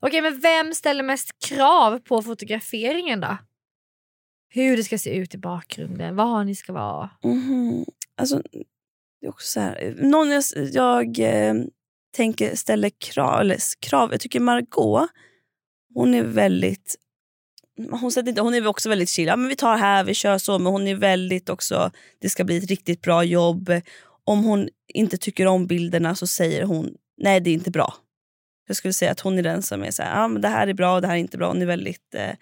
Okej, 0.00 0.22
men 0.22 0.40
vem 0.40 0.74
ställer 0.74 1.02
mest 1.02 1.38
krav 1.38 1.98
på 1.98 2.22
fotograferingen 2.22 3.20
då? 3.20 3.36
Hur 4.48 4.76
det 4.76 4.84
ska 4.84 4.98
se 4.98 5.16
ut 5.16 5.34
i 5.34 5.38
bakgrunden, 5.38 6.16
var 6.16 6.44
ni 6.44 6.54
ska 6.54 6.72
vara. 6.72 7.10
Mhm. 7.24 7.84
Alltså, 8.16 8.42
det 9.20 9.26
är 9.26 9.30
också 9.30 9.46
så 9.46 9.60
här, 9.60 9.96
någon 9.98 10.30
jag, 10.30 10.42
jag 10.72 11.18
eh, 11.18 11.54
tänker 12.16 12.56
ställer 12.56 12.90
krav, 12.98 13.40
eller 13.40 13.58
krav. 13.80 14.12
Jag 14.12 14.20
tycker 14.20 14.40
Margot, 14.40 15.10
hon 15.94 16.14
är 16.14 16.22
väldigt... 16.22 16.96
Hon, 17.90 18.12
sätter 18.12 18.28
inte, 18.28 18.40
hon 18.40 18.54
är 18.54 18.66
också 18.66 18.88
väldigt 18.88 19.08
chill. 19.08 19.26
Ja, 19.26 19.36
men 19.36 19.48
vi 19.48 19.56
tar 19.56 19.76
här, 19.76 20.04
vi 20.04 20.14
kör 20.14 20.38
så. 20.38 20.58
Men 20.58 20.72
hon 20.72 20.88
är 20.88 20.94
väldigt 20.94 21.48
också... 21.48 21.90
Det 22.20 22.28
ska 22.28 22.44
bli 22.44 22.56
ett 22.56 22.70
riktigt 22.70 23.02
bra 23.02 23.24
jobb. 23.24 23.70
Om 24.28 24.44
hon 24.44 24.68
inte 24.86 25.16
tycker 25.16 25.46
om 25.46 25.66
bilderna 25.66 26.14
så 26.14 26.26
säger 26.26 26.64
hon 26.64 26.94
nej, 27.16 27.40
det 27.40 27.50
är 27.50 27.54
inte 27.54 27.70
bra. 27.70 27.94
Jag 28.66 28.76
skulle 28.76 28.94
säga 28.94 29.10
att 29.10 29.20
hon 29.20 29.38
är 29.38 29.42
den 29.42 29.62
som 29.62 29.82
är 29.82 29.90
så 29.90 30.02
här, 30.02 30.20
ja, 30.20 30.28
men 30.28 30.42
det 30.42 30.48
här 30.48 30.66
är 30.66 30.74
bra 30.74 30.94
och 30.94 31.00
det 31.00 31.06
här 31.06 31.14
är 31.14 31.18
inte 31.20 31.38
bra. 31.38 31.48
Hon 31.48 31.62
är 31.62 31.66
väldigt 31.66 32.14
eh, 32.14 32.34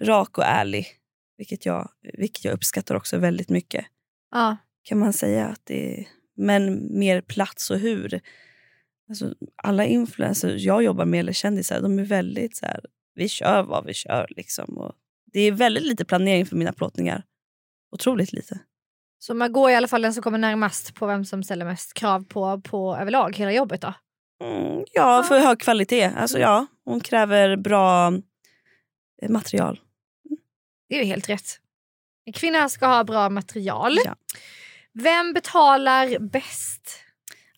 rak 0.00 0.38
och 0.38 0.44
ärlig. 0.44 0.86
Vilket 1.38 1.66
jag, 1.66 1.90
vilket 2.18 2.44
jag 2.44 2.54
uppskattar 2.54 2.94
också 2.94 3.18
väldigt 3.18 3.48
mycket 3.48 3.84
Ja. 4.30 4.56
kan 4.82 4.98
man 4.98 5.12
säga 5.12 5.46
att 5.46 5.60
det 5.64 5.98
är, 6.00 6.08
men 6.36 6.88
mer 6.98 7.20
plats 7.20 7.70
och 7.70 7.78
hur. 7.78 8.20
Alltså, 9.08 9.34
alla 9.56 9.84
influencers 9.84 10.62
jag 10.62 10.82
jobbar 10.82 11.04
med 11.04 11.20
eller 11.20 11.32
kändisar, 11.32 11.80
de 11.80 11.98
är 11.98 12.04
väldigt 12.04 12.56
så 12.56 12.66
här, 12.66 12.80
vi 13.14 13.28
kör 13.28 13.62
vad 13.62 13.86
vi 13.86 13.94
kör 13.94 14.26
liksom. 14.36 14.78
Och 14.78 14.92
det 15.32 15.40
är 15.40 15.52
väldigt 15.52 15.84
lite 15.84 16.04
planering 16.04 16.46
för 16.46 16.56
mina 16.56 16.72
plåtningar. 16.72 17.22
Otroligt 17.92 18.32
lite. 18.32 18.58
Så 19.18 19.34
Margot 19.34 19.68
är 19.68 19.72
i 19.72 19.74
alla 19.74 19.88
fall 19.88 20.02
den 20.02 20.14
som 20.14 20.22
kommer 20.22 20.38
närmast 20.38 20.94
på 20.94 21.06
vem 21.06 21.24
som 21.24 21.42
ställer 21.42 21.64
mest 21.64 21.94
krav 21.94 22.24
på, 22.24 22.60
på 22.60 22.96
överlag 22.96 23.36
hela 23.36 23.52
jobbet 23.52 23.80
då. 23.80 23.94
Mm, 24.44 24.84
ja, 24.92 25.22
för 25.28 25.38
hög 25.40 25.60
kvalitet. 25.60 26.04
Alltså 26.04 26.38
ja, 26.38 26.66
hon 26.84 27.00
kräver 27.00 27.56
bra 27.56 28.12
eh, 29.22 29.30
material. 29.30 29.80
Det 30.88 30.94
är 30.94 30.98
ju 30.98 31.04
helt 31.04 31.28
rätt. 31.28 31.60
En 32.24 32.32
kvinna 32.32 32.68
ska 32.68 32.86
ha 32.86 33.04
bra 33.04 33.30
material. 33.30 33.98
Ja. 34.04 34.14
Vem 34.92 35.32
betalar 35.32 36.18
bäst? 36.18 36.98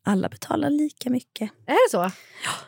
Alla 0.02 0.28
betalar 0.28 0.70
lika 0.70 1.10
mycket. 1.10 1.50
Är 1.66 1.72
det 1.72 1.90
så? 1.90 2.10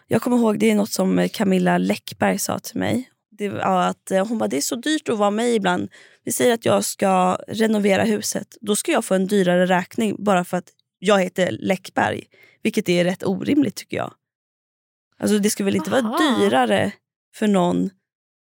Jag 0.07 0.23
kommer 0.23 0.37
ihåg, 0.37 0.59
det 0.59 0.71
är 0.71 0.75
något 0.75 0.93
som 0.93 1.29
Camilla 1.33 1.79
Läckberg 1.79 2.39
sa 2.39 2.59
till 2.59 2.79
mig. 2.79 3.11
Det 3.41 3.49
var 3.49 3.83
att 3.83 4.11
eh, 4.11 4.27
hon 4.27 4.39
bara, 4.39 4.49
det 4.49 4.57
är 4.57 4.61
så 4.61 4.75
dyrt 4.75 5.09
att 5.09 5.19
vara 5.19 5.31
med 5.31 5.55
ibland. 5.55 5.89
Vi 6.25 6.33
säger 6.33 6.55
att 6.55 6.65
jag 6.65 6.85
ska 6.85 7.39
renovera 7.49 8.05
huset. 8.05 8.57
Då 8.61 8.77
ska 8.77 8.93
jag 8.93 9.05
få 9.05 9.15
en 9.15 9.27
dyrare 9.27 9.67
räkning 9.67 10.17
bara 10.25 10.45
för 10.45 10.57
att 10.57 10.69
jag 10.99 11.23
heter 11.23 11.51
Läckberg. 11.51 12.25
Vilket 12.63 12.89
är 12.89 13.05
rätt 13.05 13.23
orimligt 13.27 13.77
tycker 13.77 13.97
jag. 13.97 14.13
Alltså 15.19 15.39
Det 15.39 15.51
ska 15.51 15.65
väl 15.65 15.77
inte 15.77 15.91
vara 15.91 16.01
Aha. 16.01 16.39
dyrare 16.39 16.93
för 17.35 17.47
någon 17.47 17.91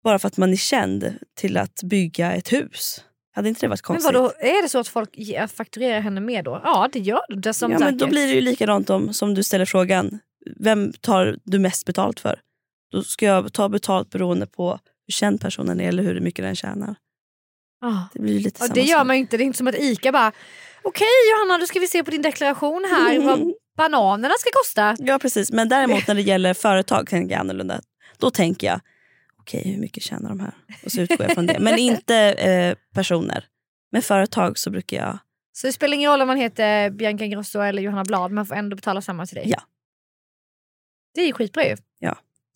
bara 0.05 0.18
för 0.18 0.28
att 0.28 0.36
man 0.36 0.53
är 0.53 0.57
känd 0.57 1.14
till 1.36 1.57
att 1.57 1.82
bygga 1.82 2.32
ett 2.32 2.53
hus. 2.53 3.05
Hade 3.32 3.49
inte 3.49 3.61
det 3.61 3.68
varit 3.68 3.88
Men 3.88 3.95
konstigt? 3.95 4.14
vadå, 4.14 4.32
är 4.38 4.62
det 4.62 4.68
så 4.68 4.78
att 4.78 4.88
folk 4.88 5.16
fakturerar 5.57 6.01
henne 6.01 6.20
med 6.20 6.45
då? 6.45 6.61
Ja 6.64 6.88
det 6.93 6.99
gör 6.99 7.41
de. 7.43 7.55
Som 7.55 7.72
ja, 7.72 7.78
men 7.78 7.99
då 7.99 8.07
blir 8.07 8.26
det 8.26 8.32
ju 8.32 8.41
likadant 8.41 8.91
om, 8.91 9.14
som 9.14 9.34
du 9.34 9.43
ställer 9.43 9.64
frågan. 9.64 10.18
Vem 10.61 10.93
tar 10.93 11.38
du 11.45 11.59
mest 11.59 11.86
betalt 11.86 12.20
för? 12.20 12.41
Då 12.91 13.03
ska 13.03 13.26
jag 13.26 13.53
ta 13.53 13.68
betalt 13.68 14.11
beroende 14.11 14.47
på 14.47 14.70
hur 15.07 15.12
känd 15.12 15.41
personen 15.41 15.80
är 15.80 15.88
eller 15.88 16.03
hur 16.03 16.20
mycket 16.20 16.43
den 16.45 16.55
tjänar. 16.57 16.95
Ja. 17.80 18.09
Det 18.12 18.20
blir 18.20 18.41
lite 18.41 18.57
Ja, 18.61 18.66
samma 18.66 18.74
det 18.74 18.80
gör 18.80 18.99
sak. 18.99 19.07
man 19.07 19.16
ju 19.16 19.20
inte. 19.20 19.36
Det 19.36 19.43
är 19.43 19.47
inte 19.47 19.59
som 19.59 19.66
att 19.68 19.74
ICA 19.78 20.12
bara 20.12 20.32
okej 20.82 21.07
Johanna 21.32 21.59
då 21.59 21.66
ska 21.66 21.80
vi 21.80 21.86
se 21.86 22.05
på 22.05 22.11
din 22.11 22.22
deklaration 22.22 22.86
här 22.91 23.18
vad 23.20 23.41
bananerna 23.76 24.34
ska 24.38 24.51
kosta. 24.53 24.97
Ja 24.99 25.18
precis, 25.18 25.53
men 25.53 25.68
däremot 25.68 26.07
när 26.09 26.14
det 26.14 26.22
gäller 26.22 26.55
företag 26.55 27.09
tänker 27.09 27.34
jag 27.34 27.41
annorlunda. 27.41 27.80
Då 28.18 28.30
tänker 28.30 28.66
jag, 28.66 28.80
okej 29.38 29.62
hur 29.72 29.80
mycket 29.80 30.03
tjänar 30.03 30.28
de 30.28 30.41
här? 30.41 30.55
Och 30.84 30.93
så 30.93 31.01
utgår 31.01 31.22
jag 31.22 31.34
från 31.34 31.47
det. 31.47 31.59
Men 31.61 31.78
inte 31.78 32.16
eh, 32.16 32.76
personer. 32.95 33.45
Med 33.93 34.05
företag 34.05 34.59
så 34.59 34.70
brukar 34.70 34.97
jag, 34.97 35.18
Så 35.53 35.66
det 35.66 35.72
spelar 35.72 35.95
ingen 35.95 36.11
roll 36.11 36.20
om 36.22 36.26
man 36.28 36.36
heter 36.36 36.91
Bianca 36.91 37.24
Ingrosso 37.24 37.61
eller 37.61 37.82
Johanna 37.82 38.05
Blad, 38.05 38.32
man 38.32 38.47
får 38.47 38.55
ändå 38.55 38.76
betala 38.76 39.03
samma 39.03 39.26
till 39.26 39.36
dig. 39.36 39.49
Ja. 39.49 39.62
Det 41.14 41.20
är 41.20 41.26
ju 41.26 41.32
skitbra 41.32 41.64
ju. 41.64 41.76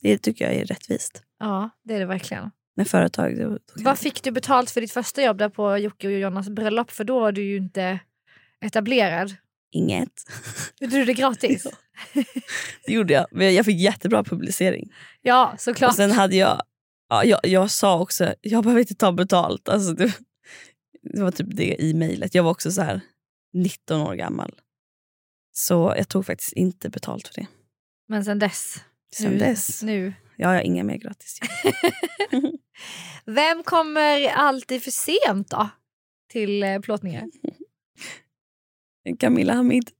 Det 0.04 0.18
tycker 0.18 0.44
jag 0.44 0.54
är 0.54 0.64
rättvist. 0.64 1.22
Ja, 1.38 1.70
det 1.84 1.94
är 1.94 1.98
det 2.00 2.06
verkligen. 2.06 2.50
Med 2.76 2.88
företag. 2.88 3.38
Då, 3.38 3.48
då 3.48 3.58
Vad 3.76 3.98
fick 3.98 4.22
du 4.22 4.30
betalt 4.30 4.70
för 4.70 4.80
ditt 4.80 4.92
första 4.92 5.22
jobb 5.22 5.38
där 5.38 5.48
på 5.48 5.78
Jocke 5.78 6.06
och 6.06 6.12
Jonas 6.12 6.48
bröllop? 6.48 6.90
För 6.90 7.04
då 7.04 7.20
var 7.20 7.32
du 7.32 7.42
ju 7.42 7.56
inte 7.56 8.00
etablerad. 8.60 9.36
Inget. 9.72 10.12
Gjorde 10.80 10.96
du 10.96 11.04
det 11.04 11.14
gratis? 11.14 11.66
Ja. 12.12 12.24
Det 12.86 12.92
gjorde 12.92 13.14
jag. 13.14 13.26
Men 13.30 13.54
jag 13.54 13.64
fick 13.64 13.80
jättebra 13.80 14.24
publicering. 14.24 14.92
Ja, 15.22 15.54
såklart. 15.58 15.90
Och 15.90 15.96
sen 15.96 16.10
hade 16.10 16.36
jag, 16.36 16.62
ja, 17.08 17.24
jag, 17.24 17.40
jag 17.42 17.70
sa 17.70 18.00
också, 18.00 18.34
jag 18.40 18.62
behöver 18.64 18.80
inte 18.80 18.94
ta 18.94 19.12
betalt. 19.12 19.68
Alltså 19.68 19.92
det, 19.92 20.12
det 21.02 21.22
var 21.22 21.30
typ 21.30 21.46
det 21.50 21.82
i 21.82 21.94
mejlet. 21.94 22.34
Jag 22.34 22.42
var 22.42 22.50
också 22.50 22.72
så 22.72 22.82
här 22.82 23.00
19 23.52 24.00
år 24.00 24.14
gammal. 24.14 24.54
Så 25.52 25.94
jag 25.96 26.08
tog 26.08 26.26
faktiskt 26.26 26.52
inte 26.52 26.88
betalt 26.88 27.28
för 27.28 27.34
det. 27.34 27.46
Men 28.08 28.24
sen 28.24 28.38
dess? 28.38 28.84
Sen 29.14 29.32
nu, 29.32 29.38
dess, 29.38 29.82
Nu. 29.82 30.12
jag 30.36 30.48
har 30.48 30.60
inga 30.60 30.84
mer 30.84 30.96
gratis. 30.96 31.38
Vem 33.24 33.62
kommer 33.62 34.28
alltid 34.28 34.82
för 34.82 34.90
sent 34.90 35.50
då? 35.50 35.68
Till 36.32 36.62
eh, 36.62 36.80
plåtningar? 36.80 37.24
Camilla 39.18 39.52
Hamid. 39.52 39.90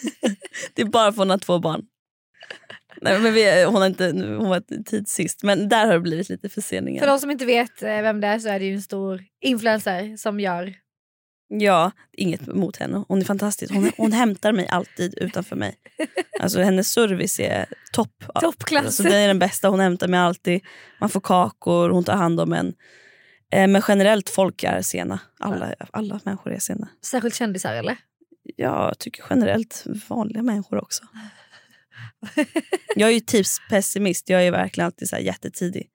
det 0.74 0.82
är 0.82 0.86
bara 0.86 1.12
för 1.12 1.18
hon 1.18 1.30
har 1.30 1.38
två 1.38 1.58
barn. 1.58 1.86
Nej, 3.00 3.20
men 3.20 3.32
vi, 3.34 3.64
hon, 3.64 3.74
har 3.74 3.86
inte, 3.86 4.04
hon 4.12 4.48
var 4.48 4.82
tid 4.84 5.08
sist, 5.08 5.42
men 5.42 5.68
där 5.68 5.86
har 5.86 5.92
det 5.92 6.00
blivit 6.00 6.28
lite 6.28 6.48
förseningar. 6.48 7.00
För 7.00 7.06
de 7.06 7.18
som 7.18 7.30
inte 7.30 7.46
vet 7.46 7.82
eh, 7.82 7.88
vem 7.88 8.20
det 8.20 8.26
är 8.26 8.38
så 8.38 8.48
är 8.48 8.60
det 8.60 8.70
en 8.70 8.82
stor 8.82 9.24
influencer 9.40 10.16
som 10.16 10.40
gör... 10.40 10.74
Ja, 11.52 11.90
inget 12.12 12.46
mot 12.46 12.76
henne. 12.76 13.04
Hon 13.08 13.20
är 13.20 13.24
fantastisk. 13.24 13.74
Hon, 13.74 13.90
hon 13.96 14.12
hämtar 14.12 14.52
mig 14.52 14.68
alltid 14.68 15.14
utanför 15.18 15.56
mig. 15.56 15.76
Alltså 16.40 16.60
Hennes 16.60 16.92
service 16.92 17.40
är 17.40 17.66
topp. 17.92 18.24
Toppklass. 18.40 18.84
Alltså, 18.86 19.02
det 19.02 19.16
är 19.16 19.28
den 19.28 19.38
bästa. 19.38 19.68
Hon 19.68 19.80
hämtar 19.80 20.08
mig 20.08 20.20
alltid. 20.20 20.60
Man 21.00 21.08
får 21.10 21.20
kakor, 21.20 21.90
hon 21.90 22.04
tar 22.04 22.16
hand 22.16 22.40
om 22.40 22.52
en. 22.52 22.74
Eh, 23.52 23.68
Men 23.68 23.82
generellt, 23.88 24.30
folk 24.30 24.62
är 24.62 24.82
sena. 24.82 25.20
Alla, 25.40 25.74
alla 25.90 26.20
människor 26.24 26.52
är 26.52 26.58
sena. 26.58 26.88
Särskilt 27.04 27.34
kändisar 27.34 27.74
eller? 27.74 27.96
Jag 28.56 28.98
tycker 28.98 29.24
generellt 29.30 29.84
vanliga 30.08 30.42
människor 30.42 30.78
också. 30.82 31.04
Jag 32.96 33.08
är 33.08 33.14
ju 33.14 33.20
tipspessimist. 33.20 34.28
Jag 34.28 34.46
är 34.46 34.50
verkligen 34.50 34.86
alltid 34.86 35.08
så 35.08 35.16
jättetidig. 35.16 35.88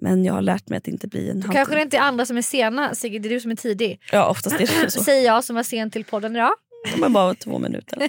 Men 0.00 0.24
jag 0.24 0.32
har 0.32 0.42
lärt 0.42 0.68
mig 0.68 0.76
att 0.76 0.88
inte 0.88 1.08
bli 1.08 1.30
en 1.30 1.40
Då 1.40 1.48
kanske 1.48 1.74
det 1.74 1.82
inte 1.82 1.96
är 1.96 2.00
andra 2.00 2.26
som 2.26 2.36
är 2.36 2.42
sena 2.42 2.94
Sigge, 2.94 3.18
det 3.18 3.28
är 3.28 3.30
du 3.30 3.40
som 3.40 3.50
är 3.50 3.56
tidig. 3.56 4.00
Ja, 4.12 4.28
oftast 4.28 4.60
är 4.60 4.84
det 4.84 4.90
så. 4.90 5.00
Säger 5.04 5.26
jag 5.26 5.44
som 5.44 5.56
var 5.56 5.62
sen 5.62 5.90
till 5.90 6.04
podden 6.04 6.36
idag. 6.36 6.52
De 6.94 7.02
är 7.02 7.08
bara 7.08 7.34
två 7.34 7.58
minuter. 7.58 7.98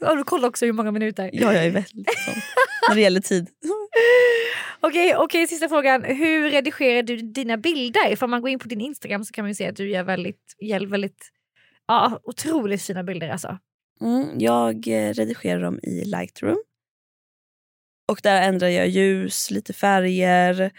Och 0.00 0.16
du 0.16 0.24
kollar 0.24 0.48
också 0.48 0.66
hur 0.66 0.72
många 0.72 0.90
minuter. 0.90 1.30
Ja, 1.32 1.54
jag 1.54 1.64
är 1.64 1.70
väldigt 1.70 2.18
sån. 2.18 2.34
När 2.88 2.94
det 2.94 3.00
gäller 3.00 3.20
tid. 3.20 3.48
Okej, 4.80 5.16
okej, 5.16 5.46
sista 5.46 5.68
frågan. 5.68 6.04
Hur 6.04 6.50
redigerar 6.50 7.02
du 7.02 7.16
dina 7.16 7.56
bilder? 7.56 8.16
För 8.16 8.26
om 8.26 8.30
man 8.30 8.40
går 8.40 8.50
in 8.50 8.58
på 8.58 8.68
din 8.68 8.80
Instagram 8.80 9.24
så 9.24 9.32
kan 9.32 9.44
man 9.44 9.54
se 9.54 9.68
att 9.68 9.76
du 9.76 9.90
gör 9.90 10.02
väldigt, 10.02 10.56
gör 10.60 10.86
väldigt 10.86 11.28
ja, 11.86 12.20
otroligt 12.24 12.82
fina 12.82 13.04
bilder. 13.04 13.28
Alltså. 13.28 13.58
Mm, 14.00 14.28
jag 14.38 14.88
eh, 14.88 15.12
redigerar 15.14 15.62
dem 15.62 15.80
i 15.82 16.04
Lightroom. 16.04 16.62
Och 18.10 18.20
där 18.22 18.42
ändrar 18.42 18.68
jag 18.68 18.88
ljus, 18.88 19.50
lite 19.50 19.72
färger. 19.72 20.70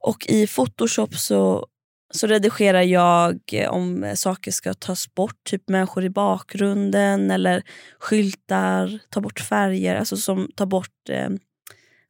Och 0.00 0.26
i 0.28 0.46
Photoshop 0.46 1.14
så, 1.14 1.66
så 2.14 2.26
redigerar 2.26 2.82
jag 2.82 3.40
eh, 3.52 3.70
om 3.70 4.12
saker 4.16 4.50
ska 4.50 4.74
tas 4.74 5.14
bort. 5.14 5.44
Typ 5.44 5.68
människor 5.68 6.04
i 6.04 6.10
bakgrunden 6.10 7.30
eller 7.30 7.62
skyltar. 7.98 8.98
Ta 9.10 9.20
bort 9.20 9.40
färger. 9.40 9.96
Alltså 9.96 10.16
som 10.16 10.50
tar 10.54 10.66
bort 10.66 11.08
eh, 11.08 11.28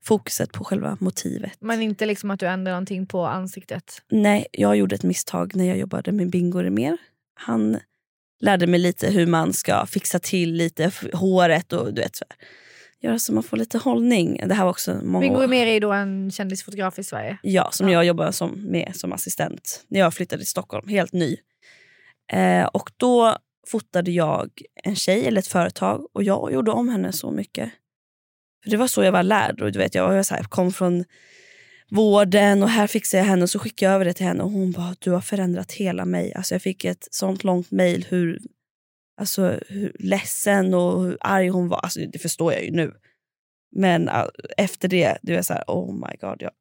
fokuset 0.04 0.52
på 0.52 0.64
själva 0.64 0.96
motivet. 1.00 1.52
Men 1.60 1.82
inte 1.82 2.06
liksom 2.06 2.30
att 2.30 2.40
du 2.40 2.46
ändrar 2.46 2.72
någonting 2.72 3.06
på 3.06 3.26
ansiktet. 3.26 4.02
Nej, 4.10 4.46
jag 4.52 4.76
gjorde 4.76 4.94
ett 4.94 5.02
misstag 5.02 5.56
när 5.56 5.64
jag 5.64 5.78
jobbade 5.78 6.12
med 6.12 6.30
Bingo 6.30 6.58
Rimér. 6.58 6.96
Han 7.34 7.78
lärde 8.40 8.66
mig 8.66 8.80
lite 8.80 9.10
hur 9.10 9.26
man 9.26 9.52
ska 9.52 9.86
fixa 9.86 10.18
till 10.18 10.54
lite 10.54 10.92
håret 11.12 11.72
och 11.72 11.94
du 11.94 12.00
vet 12.00 12.16
så 12.16 12.24
här. 12.28 12.48
Göra 13.02 13.18
så 13.18 13.32
man 13.32 13.42
får 13.42 13.56
lite 13.56 13.78
hållning. 13.78 14.40
Det 14.46 14.54
här 14.54 14.64
var 14.64 14.70
också 14.70 15.00
många 15.04 15.20
Bingo 15.20 15.36
år. 15.36 15.40
Rimér 15.42 15.66
är 15.66 15.80
då 15.80 15.92
en 15.92 16.30
kändisfotograf 16.30 16.98
i 16.98 17.04
Sverige. 17.04 17.38
Ja, 17.42 17.68
som 17.72 17.88
Ja. 17.88 17.92
jag 17.92 18.04
jobbar 18.04 18.30
som, 18.30 18.62
med 18.70 18.92
som 18.96 19.12
assistent 19.12 19.84
när 19.88 20.00
jag 20.00 20.14
flyttade 20.14 20.40
till 20.42 20.50
Stockholm, 20.50 20.88
helt 20.88 21.12
ny. 21.12 21.36
Eh, 22.32 22.64
och 22.64 22.90
då 22.96 23.36
fotade 23.68 24.10
jag 24.10 24.50
en 24.84 24.96
tjej 24.96 25.26
eller 25.26 25.38
ett 25.40 25.46
företag 25.46 26.06
och 26.12 26.22
jag 26.22 26.52
gjorde 26.52 26.70
om 26.70 26.88
henne 26.88 27.12
så 27.12 27.30
mycket. 27.30 27.70
För 28.64 28.70
Det 28.70 28.76
var 28.76 28.86
så 28.86 29.02
jag 29.04 29.12
var 29.12 29.22
lärd. 29.22 29.60
Och 29.62 29.72
du 29.72 29.78
vet, 29.78 29.94
jag 29.94 30.08
var 30.08 30.22
så 30.22 30.34
här, 30.34 30.42
kom 30.42 30.72
från 30.72 31.04
vården 31.90 32.62
och 32.62 32.68
här 32.68 32.86
fixade 32.86 33.20
jag 33.22 33.28
henne 33.28 33.42
och 33.42 33.50
så 33.50 33.58
skickade 33.58 33.90
jag 33.90 33.94
över 33.94 34.04
det 34.04 34.12
till 34.12 34.26
henne 34.26 34.42
och 34.42 34.50
hon 34.50 34.72
bara 34.72 34.94
du 34.98 35.10
har 35.10 35.20
förändrat 35.20 35.72
hela 35.72 36.04
mig. 36.04 36.34
Alltså 36.34 36.54
jag 36.54 36.62
fick 36.62 36.84
ett 36.84 37.08
sånt 37.10 37.44
långt 37.44 37.70
mejl 37.70 38.06
hur, 38.08 38.40
alltså, 39.18 39.60
hur 39.68 39.96
ledsen 39.98 40.74
och 40.74 41.02
hur 41.02 41.18
arg 41.20 41.48
hon 41.48 41.68
var. 41.68 41.78
Alltså, 41.78 42.00
det 42.00 42.18
förstår 42.18 42.52
jag 42.52 42.64
ju 42.64 42.70
nu. 42.70 42.94
Men 43.76 44.08
uh, 44.08 44.24
efter 44.56 44.88
det, 44.88 45.18
du 45.22 45.34
är 45.34 45.42
så 45.42 45.52
här, 45.52 45.64
oh 45.66 45.94
my 45.94 46.16
god. 46.20 46.36
Jag, 46.42 46.52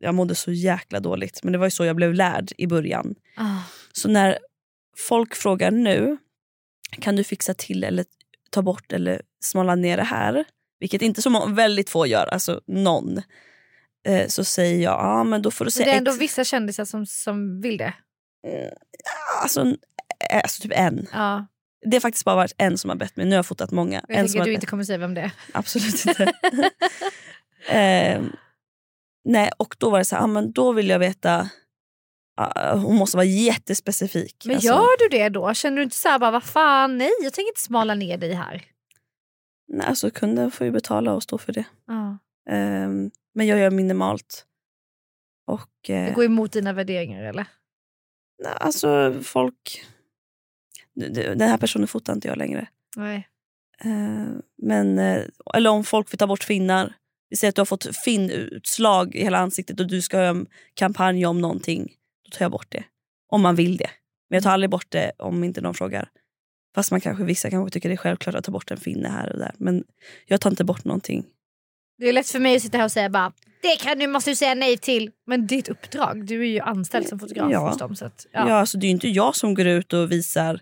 jag 0.00 0.14
mådde 0.14 0.34
så 0.34 0.52
jäkla 0.52 1.00
dåligt. 1.00 1.40
Men 1.42 1.52
det 1.52 1.58
var 1.58 1.66
ju 1.66 1.70
så 1.70 1.84
jag 1.84 1.96
blev 1.96 2.14
lärd 2.14 2.52
i 2.58 2.66
början. 2.66 3.14
Ah. 3.36 3.60
Så 3.92 4.08
när 4.08 4.38
folk 5.08 5.34
frågar 5.34 5.70
nu, 5.70 6.16
kan 6.90 7.16
du 7.16 7.24
fixa 7.24 7.54
till 7.54 7.84
eller 7.84 8.04
ta 8.50 8.62
bort 8.62 8.92
eller 8.92 9.22
smala 9.40 9.74
ner 9.74 9.96
det 9.96 10.02
här? 10.02 10.44
Vilket 10.80 11.02
inte 11.02 11.22
så 11.22 11.46
väldigt 11.46 11.90
få 11.90 12.06
gör, 12.06 12.26
alltså 12.26 12.60
någon. 12.66 13.22
Eh, 14.06 14.28
så 14.28 14.44
säger 14.44 14.82
jag, 14.82 14.92
ja 14.92 15.24
men 15.24 15.42
då 15.42 15.50
får 15.50 15.64
du 15.64 15.70
säga 15.70 15.86
det 15.86 15.92
är 15.92 15.98
ändå 15.98 16.12
vissa 16.12 16.44
kändisar 16.44 16.84
som, 16.84 17.06
som 17.06 17.60
vill 17.60 17.76
det. 17.76 17.94
Eh, 18.46 18.72
alltså, 19.42 19.60
eh, 20.30 20.40
alltså 20.42 20.62
typ 20.62 20.72
en. 20.74 21.06
Ja. 21.12 21.46
Det 21.80 21.96
har 21.96 22.00
faktiskt 22.00 22.24
bara 22.24 22.36
varit 22.36 22.54
en 22.58 22.78
som 22.78 22.90
har 22.90 22.96
bett 22.96 23.16
mig. 23.16 23.26
Nu 23.26 23.32
har 23.32 23.36
jag 23.38 23.46
fotat 23.46 23.70
många. 23.70 24.04
Jag 24.08 24.16
en 24.18 24.24
tänker 24.26 24.38
som 24.38 24.44
du 24.44 24.52
inte 24.52 24.66
kommer 24.66 24.84
säga 24.84 24.98
vem 24.98 25.14
det 25.14 25.20
är. 25.20 25.32
Absolut 25.52 26.06
inte. 26.06 26.32
Ehm, 27.68 28.32
nej, 29.24 29.50
och 29.58 29.76
då 29.78 29.90
var 29.90 29.98
det 29.98 30.04
så 30.04 30.16
här, 30.16 30.22
ah, 30.22 30.26
men 30.26 30.52
då 30.52 30.72
vill 30.72 30.88
jag 30.88 30.98
veta, 30.98 31.50
ah, 32.36 32.74
hon 32.76 32.96
måste 32.96 33.16
vara 33.16 33.24
jättespecifik. 33.26 34.42
Men 34.46 34.56
Alltså, 34.56 34.68
gör 34.68 34.98
du 34.98 35.18
det 35.18 35.28
då? 35.28 35.54
Känner 35.54 35.76
du 35.76 35.82
inte 35.82 35.96
så 35.96 36.08
här 36.08 36.18
bara, 36.18 36.30
vad 36.30 36.44
fan 36.44 36.98
nej 36.98 37.10
jag 37.22 37.32
tänker 37.32 37.48
inte 37.50 37.60
smala 37.60 37.94
ner 37.94 38.18
dig 38.18 38.32
här. 38.32 38.62
nej, 39.68 39.86
alltså 39.86 40.10
kunden 40.10 40.50
får 40.50 40.64
ju 40.64 40.70
betala 40.70 41.12
och 41.14 41.22
stå 41.22 41.38
för 41.38 41.52
det. 41.52 41.64
Ja. 41.86 42.18
Ehm, 42.50 43.10
men 43.34 43.46
jag 43.46 43.58
gör 43.58 43.70
minimalt. 43.70 44.44
Och, 45.46 45.90
eh, 45.90 46.06
Det 46.08 46.12
går 46.14 46.24
emot 46.24 46.52
dina 46.52 46.72
värderingar 46.72 47.22
eller? 47.22 47.46
nej, 48.42 48.52
alltså 48.60 49.14
folk, 49.22 49.84
den 51.36 51.40
här 51.40 51.58
personen 51.58 51.88
fotar 51.88 52.12
inte 52.12 52.28
jag 52.28 52.38
längre. 52.38 52.68
Nej. 52.96 53.28
Ehm, 53.80 54.42
men, 54.62 54.98
eh, 54.98 55.22
eller 55.54 55.70
om 55.70 55.84
folk 55.84 56.12
vill 56.12 56.18
ta 56.18 56.26
bort 56.26 56.44
finnar. 56.44 56.94
Vi 57.30 57.36
säger 57.36 57.48
att 57.48 57.54
du 57.54 57.60
har 57.60 57.66
fått 57.66 57.96
finnutslag 57.96 59.14
i 59.14 59.22
hela 59.22 59.38
ansiktet 59.38 59.80
och 59.80 59.86
du 59.86 60.02
ska 60.02 60.16
ha 60.18 60.24
en 60.24 60.46
kampanj 60.74 61.26
om 61.26 61.40
någonting. 61.40 61.92
Då 62.24 62.36
tar 62.36 62.44
jag 62.44 62.52
bort 62.52 62.66
det. 62.72 62.84
Om 63.28 63.42
man 63.42 63.54
vill 63.56 63.76
det. 63.76 63.90
Men 64.30 64.36
jag 64.36 64.42
tar 64.42 64.50
aldrig 64.50 64.70
bort 64.70 64.86
det 64.88 65.12
om 65.18 65.44
inte 65.44 65.60
någon 65.60 65.74
frågar. 65.74 66.08
Fast 66.74 66.90
man 66.90 67.00
kanske, 67.00 67.24
vissa 67.24 67.50
kanske 67.50 67.72
tycker 67.72 67.88
det 67.88 67.94
är 67.94 67.96
självklart 67.96 68.34
att 68.34 68.44
ta 68.44 68.52
bort 68.52 68.70
en 68.70 68.76
finne 68.76 69.08
här 69.08 69.32
och 69.32 69.38
där. 69.38 69.54
Men 69.58 69.84
jag 70.26 70.40
tar 70.40 70.50
inte 70.50 70.64
bort 70.64 70.84
någonting. 70.84 71.24
Det 71.98 72.08
är 72.08 72.12
lätt 72.12 72.30
för 72.30 72.40
mig 72.40 72.56
att 72.56 72.62
sitta 72.62 72.78
här 72.78 72.84
och 72.84 72.92
säga 72.92 73.10
bara 73.10 73.32
det 73.62 73.76
kan 73.80 73.98
du, 73.98 74.06
måste 74.06 74.30
du 74.30 74.34
säga 74.36 74.54
nej 74.54 74.78
till. 74.78 75.10
Men 75.26 75.46
det 75.46 75.54
är 75.54 75.58
ett 75.58 75.68
uppdrag. 75.68 76.26
Du 76.26 76.40
är 76.40 76.46
ju 76.46 76.60
anställd 76.60 77.08
som 77.08 77.18
fotograf 77.18 77.52
Ja. 77.52 77.68
hos 77.68 77.78
dem. 77.78 77.96
Så 77.96 78.04
att, 78.04 78.26
Ja. 78.32 78.48
ja. 78.48 78.54
alltså 78.54 78.78
det 78.78 78.84
är 78.86 78.88
ju 78.88 78.92
inte 78.92 79.08
jag 79.08 79.36
som 79.36 79.54
går 79.54 79.66
ut 79.66 79.92
och 79.92 80.12
visar 80.12 80.60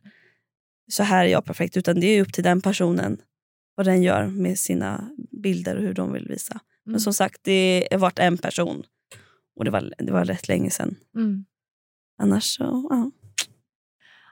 så 0.88 1.02
här 1.02 1.24
är 1.24 1.28
jag 1.28 1.44
perfekt. 1.44 1.76
Utan 1.76 2.00
det 2.00 2.06
är 2.06 2.22
upp 2.22 2.32
till 2.32 2.44
den 2.44 2.60
personen. 2.60 3.18
Vad 3.74 3.86
den 3.86 4.02
gör 4.02 4.26
med 4.26 4.58
sina 4.58 5.10
bilder 5.42 5.76
och 5.76 5.82
hur 5.82 5.94
de 5.94 6.12
vill 6.12 6.28
visa. 6.28 6.60
Men 6.84 6.92
Mm. 6.92 7.00
som 7.00 7.12
sagt, 7.14 7.40
det 7.44 7.88
har 7.90 7.98
varit 7.98 8.18
en 8.18 8.38
person. 8.38 8.82
Och 9.56 9.64
det 9.64 9.70
var, 9.70 9.92
det 9.98 10.12
var 10.12 10.24
rätt 10.24 10.48
länge 10.48 10.70
sedan. 10.70 10.96
Mm. 11.16 11.44
Annars 12.22 12.44
så, 12.44 12.86
ja. 12.90 13.10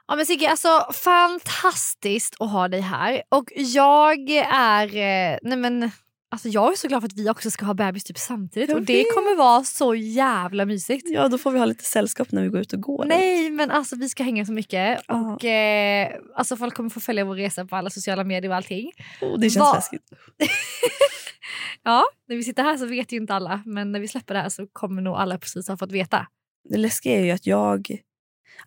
Ja 0.07 0.15
men 0.15 0.25
Sigge, 0.25 0.49
alltså 0.49 0.91
fantastiskt 0.93 2.35
att 2.39 2.51
ha 2.51 2.67
dig 2.67 2.81
här. 2.81 3.21
Och 3.29 3.51
jag 3.55 4.29
är, 4.51 4.87
eh, 4.87 5.37
nej 5.41 5.57
men, 5.57 5.91
alltså 6.35 6.49
jag 6.49 6.71
är 6.71 6.75
så 6.75 6.87
glad 6.87 7.01
för 7.01 7.07
att 7.07 7.13
vi 7.17 7.29
också 7.29 7.51
ska 7.51 7.65
ha 7.65 7.73
bebis 7.73 8.03
typ 8.03 8.17
samtidigt. 8.17 8.69
Jag 8.69 8.77
och 8.77 8.85
det 8.85 8.93
vet. 8.93 9.13
kommer 9.13 9.35
vara 9.35 9.63
så 9.63 9.95
jävla 9.95 10.65
mysigt. 10.65 11.09
ja, 11.09 11.27
då 11.27 11.37
får 11.37 11.51
vi 11.51 11.59
ha 11.59 11.65
lite 11.65 11.83
sällskap 11.83 12.31
när 12.31 12.41
vi 12.41 12.49
går 12.49 12.61
ut 12.61 12.73
och 12.73 12.81
går. 12.81 13.05
Nej 13.05 13.49
men 13.49 13.71
alltså 13.71 13.95
vi 13.95 14.09
ska 14.09 14.23
hänga 14.23 14.45
så 14.45 14.51
mycket. 14.51 15.01
Ja. 15.07 15.33
Och 15.33 15.45
eh, 15.45 16.11
alltså 16.35 16.57
folk 16.57 16.73
kommer 16.73 16.89
få 16.89 16.99
följa 16.99 17.25
vår 17.25 17.35
resa 17.35 17.65
på 17.65 17.75
alla 17.75 17.89
sociala 17.89 18.23
medier 18.23 18.49
och 18.51 18.55
allting. 18.57 18.91
Oh, 19.21 19.39
det 19.39 19.49
känns 19.49 19.57
Vad- 19.57 19.75
läskigt. 19.75 20.03
Ja, 21.83 22.03
när 22.27 22.35
vi 22.35 22.43
sitter 22.43 22.63
här 22.63 22.77
så 22.77 22.85
vet 22.85 23.11
ju 23.11 23.17
inte 23.17 23.33
alla. 23.33 23.61
Men 23.65 23.91
när 23.91 23.99
vi 23.99 24.07
släpper 24.07 24.33
det 24.33 24.39
här 24.39 24.49
så 24.49 24.67
kommer 24.67 25.01
nog 25.01 25.15
alla 25.15 25.37
precis 25.37 25.67
ha 25.67 25.77
fått 25.77 25.91
veta. 25.91 26.27
Det 26.69 26.77
läskiga 26.77 27.19
är 27.19 27.25
ju 27.25 27.31
att 27.31 27.47
jag... 27.47 27.97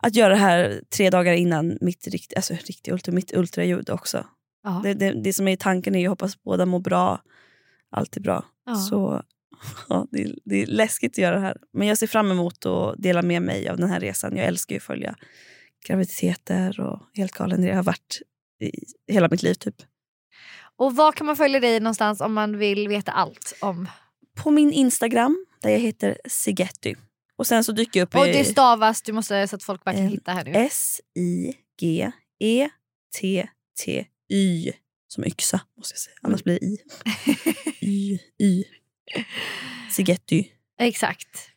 Att 0.00 0.16
göra 0.16 0.28
det 0.28 0.40
här 0.40 0.82
tre 0.96 1.10
dagar 1.10 1.32
innan 1.32 1.78
mitt, 1.80 2.06
rikt, 2.06 2.32
alltså, 2.36 2.54
riktiga 2.54 2.94
ultra, 2.94 3.12
mitt 3.12 3.36
ultraljud 3.36 3.90
också. 3.90 4.26
Ja. 4.64 4.80
Det, 4.84 4.94
det, 4.94 5.22
det 5.22 5.32
som 5.32 5.48
är 5.48 5.52
i 5.52 5.56
tanken 5.56 5.94
är 5.94 6.04
att 6.04 6.10
hoppas 6.10 6.42
båda 6.42 6.66
mår 6.66 6.80
bra. 6.80 7.20
Allt 7.90 8.16
är 8.16 8.20
bra. 8.20 8.44
Ja. 8.66 8.74
Så 8.74 9.22
Ja, 9.88 10.06
det, 10.10 10.22
är, 10.22 10.34
det 10.44 10.62
är 10.62 10.66
läskigt 10.66 11.12
att 11.12 11.18
göra 11.18 11.34
det 11.34 11.40
här. 11.40 11.56
Men 11.72 11.88
jag 11.88 11.98
ser 11.98 12.06
fram 12.06 12.30
emot 12.30 12.66
att 12.66 12.94
dela 12.98 13.22
med 13.22 13.42
mig 13.42 13.68
av 13.68 13.76
den 13.76 13.90
här 13.90 14.00
resan. 14.00 14.36
Jag 14.36 14.46
älskar 14.46 14.76
att 14.76 14.82
följa 14.82 15.16
graviditeter 15.86 16.80
och 16.80 17.02
helt 17.14 17.32
galen. 17.32 17.62
Det 17.62 17.72
har 17.72 17.82
varit 17.82 18.22
i 18.60 18.70
hela 19.12 19.28
mitt 19.30 19.42
liv 19.42 19.54
typ. 19.54 19.74
Och 20.76 20.96
var 20.96 21.12
kan 21.12 21.26
man 21.26 21.36
följa 21.36 21.60
dig 21.60 21.80
någonstans 21.80 22.20
om 22.20 22.34
man 22.34 22.58
vill 22.58 22.88
veta 22.88 23.12
allt 23.12 23.56
om? 23.60 23.88
På 24.36 24.50
min 24.50 24.72
Instagram 24.72 25.46
där 25.62 25.70
jag 25.70 25.78
heter 25.78 26.18
Sigetty. 26.28 26.94
Och 27.36 27.46
sen 27.46 27.64
så 27.64 27.72
dyker 27.72 28.02
upp 28.02 28.14
Och 28.14 28.24
det 28.24 28.44
stavas, 28.44 29.02
du 29.02 29.12
måste 29.12 29.48
så 29.48 29.56
att 29.56 29.62
folk 29.62 29.86
verkligen 29.86 30.08
hittar 30.08 30.34
här 30.34 30.44
nu. 30.44 30.50
S-I-G-E-T-T-Y. 30.50 31.52
Som 35.08 35.24
yxa 35.24 35.60
måste 35.76 35.92
jag 35.92 35.98
säga. 35.98 36.16
Annars 36.22 36.42
blir 36.44 36.58
det 36.60 36.66
i. 36.66 36.78
Y. 37.80 38.18
Y. 38.38 38.64
Sigetty. 39.90 40.44
Exakt. 40.80 41.50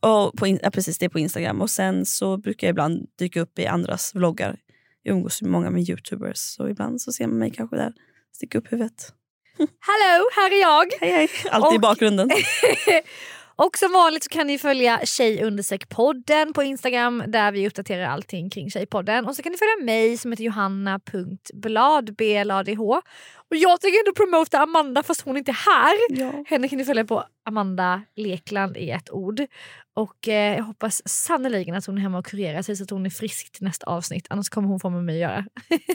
Och 0.00 0.36
på 0.36 0.46
ja, 0.46 0.70
precis, 0.70 0.98
det 0.98 1.04
är 1.04 1.08
på 1.08 1.18
Instagram. 1.18 1.60
Och 1.60 1.70
sen 1.70 2.06
så 2.06 2.36
brukar 2.36 2.66
jag 2.66 2.72
ibland 2.72 3.06
dyka 3.18 3.40
upp 3.40 3.58
i 3.58 3.66
andras 3.66 4.14
vloggar. 4.14 4.58
Jag 5.02 5.12
umgås 5.16 5.42
med 5.42 5.50
många 5.50 5.70
med 5.70 5.88
youtubers. 5.88 6.38
Så 6.38 6.68
ibland 6.68 7.00
så 7.00 7.12
ser 7.12 7.26
man 7.26 7.38
mig 7.38 7.50
kanske 7.50 7.76
där. 7.76 7.92
Sticka 8.32 8.58
upp 8.58 8.72
huvudet. 8.72 9.12
Hallå, 9.58 10.24
här 10.36 10.50
är 10.52 10.60
jag. 10.60 10.86
Hej 11.00 11.10
hej. 11.10 11.28
Alltid 11.50 11.74
i 11.74 11.78
Och- 11.78 11.80
bakgrunden. 11.80 12.30
Och 13.62 13.78
som 13.78 13.92
vanligt 13.92 14.24
så 14.24 14.30
kan 14.30 14.46
ni 14.46 14.58
följa 14.58 15.00
tjej 15.04 15.58
podden 15.88 16.52
på 16.52 16.62
Instagram 16.62 17.22
där 17.26 17.52
vi 17.52 17.68
uppdaterar 17.68 18.06
allting 18.06 18.50
kring 18.50 18.70
Tjejpodden. 18.70 19.26
Och 19.26 19.36
så 19.36 19.42
kan 19.42 19.52
ni 19.52 19.58
följa 19.58 19.84
mig 19.84 20.18
som 20.18 20.32
heter 20.32 20.44
johanna.blad, 20.44 22.16
B-L-A-D-H. 22.16 23.02
Och 23.50 23.56
jag 23.56 23.80
tänker 23.80 23.98
ändå 23.98 24.12
promota 24.14 24.58
Amanda 24.58 25.02
fast 25.02 25.20
hon 25.20 25.36
inte 25.36 25.50
är 25.50 25.70
här. 25.72 25.94
Ja. 26.08 26.44
Henne 26.46 26.68
kan 26.68 26.78
ni 26.78 26.84
följa 26.84 27.04
på 27.04 27.24
Amanda 27.44 28.02
Lekland 28.16 28.76
i 28.76 28.90
ett 28.90 29.10
ord. 29.10 29.40
Och 29.94 30.28
eh, 30.28 30.56
jag 30.56 30.64
hoppas 30.64 31.02
sannoliken 31.08 31.74
att 31.74 31.86
hon 31.86 31.98
är 31.98 32.02
hemma 32.02 32.18
och 32.18 32.26
kurerar 32.26 32.62
sig 32.62 32.76
så 32.76 32.84
att 32.84 32.90
hon 32.90 33.06
är 33.06 33.10
frisk 33.10 33.52
till 33.52 33.64
nästa 33.64 33.86
avsnitt. 33.86 34.26
Annars 34.30 34.48
kommer 34.48 34.68
hon 34.68 34.80
få 34.80 34.90
med 34.90 35.04
mig 35.04 35.24
att 35.24 35.30
göra. 35.30 35.44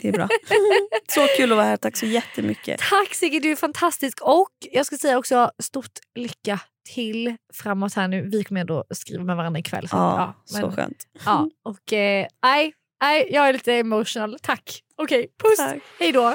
Det 0.02 0.08
är 0.08 0.12
bra. 0.12 0.28
så 1.08 1.26
kul 1.36 1.52
att 1.52 1.56
vara 1.56 1.66
här. 1.66 1.76
Tack 1.76 1.96
så 1.96 2.06
jättemycket. 2.06 2.80
Tack 2.80 3.14
Sigge, 3.14 3.40
du 3.40 3.52
är 3.52 3.56
fantastisk. 3.56 4.18
Och 4.22 4.52
jag 4.72 4.86
ska 4.86 4.96
säga 4.96 5.18
också 5.18 5.50
stort 5.58 5.92
lycka 6.14 6.60
till 6.84 7.36
framåt 7.52 7.94
här 7.94 8.08
nu. 8.08 8.22
Vi 8.28 8.44
kommer 8.44 8.60
ändå 8.60 8.84
skriva 8.90 9.24
med 9.24 9.36
varandra 9.36 9.60
ikväll. 9.60 9.88
Så, 9.88 9.96
Ja, 9.96 10.34
men- 10.52 10.62
så 10.62 10.70
skönt. 10.70 11.06
Ja, 11.24 11.48
och 11.62 11.92
eh, 11.92 12.26
nej, 12.42 12.72
nej, 13.02 13.28
jag 13.30 13.48
är 13.48 13.52
lite 13.52 13.72
emotional. 13.74 14.36
Tack. 14.42 14.80
Okej, 14.96 15.28
puss. 15.42 15.56
Tack. 15.56 15.78
Hej 16.00 16.12
då. 16.12 16.34